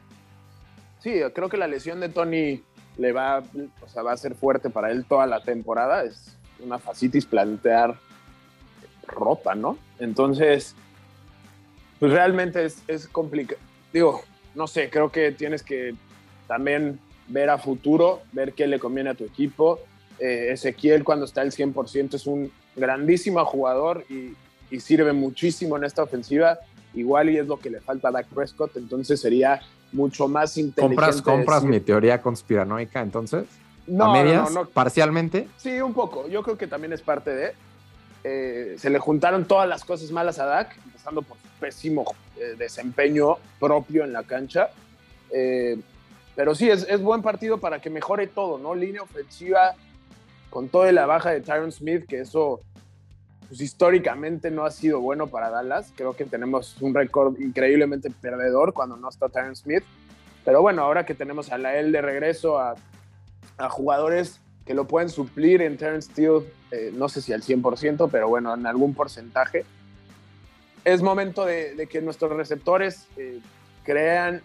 Sí, 1.00 1.20
creo 1.34 1.50
que 1.50 1.58
la 1.58 1.68
lesión 1.68 2.00
de 2.00 2.10
Tony 2.10 2.64
le 2.98 3.12
va, 3.12 3.44
o 3.82 3.88
sea, 3.88 4.04
va 4.04 4.14
a 4.14 4.18
ser 4.18 4.36
fuerte 4.36 4.70
para 4.70 4.92
él 4.92 5.06
toda 5.06 5.28
la 5.28 5.42
temporada. 5.42 6.04
Es 6.04 6.38
una 6.60 6.80
facitis 6.80 7.26
plantear 7.26 7.98
rota, 9.08 9.56
¿no? 9.56 9.78
Entonces, 10.00 10.76
pues 12.00 12.12
realmente 12.12 12.66
es, 12.66 13.08
complicado. 13.08 13.60
Digo, 13.92 14.22
no 14.56 14.68
sé, 14.68 14.90
creo 14.90 15.12
que 15.12 15.32
tienes 15.32 15.64
que 15.64 15.96
también 16.48 17.00
ver 17.28 17.50
a 17.50 17.58
futuro, 17.58 18.22
ver 18.32 18.54
qué 18.54 18.68
le 18.68 18.80
conviene 18.80 19.12
a 19.12 19.16
tu 19.16 19.26
equipo. 19.26 19.80
Eh, 20.20 20.50
Ezequiel 20.52 21.04
cuando 21.04 21.26
está 21.26 21.42
al 21.42 21.52
100% 21.52 22.16
es 22.16 22.28
un 22.28 22.52
grandísimo 22.76 23.44
jugador 23.46 24.06
y, 24.10 24.36
sirve 24.80 25.14
muchísimo 25.14 25.78
en 25.78 25.86
esta 25.86 26.04
ofensiva. 26.04 26.60
Igual 26.98 27.30
y 27.30 27.38
es 27.38 27.48
lo 27.48 27.60
que 27.60 27.70
le 27.70 27.80
falta 27.80 28.10
a 28.10 28.12
Dak 28.12 28.28
Prescott, 28.28 28.76
entonces 28.78 29.20
sería 29.22 29.62
mucho 29.92 30.28
más 30.28 30.58
inteligente. 30.58 30.96
¿Compras, 30.96 31.22
compras 31.22 31.64
mi 31.64 31.80
teoría 31.80 32.22
conspiranoica 32.22 33.02
entonces? 33.02 33.46
No, 33.86 34.06
¿A 34.06 34.14
medias? 34.14 34.52
No, 34.52 34.66
¿Parcialmente? 34.66 35.48
Sí, 35.58 35.80
un 35.80 35.94
poco. 35.94 36.28
Yo 36.28 36.44
creo 36.44 36.58
que 36.58 36.68
también 36.68 36.94
es 36.94 37.02
parte 37.02 37.32
de... 37.32 37.54
Eh, 38.24 38.76
se 38.78 38.90
le 38.90 39.00
juntaron 39.00 39.46
todas 39.46 39.70
las 39.70 39.86
cosas 39.86 40.12
malas 40.12 40.40
a 40.40 40.46
Dak, 40.46 40.76
empezando 40.86 41.22
por 41.22 41.38
su 41.38 41.48
pésimo 41.60 42.04
eh, 42.36 42.56
desempeño 42.58 43.38
propio 43.60 44.04
en 44.04 44.12
la 44.12 44.24
cancha. 44.24 44.70
Pero 46.36 46.56
sí, 46.56 46.70
es, 46.70 46.86
es, 46.90 47.02
buen 47.02 47.22
partido 47.22 47.60
para 47.60 47.80
que 47.80 47.90
mejore 47.90 48.28
todo, 48.28 48.58
¿no? 48.58 48.76
Línea 48.76 49.02
ofensiva 49.02 49.76
con 50.50 50.70
toda 50.70 50.92
la 50.92 51.06
baja 51.06 51.32
de 51.32 51.42
Tyron 51.42 51.72
Smith, 51.72 52.06
que 52.08 52.22
eso 52.22 52.62
pues, 53.48 53.62
históricamente 53.62 54.52
no 54.52 54.66
ha 54.66 54.72
sido 54.72 55.00
bueno 55.00 55.28
para 55.28 55.50
Dallas. 55.50 55.92
Creo 55.96 56.16
que 56.16 56.26
tenemos 56.26 56.76
un 56.82 56.94
récord 56.94 57.40
increíblemente 57.40 58.10
perdedor 58.10 58.74
cuando 58.74 58.98
no 58.98 59.10
está 59.10 59.30
Tyron 59.30 59.56
Smith. 59.56 59.84
Pero 60.46 60.62
bueno, 60.62 60.84
ahora 60.84 61.06
que 61.06 61.14
tenemos 61.14 61.52
a 61.52 61.58
la 61.58 61.76
L 61.78 61.92
de 61.92 62.02
regreso, 62.02 62.60
a, 62.60 62.76
jugadores 63.70 64.40
que 64.66 64.74
lo 64.74 64.86
pueden 64.86 65.10
suplir 65.10 65.62
en 65.62 65.78
Terrence 65.78 66.12
Steele, 66.12 66.46
eh, 66.72 66.92
no 66.94 67.10
sé 67.10 67.22
si 67.22 67.34
al 67.34 67.42
100%, 67.42 68.10
pero 68.12 68.30
bueno, 68.30 68.54
en 68.54 68.66
algún 68.66 68.94
porcentaje. 68.94 69.66
Es 70.86 71.02
momento 71.02 71.46
de, 71.46 71.74
de 71.76 71.88
que 71.88 72.02
nuestros 72.02 72.32
receptores 72.34 73.08
eh, 73.18 73.40
crean 73.84 74.42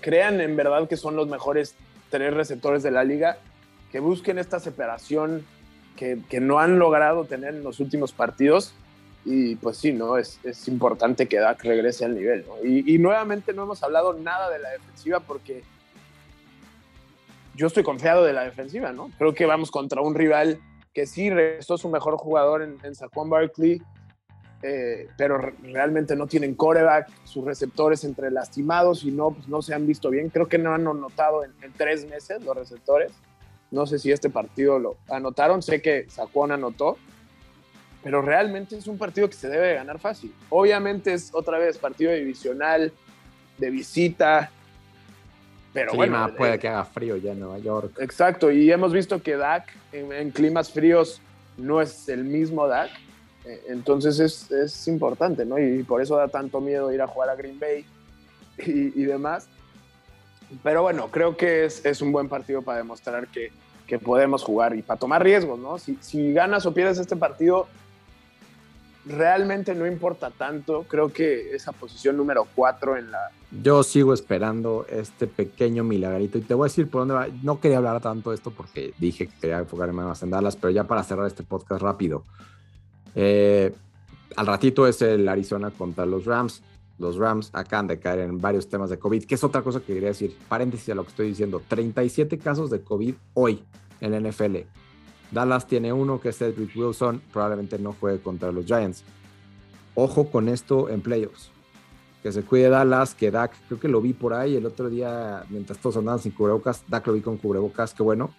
crean 0.00 0.40
en 0.40 0.56
verdad 0.56 0.88
que 0.88 0.96
son 0.96 1.16
los 1.16 1.28
mejores 1.28 1.74
tres 2.10 2.34
receptores 2.34 2.82
de 2.82 2.90
la 2.90 3.04
liga, 3.04 3.38
que 3.90 4.00
busquen 4.00 4.38
esta 4.38 4.60
separación 4.60 5.44
que, 5.96 6.18
que 6.28 6.40
no 6.40 6.58
han 6.58 6.78
logrado 6.78 7.24
tener 7.24 7.54
en 7.54 7.64
los 7.64 7.80
últimos 7.80 8.12
partidos. 8.12 8.74
Y 9.24 9.54
pues 9.56 9.76
sí, 9.76 9.92
¿no? 9.92 10.18
Es, 10.18 10.40
es 10.42 10.66
importante 10.66 11.28
que 11.28 11.38
Dak 11.38 11.62
regrese 11.62 12.04
al 12.04 12.16
nivel, 12.16 12.44
¿no? 12.44 12.54
y, 12.66 12.92
y, 12.92 12.98
nuevamente 12.98 13.52
no 13.52 13.62
hemos 13.62 13.80
hablado 13.84 14.14
nada 14.14 14.50
de 14.50 14.58
la 14.58 14.70
defensiva 14.70 15.20
porque 15.20 15.62
yo 17.54 17.68
estoy 17.68 17.84
confiado 17.84 18.24
de 18.24 18.32
la 18.32 18.42
defensiva, 18.42 18.90
¿no? 18.90 19.10
Creo 19.18 19.32
que 19.32 19.46
vamos 19.46 19.70
contra 19.70 20.00
un 20.00 20.16
rival 20.16 20.58
que 20.92 21.06
sí 21.06 21.30
regresó 21.30 21.78
su 21.78 21.88
mejor 21.88 22.16
jugador 22.16 22.62
en, 22.62 22.78
en 22.82 22.96
Saquon 22.96 23.30
Barkley, 23.30 23.80
eh, 24.64 25.08
pero 25.18 25.38
realmente 25.38 26.14
no 26.14 26.28
tienen 26.28 26.54
coreback, 26.54 27.10
sus 27.24 27.44
receptores 27.44 28.04
entre 28.04 28.30
lastimados 28.30 29.02
y 29.02 29.10
no, 29.10 29.32
pues 29.32 29.48
no 29.48 29.60
se 29.60 29.74
han 29.74 29.86
visto 29.86 30.08
bien. 30.08 30.30
Creo 30.30 30.46
que 30.46 30.58
no 30.58 30.72
han 30.72 30.86
anotado 30.86 31.44
en, 31.44 31.52
tres 31.76 32.08
meses 32.08 32.42
los 32.44 32.56
receptores. 32.56 33.12
No 33.72 33.86
sé 33.86 33.98
si 33.98 34.12
este 34.12 34.30
partido 34.30 34.78
lo 34.78 34.96
anotaron, 35.08 35.62
sé 35.62 35.82
que 35.82 36.06
Saquon 36.08 36.52
anotó, 36.52 36.96
pero 38.04 38.22
realmente 38.22 38.76
es 38.76 38.86
un 38.86 38.98
partido 38.98 39.28
que 39.28 39.34
se 39.34 39.48
debe 39.48 39.74
ganar 39.74 39.98
fácil. 39.98 40.32
Obviamente 40.50 41.12
es 41.12 41.30
otra 41.34 41.58
vez 41.58 41.78
partido 41.78 42.12
divisional, 42.12 42.92
de 43.58 43.70
visita, 43.70 44.50
pero 45.72 45.94
bueno. 45.94 46.30
puede 46.36 46.54
eh, 46.54 46.58
que 46.58 46.68
haga 46.68 46.84
frío 46.84 47.16
ya 47.16 47.32
en 47.32 47.40
Nueva 47.40 47.58
York. 47.58 47.96
Exacto, 47.98 48.52
y 48.52 48.70
hemos 48.70 48.92
visto 48.92 49.20
que 49.20 49.36
Dak 49.36 49.66
en, 49.92 50.12
en 50.12 50.30
climas 50.30 50.70
fríos 50.70 51.20
no 51.56 51.80
es 51.80 52.08
el 52.08 52.24
mismo 52.24 52.68
Dak 52.68 52.90
eh, 53.44 53.64
entonces 53.68 54.20
es, 54.20 54.50
es, 54.50 54.86
importante, 54.88 55.44
¿no? 55.44 55.58
Y 55.58 55.82
por 55.82 56.00
eso 56.00 56.16
da 56.16 56.28
tanto 56.28 56.60
miedo 56.60 56.92
ir 56.92 57.02
a 57.02 57.06
jugar 57.06 57.28
a 57.28 57.34
Green 57.34 57.58
Bay 57.58 57.84
y, 58.58 59.00
y 59.00 59.04
demás. 59.04 59.48
Pero 60.62 60.82
bueno, 60.82 61.10
creo 61.10 61.36
que 61.36 61.64
es, 61.64 61.84
es, 61.84 62.02
un 62.02 62.12
buen 62.12 62.28
partido 62.28 62.62
para 62.62 62.78
demostrar 62.78 63.26
que, 63.28 63.50
que, 63.92 63.98
podemos 63.98 64.42
jugar 64.42 64.74
y 64.76 64.82
para 64.82 64.98
tomar 64.98 65.22
riesgos, 65.22 65.58
¿no? 65.58 65.78
Si, 65.78 65.98
si, 66.00 66.32
ganas 66.32 66.64
o 66.66 66.72
pierdes 66.72 66.98
este 66.98 67.16
partido, 67.16 67.66
realmente 69.04 69.74
no 69.74 69.86
importa 69.86 70.30
tanto. 70.30 70.84
Creo 70.88 71.12
que 71.12 71.54
esa 71.54 71.72
posición 71.72 72.16
número 72.16 72.46
4 72.54 72.96
en 72.96 73.10
la... 73.10 73.30
Yo 73.62 73.82
sigo 73.82 74.14
esperando 74.14 74.86
este 74.88 75.26
pequeño 75.26 75.84
milagrito 75.84 76.38
y 76.38 76.40
te 76.40 76.54
voy 76.54 76.66
a 76.66 76.68
decir 76.68 76.88
por 76.88 77.02
dónde 77.02 77.14
va. 77.14 77.26
No 77.42 77.60
quería 77.60 77.78
hablar 77.78 78.00
tanto 78.00 78.30
de 78.30 78.36
esto 78.36 78.50
porque 78.50 78.94
dije 78.98 79.26
que 79.26 79.38
quería 79.40 79.58
enfocarme 79.58 80.02
más 80.02 80.22
en 80.22 80.30
Dallas, 80.30 80.56
pero 80.56 80.70
ya 80.70 80.84
para 80.84 81.02
cerrar 81.04 81.26
este 81.26 81.42
podcast 81.42 81.82
rápido. 81.82 82.24
Eh, 83.14 83.74
al 84.36 84.46
ratito 84.46 84.86
es 84.86 85.02
el 85.02 85.28
Arizona 85.28 85.70
contra 85.70 86.06
los 86.06 86.24
Rams. 86.24 86.62
Los 86.98 87.16
Rams 87.16 87.50
acaban 87.52 87.88
de 87.88 87.98
caer 87.98 88.20
en 88.20 88.40
varios 88.40 88.68
temas 88.68 88.88
de 88.88 88.98
COVID, 88.98 89.24
que 89.24 89.34
es 89.34 89.44
otra 89.44 89.62
cosa 89.62 89.80
que 89.80 89.92
quería 89.92 90.08
decir. 90.08 90.36
Paréntesis 90.48 90.88
a 90.90 90.94
lo 90.94 91.02
que 91.02 91.10
estoy 91.10 91.28
diciendo. 91.28 91.60
37 91.66 92.38
casos 92.38 92.70
de 92.70 92.80
COVID 92.80 93.14
hoy 93.34 93.62
en 94.02 94.28
NFL. 94.28 94.56
Dallas 95.30 95.66
tiene 95.66 95.92
uno 95.92 96.20
que 96.20 96.28
es 96.28 96.38
Cedric 96.38 96.76
Wilson. 96.76 97.22
Probablemente 97.32 97.78
no 97.78 97.94
juegue 97.98 98.20
contra 98.20 98.52
los 98.52 98.66
Giants. 98.66 99.02
Ojo 99.94 100.30
con 100.30 100.48
esto 100.48 100.90
en 100.90 101.00
playoffs. 101.00 101.50
que 102.22 102.30
se 102.30 102.42
cuide 102.42 102.68
Dallas, 102.68 103.16
que 103.16 103.32
Dak, 103.32 103.52
creo 103.66 103.80
que 103.80 103.88
lo 103.88 104.00
vi 104.00 104.12
por 104.12 104.32
ahí 104.32 104.54
el 104.54 104.64
otro 104.64 104.88
día, 104.88 105.44
mientras 105.48 105.80
todos 105.80 105.96
andaban 105.96 106.20
sin 106.20 106.30
cubrebocas, 106.30 106.84
Dak 106.86 107.04
lo 107.08 107.14
vi 107.14 107.20
con 107.20 107.36
cubrebocas, 107.36 107.94
qué 107.94 108.04
bueno. 108.04 108.32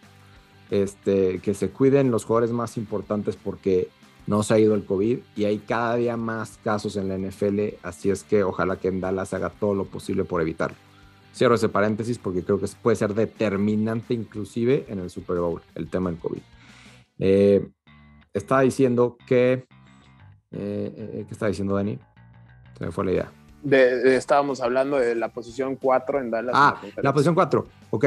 Este, 0.71 1.39
que 1.39 1.53
se 1.53 1.69
cuiden 1.69 2.09
los 2.09 2.23
jugadores 2.23 2.51
más 2.51 2.77
importantes 2.77 3.35
porque 3.35 3.89
no 4.25 4.41
se 4.41 4.53
ha 4.53 4.59
ido 4.59 4.73
el 4.73 4.85
COVID 4.85 5.19
y 5.35 5.43
hay 5.43 5.57
cada 5.59 5.97
día 5.97 6.15
más 6.15 6.57
casos 6.63 6.95
en 6.95 7.09
la 7.09 7.17
NFL, 7.17 7.75
así 7.83 8.09
es 8.09 8.23
que 8.23 8.43
ojalá 8.43 8.77
que 8.77 8.87
en 8.87 9.01
Dallas 9.01 9.33
haga 9.33 9.49
todo 9.49 9.75
lo 9.75 9.83
posible 9.83 10.23
por 10.23 10.41
evitarlo. 10.41 10.77
Cierro 11.33 11.55
ese 11.55 11.67
paréntesis 11.67 12.19
porque 12.19 12.43
creo 12.43 12.59
que 12.59 12.67
puede 12.81 12.95
ser 12.95 13.13
determinante 13.13 14.13
inclusive 14.13 14.85
en 14.87 14.99
el 14.99 15.09
Super 15.09 15.37
Bowl, 15.37 15.61
el 15.73 15.89
tema 15.89 16.11
del 16.11 16.19
COVID. 16.19 16.41
Eh, 17.19 17.67
estaba 18.33 18.61
diciendo 18.61 19.17
que... 19.27 19.65
Eh, 20.51 20.93
eh, 20.95 21.25
¿Qué 21.27 21.33
está 21.33 21.47
diciendo 21.47 21.75
Dani? 21.75 21.97
Se 22.77 22.85
me 22.85 22.91
fue 22.91 23.05
la 23.05 23.11
idea. 23.11 23.31
estábamos 24.15 24.61
hablando 24.61 24.97
de 24.97 25.15
la 25.15 25.29
posición 25.29 25.75
4 25.75 26.19
en 26.19 26.29
Dallas. 26.29 26.53
Ah, 26.55 26.79
la, 27.01 27.11
posición 27.11 27.33
4. 27.33 27.65
Ok. 27.89 28.05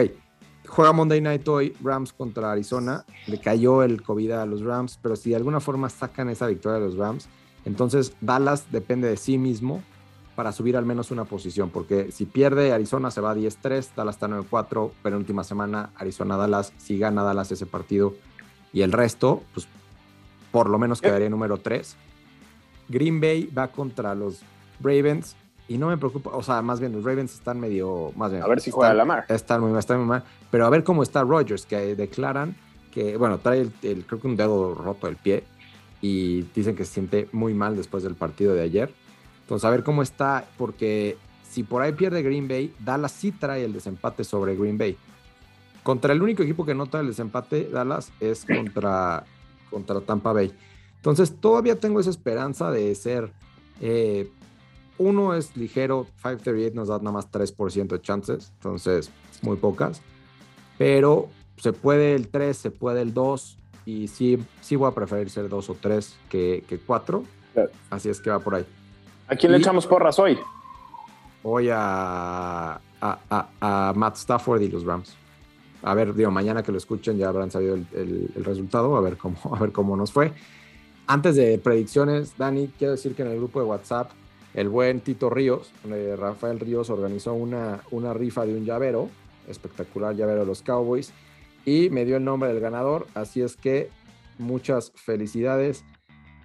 Juega 0.69 0.93
Monday 0.93 1.21
Night 1.21 1.47
hoy 1.49 1.77
Rams 1.83 2.13
contra 2.13 2.53
Arizona. 2.53 3.05
Le 3.27 3.41
cayó 3.41 3.83
el 3.83 4.03
COVID 4.03 4.31
a 4.33 4.47
los 4.47 4.63
Rams, 4.63 5.01
pero 5.03 5.17
si 5.17 5.31
de 5.31 5.37
alguna 5.37 5.59
forma 5.59 5.89
sacan 5.89 6.29
esa 6.29 6.47
victoria 6.47 6.79
de 6.79 6.87
los 6.87 6.97
Rams, 6.97 7.29
entonces 7.65 8.15
Dallas 8.21 8.71
depende 8.71 9.09
de 9.09 9.17
sí 9.17 9.39
mismo 9.39 9.83
para 10.37 10.53
subir 10.53 10.77
al 10.77 10.85
menos 10.85 11.11
una 11.11 11.25
posición, 11.25 11.71
porque 11.71 12.13
si 12.13 12.27
pierde 12.27 12.73
Arizona 12.73 13.11
se 13.11 13.23
va 13.23 13.31
a 13.31 13.35
10-3, 13.35 13.95
Dallas 13.97 14.17
está 14.17 14.29
9-4, 14.29 14.93
pero 15.03 15.17
en 15.17 15.21
última 15.23 15.43
semana 15.43 15.91
Arizona-Dallas, 15.97 16.75
si 16.77 16.99
gana 16.99 17.23
Dallas 17.23 17.51
ese 17.51 17.65
partido 17.65 18.15
y 18.73 18.83
el 18.83 18.93
resto, 18.93 19.43
pues 19.55 19.67
por 20.53 20.69
lo 20.69 20.79
menos 20.79 21.01
quedaría 21.01 21.31
número 21.31 21.57
3. 21.57 21.97
Green 22.89 23.19
Bay 23.21 23.47
va 23.47 23.69
contra 23.69 24.15
los 24.15 24.43
Ravens 24.81 25.37
y 25.69 25.79
no 25.79 25.89
me 25.89 25.97
preocupa, 25.97 26.31
o 26.31 26.43
sea, 26.43 26.61
más 26.61 26.81
bien 26.81 26.93
los 26.93 27.03
Ravens 27.03 27.33
están 27.33 27.59
medio, 27.59 28.13
más 28.15 28.31
bien. 28.31 28.43
A 28.43 28.47
ver 28.47 28.61
si 28.61 28.71
juega 28.71 28.93
la 28.93 29.07
mar. 29.07 29.25
Están 29.31 29.63
muy, 29.63 29.77
están 29.79 29.99
muy 30.01 30.07
mal, 30.07 30.25
pero 30.51 30.67
a 30.67 30.71
ver 30.71 30.85
cómo 30.85 31.03
está 31.03 31.23
Rodgers, 31.23 31.65
que 31.65 31.97
declaran 31.97 32.55
que, 32.93 33.17
bueno, 33.17 33.39
trae 33.39 33.71
el, 33.83 34.05
creo 34.05 34.21
que 34.21 34.27
un 34.27 34.37
dedo 34.37 34.75
roto 34.75 35.07
del 35.07 35.17
pie 35.17 35.45
y 36.03 36.43
dicen 36.55 36.77
que 36.77 36.85
se 36.85 36.93
siente 36.93 37.29
muy 37.33 37.55
mal 37.55 37.75
después 37.75 38.03
del 38.03 38.15
partido 38.17 38.53
de 38.53 38.61
ayer 38.61 38.93
entonces, 39.47 39.65
a 39.65 39.71
ver 39.71 39.85
cómo 39.85 40.03
está, 40.03 40.45
porque 40.59 41.17
si 41.49 41.63
por 41.63 41.81
ahí 41.81 41.93
pierde 41.93 42.21
Green 42.25 42.49
Bay, 42.49 42.75
Dallas 42.81 43.13
sí 43.13 43.31
trae 43.31 43.65
el 43.65 43.73
desempate 43.73 44.25
sobre 44.25 44.57
Green 44.57 44.77
Bay. 44.77 44.97
Contra 45.85 46.13
el 46.13 46.21
único 46.21 46.43
equipo 46.43 46.67
que 46.67 46.75
no 46.75 46.87
trae 46.87 47.03
el 47.03 47.09
desempate, 47.11 47.69
Dallas, 47.73 48.11
es 48.19 48.45
contra, 48.45 49.25
contra 49.71 50.01
Tampa 50.01 50.33
Bay. 50.33 50.53
Entonces, 50.97 51.37
todavía 51.41 51.79
tengo 51.79 52.01
esa 52.01 52.11
esperanza 52.11 52.73
de 52.73 52.93
ser. 52.97 53.31
Eh, 53.81 54.33
uno 54.99 55.33
es 55.33 55.57
ligero, 55.57 56.09
538 56.25 56.75
nos 56.75 56.89
da 56.89 56.99
nada 56.99 57.13
más 57.13 57.31
3% 57.31 57.87
de 57.87 58.01
chances, 58.01 58.51
entonces 58.57 59.13
muy 59.43 59.59
pocas. 59.59 60.03
Pero 60.77 61.29
se 61.57 61.73
puede 61.73 62.17
el 62.17 62.27
3, 62.27 62.57
se 62.57 62.71
puede 62.73 63.01
el 63.01 63.15
2, 63.15 63.59
y 63.85 64.09
sí, 64.09 64.39
sí 64.61 64.75
voy 64.75 64.91
a 64.91 64.95
preferir 64.95 65.31
ser 65.31 65.49
2 65.49 65.71
o 65.71 65.77
3 65.81 66.17
que, 66.29 66.65
que 66.69 66.79
4. 66.79 67.23
Así 67.91 68.09
es 68.09 68.21
que 68.21 68.31
va 68.31 68.41
por 68.41 68.57
ahí. 68.57 68.67
¿A 69.29 69.35
quién 69.35 69.51
le 69.51 69.59
echamos 69.59 69.87
porras 69.87 70.19
hoy? 70.21 70.39
Hoy 71.43 71.69
a, 71.73 72.81
a, 73.01 73.93
Matt 73.97 74.17
Stafford 74.17 74.63
y 74.63 74.69
los 74.69 74.85
Rams. 74.85 75.17
A 75.83 75.95
ver, 75.95 76.15
digo, 76.15 76.31
mañana 76.31 76.63
que 76.63 76.71
lo 76.71 76.79
escuchen 76.79 77.19
ya 77.19 77.29
habrán 77.29 77.51
sabido 77.51 77.75
el, 77.75 78.31
resultado, 78.37 78.97
a 78.97 79.01
ver, 79.01 79.17
cómo, 79.17 79.37
a 79.55 79.59
ver 79.59 79.73
cómo 79.73 79.97
nos 79.97 80.13
fue. 80.13 80.33
Antes 81.09 81.35
de 81.37 81.59
predicciones, 81.59 82.37
Dani, 82.37 82.69
quiero 82.79 82.93
decir 82.93 83.15
que 83.15 83.23
en 83.23 83.29
el 83.29 83.37
grupo 83.37 83.61
de 83.61 83.67
WhatsApp, 83.67 84.11
el 84.55 84.69
buen 84.69 85.01
Tito 85.01 85.29
Ríos, 85.29 85.73
eh, 85.89 86.17
Rafael 86.17 86.61
Ríos, 86.61 86.91
organizó 86.91 87.35
una, 87.35 87.81
una 87.91 88.15
rifa 88.15 88.47
de 88.47 88.57
un 88.57 88.65
llavero, 88.65 89.09
espectacular 89.49 90.15
llavero 90.15 90.41
de 90.41 90.47
los 90.47 90.63
Cowboys, 90.63 91.13
y 91.65 91.91
me 91.91 92.05
dio 92.05 92.17
el 92.17 92.25
nombre 92.25 92.49
del 92.49 92.61
ganador, 92.61 93.09
así 93.15 93.43
es 93.43 93.57
que 93.57 93.91
muchas 94.39 94.93
felicidades 94.95 95.85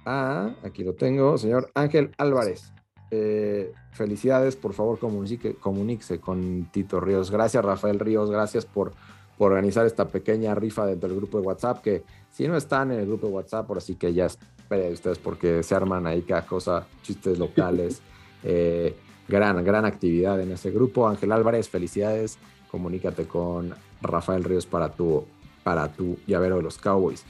a, 0.05 0.55
aquí 0.63 0.83
lo 0.83 0.93
tengo, 0.93 1.37
señor 1.37 1.71
Ángel 1.73 2.11
Álvarez. 2.17 2.71
Eh, 3.11 3.73
felicidades, 3.91 4.55
por 4.55 4.73
favor, 4.73 4.97
comuníquese 4.99 6.19
con 6.19 6.69
Tito 6.71 6.99
Ríos. 6.99 7.29
Gracias, 7.29 7.63
Rafael 7.63 7.99
Ríos, 7.99 8.31
gracias 8.31 8.65
por, 8.65 8.93
por, 9.37 9.51
organizar 9.51 9.85
esta 9.85 10.07
pequeña 10.07 10.55
rifa 10.55 10.85
dentro 10.85 11.09
del 11.09 11.17
grupo 11.17 11.39
de 11.39 11.45
WhatsApp, 11.45 11.81
que 11.81 12.03
si 12.31 12.47
no 12.47 12.55
están 12.55 12.91
en 12.91 13.01
el 13.01 13.07
grupo 13.07 13.27
de 13.27 13.33
WhatsApp, 13.33 13.67
por 13.67 13.77
así 13.77 13.95
que 13.95 14.13
ya 14.13 14.27
esperen 14.27 14.93
ustedes 14.93 15.19
porque 15.19 15.61
se 15.61 15.75
arman 15.75 16.07
ahí 16.07 16.21
cada 16.21 16.45
cosa, 16.45 16.87
chistes 17.03 17.37
locales, 17.37 18.01
eh, 18.43 18.95
gran, 19.27 19.61
gran 19.63 19.83
actividad 19.83 20.39
en 20.39 20.53
ese 20.53 20.71
grupo. 20.71 21.07
Ángel 21.07 21.33
Álvarez, 21.33 21.67
felicidades, 21.67 22.37
comunícate 22.69 23.27
con 23.27 23.75
Rafael 24.01 24.45
Ríos 24.45 24.65
para 24.65 24.89
tu, 24.93 25.25
para 25.63 25.91
tu 25.91 26.17
llavero 26.25 26.55
de 26.55 26.63
los 26.63 26.77
Cowboys. 26.77 27.25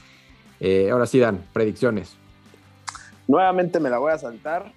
Eh, 0.59 0.91
ahora 0.91 1.07
sí, 1.07 1.17
Dan, 1.17 1.43
predicciones. 1.51 2.20
Nuevamente 3.28 3.80
me 3.80 3.89
la 3.89 3.97
voy 3.97 4.11
a 4.11 4.17
saltar. 4.17 4.72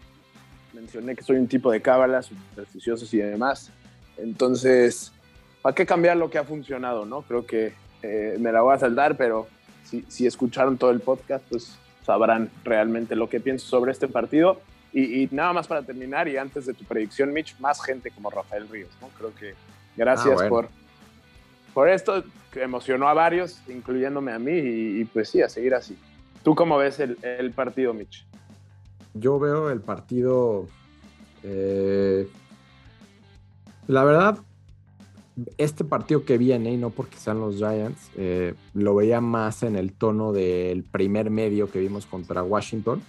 Mencioné 0.73 1.15
que 1.15 1.23
soy 1.23 1.37
un 1.37 1.49
tipo 1.49 1.71
de 1.71 1.81
cábalas, 1.81 2.27
supersticiosos 2.27 3.13
y 3.15 3.19
demás. 3.19 3.71
Entonces, 4.17 5.13
¿para 5.63 5.75
qué 5.75 5.87
cambiar 5.87 6.17
lo 6.17 6.31
que 6.31 6.39
ha 6.39 6.45
funcionado? 6.45 7.05
no 7.05 7.23
Creo 7.23 7.47
que 7.47 7.75
eh, 8.03 8.37
me 8.39 8.53
la 8.53 8.61
voy 8.61 8.75
a 8.75 8.79
saltar, 8.79 9.17
pero 9.17 9.49
si, 9.85 10.27
escucharon 10.27 10.77
todo 10.77 10.91
el 10.91 11.01
podcast, 11.01 11.45
pues 11.49 11.79
sabrán 12.05 12.51
realmente 12.65 13.17
lo 13.17 13.29
que 13.29 13.41
pienso 13.41 13.67
sobre 13.67 13.93
este 13.93 14.09
partido. 14.09 14.61
Y, 14.93 15.29
nada 15.33 15.53
más 15.53 15.67
para 15.67 15.83
terminar, 15.83 16.29
y 16.29 16.37
antes 16.37 16.67
de 16.67 16.75
tu 16.75 16.85
predicción, 16.85 17.33
Mitch, 17.33 17.59
más 17.59 17.83
gente 17.83 18.13
como 18.13 18.31
Rafael 18.31 18.69
Ríos. 18.69 18.91
¿no? 19.01 19.09
Creo 19.19 19.35
que 19.35 19.55
gracias 19.97 20.41
ah, 20.41 20.49
por, 20.49 20.69
por 21.73 21.89
esto, 21.89 22.23
que 22.53 22.63
emocionó 22.63 23.09
a 23.09 23.15
varios, 23.15 23.61
incluyéndome 23.69 24.33
a 24.33 24.39
mí, 24.39 24.53
y, 24.53 25.05
pues 25.07 25.31
sí, 25.31 25.43
a 25.43 25.49
seguir 25.49 25.75
así. 25.75 25.99
¿Tú 26.45 26.55
cómo 26.55 26.79
ves 26.79 27.01
el, 27.01 27.19
el 27.23 27.51
partido, 27.51 27.93
Mitch? 27.93 28.25
Yo 29.15 29.39
veo 29.39 29.71
el 29.71 29.81
partido. 29.81 30.67
Eh, 31.43 32.29
la 33.87 34.05
verdad, 34.05 34.39
este 35.57 35.85
partido 35.85 36.25
que 36.25 36.37
viene, 36.39 36.73
y 36.73 36.77
no 36.77 36.91
porque 36.91 37.17
sean 37.17 37.41
los 37.41 37.57
Giants, 37.57 38.11
eh, 38.17 38.55
lo 38.75 38.95
veía 38.95 39.21
más 39.21 39.63
en 39.63 39.77
el 39.77 39.93
tono 39.93 40.33
del 40.33 40.83
primer 40.83 41.31
medio 41.31 41.71
que 41.71 41.79
vimos 41.81 42.07
contra 42.07 42.43
Washington. 42.43 43.03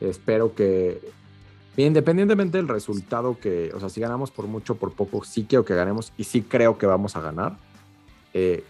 Espero 0.00 0.54
que, 0.54 1.00
independientemente 1.76 2.56
del 2.56 2.68
resultado, 2.68 3.38
que, 3.38 3.70
o 3.74 3.80
sea, 3.80 3.88
si 3.88 4.00
ganamos 4.00 4.30
por 4.30 4.46
mucho, 4.46 4.76
por 4.76 4.92
poco, 4.92 5.24
sí 5.24 5.44
quiero 5.48 5.64
que 5.64 5.74
ganemos 5.74 6.12
y 6.16 6.24
sí 6.24 6.42
creo 6.42 6.78
que 6.78 6.86
vamos 6.86 7.16
a 7.16 7.20
ganar. 7.20 7.56
Eh, 8.32 8.64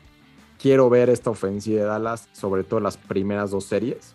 quiero 0.60 0.90
ver 0.90 1.10
esta 1.10 1.30
ofensiva 1.30 1.80
de 1.80 1.86
Dallas, 1.86 2.28
sobre 2.32 2.64
todo 2.64 2.80
las 2.80 2.96
primeras 2.96 3.50
dos 3.50 3.64
series 3.64 4.14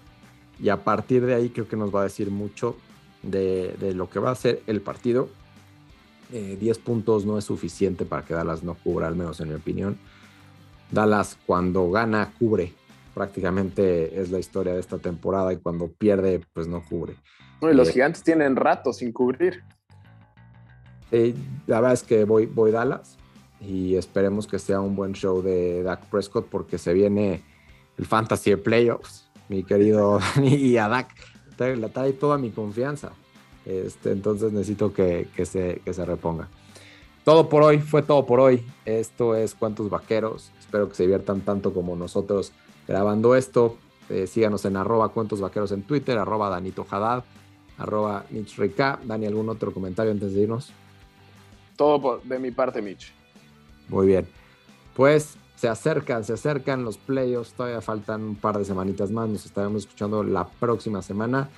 y 0.60 0.70
a 0.70 0.84
partir 0.84 1.26
de 1.26 1.36
ahí 1.36 1.50
creo 1.50 1.68
que 1.68 1.76
nos 1.76 1.94
va 1.94 2.02
a 2.02 2.04
decir 2.04 2.32
mucho 2.32 2.76
de, 3.24 3.94
lo 3.96 4.10
que 4.10 4.20
va 4.20 4.32
a 4.32 4.36
ser 4.36 4.62
el 4.68 4.82
partido. 4.82 5.30
10 6.32 6.60
eh, 6.60 6.82
puntos 6.84 7.26
no 7.26 7.38
es 7.38 7.46
suficiente 7.46 8.06
para 8.06 8.26
que 8.26 8.34
Dallas 8.34 8.64
no 8.64 8.76
cubra, 8.76 9.08
al 9.08 9.16
menos 9.16 9.40
en 9.40 9.50
mi 9.50 9.56
opinión. 9.56 9.98
Dallas 10.92 11.38
cuando 11.46 11.90
gana 11.92 12.34
cubre, 12.40 12.74
prácticamente 13.14 14.20
es 14.20 14.32
la 14.32 14.40
historia 14.40 14.74
de 14.74 14.80
esta 14.80 14.98
temporada 14.98 15.54
y 15.54 15.58
cuando 15.58 15.88
pierde 15.88 16.42
pues 16.54 16.68
no 16.68 16.84
cubre. 16.84 17.16
los 17.62 17.90
eh, 17.90 17.94
gigantes 17.94 18.24
tienen 18.24 18.56
rato 18.56 18.94
sin 18.94 19.12
cubrir. 19.12 19.64
la 21.12 21.80
verdad 21.80 21.94
es 21.94 22.04
que 22.04 22.24
voy, 22.26 22.46
voy 22.46 22.72
Dallas 22.72 23.18
y 23.62 23.96
esperemos 23.96 24.48
que 24.48 24.60
sea 24.60 24.82
un 24.82 24.96
buen 24.96 25.14
show 25.14 25.42
de 25.42 25.82
Dak 25.84 26.06
Prescott 26.08 26.48
porque 26.50 26.78
se 26.78 26.94
viene 26.94 27.44
el 27.98 28.06
Fantasy 28.06 28.52
de 28.52 28.58
Playoffs 28.58 29.25
mi 29.50 29.64
querido 29.64 30.20
Dani 30.36 30.56
y 30.56 30.78
a 30.78 30.88
Dak. 30.88 31.10
Le 31.60 31.90
trae 31.90 32.14
toda 32.14 32.38
mi 32.38 32.52
confianza. 32.52 33.12
Este, 33.66 34.12
entonces 34.12 34.52
necesito 34.52 34.94
que, 34.94 35.28
se, 35.46 35.82
se 35.86 36.06
reponga. 36.06 36.50
Todo 37.24 37.50
por 37.50 37.64
hoy, 37.64 37.80
fue 37.80 38.04
todo 38.04 38.26
por 38.26 38.40
hoy. 38.40 38.64
Esto 38.86 39.36
es 39.36 39.56
Cuantos 39.56 39.90
Vaqueros. 39.90 40.52
Espero 40.60 40.90
que 40.90 40.96
se 40.96 41.04
diviertan 41.04 41.42
tanto 41.42 41.74
como 41.74 41.96
nosotros 41.96 42.52
grabando 42.88 43.36
esto. 43.36 43.78
Eh, 44.10 44.28
síganos 44.28 44.66
en 44.66 44.78
arroba 44.78 45.10
Cuentos 45.10 45.42
Vaqueros 45.42 45.72
en 45.72 45.82
Twitter, 45.84 46.18
arroba 46.18 46.50
Danito 46.50 46.86
Haddad, 46.90 47.24
arroba 47.78 48.26
Mitch 48.30 48.58
Rica. 48.58 49.00
Dani, 49.04 49.26
¿algún 49.26 49.50
otro 49.50 49.74
comentario 49.74 50.12
antes 50.12 50.34
de 50.36 50.42
irnos? 50.42 50.72
Todo 51.76 52.22
de 52.24 52.38
mi 52.38 52.52
parte, 52.52 52.82
Mitch. 52.82 53.12
Muy 53.90 54.08
bien. 54.08 54.28
Pues 54.96 55.38
se 55.56 55.68
acercan, 55.68 56.24
se 56.24 56.34
acercan 56.34 56.84
los 56.84 56.98
playoffs, 56.98 57.54
todavía 57.54 57.82
faltan 57.82 58.24
un 58.24 58.36
par 58.36 58.58
de 58.58 58.66
semanitas 58.66 59.12
más, 59.12 59.30
nos 59.30 59.46
estaremos 59.46 59.84
escuchando 59.84 60.24
la 60.24 60.48
próxima 60.48 61.02
semana 61.02 61.50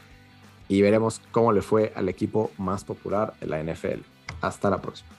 y 0.67 0.81
veremos 0.81 1.21
cómo 1.31 1.51
le 1.51 1.61
fue 1.61 1.93
al 1.95 2.09
equipo 2.09 2.51
más 2.57 2.83
popular 2.83 3.33
de 3.39 3.47
la 3.47 3.63
NFL. 3.63 4.01
Hasta 4.41 4.69
la 4.69 4.81
próxima. 4.81 5.09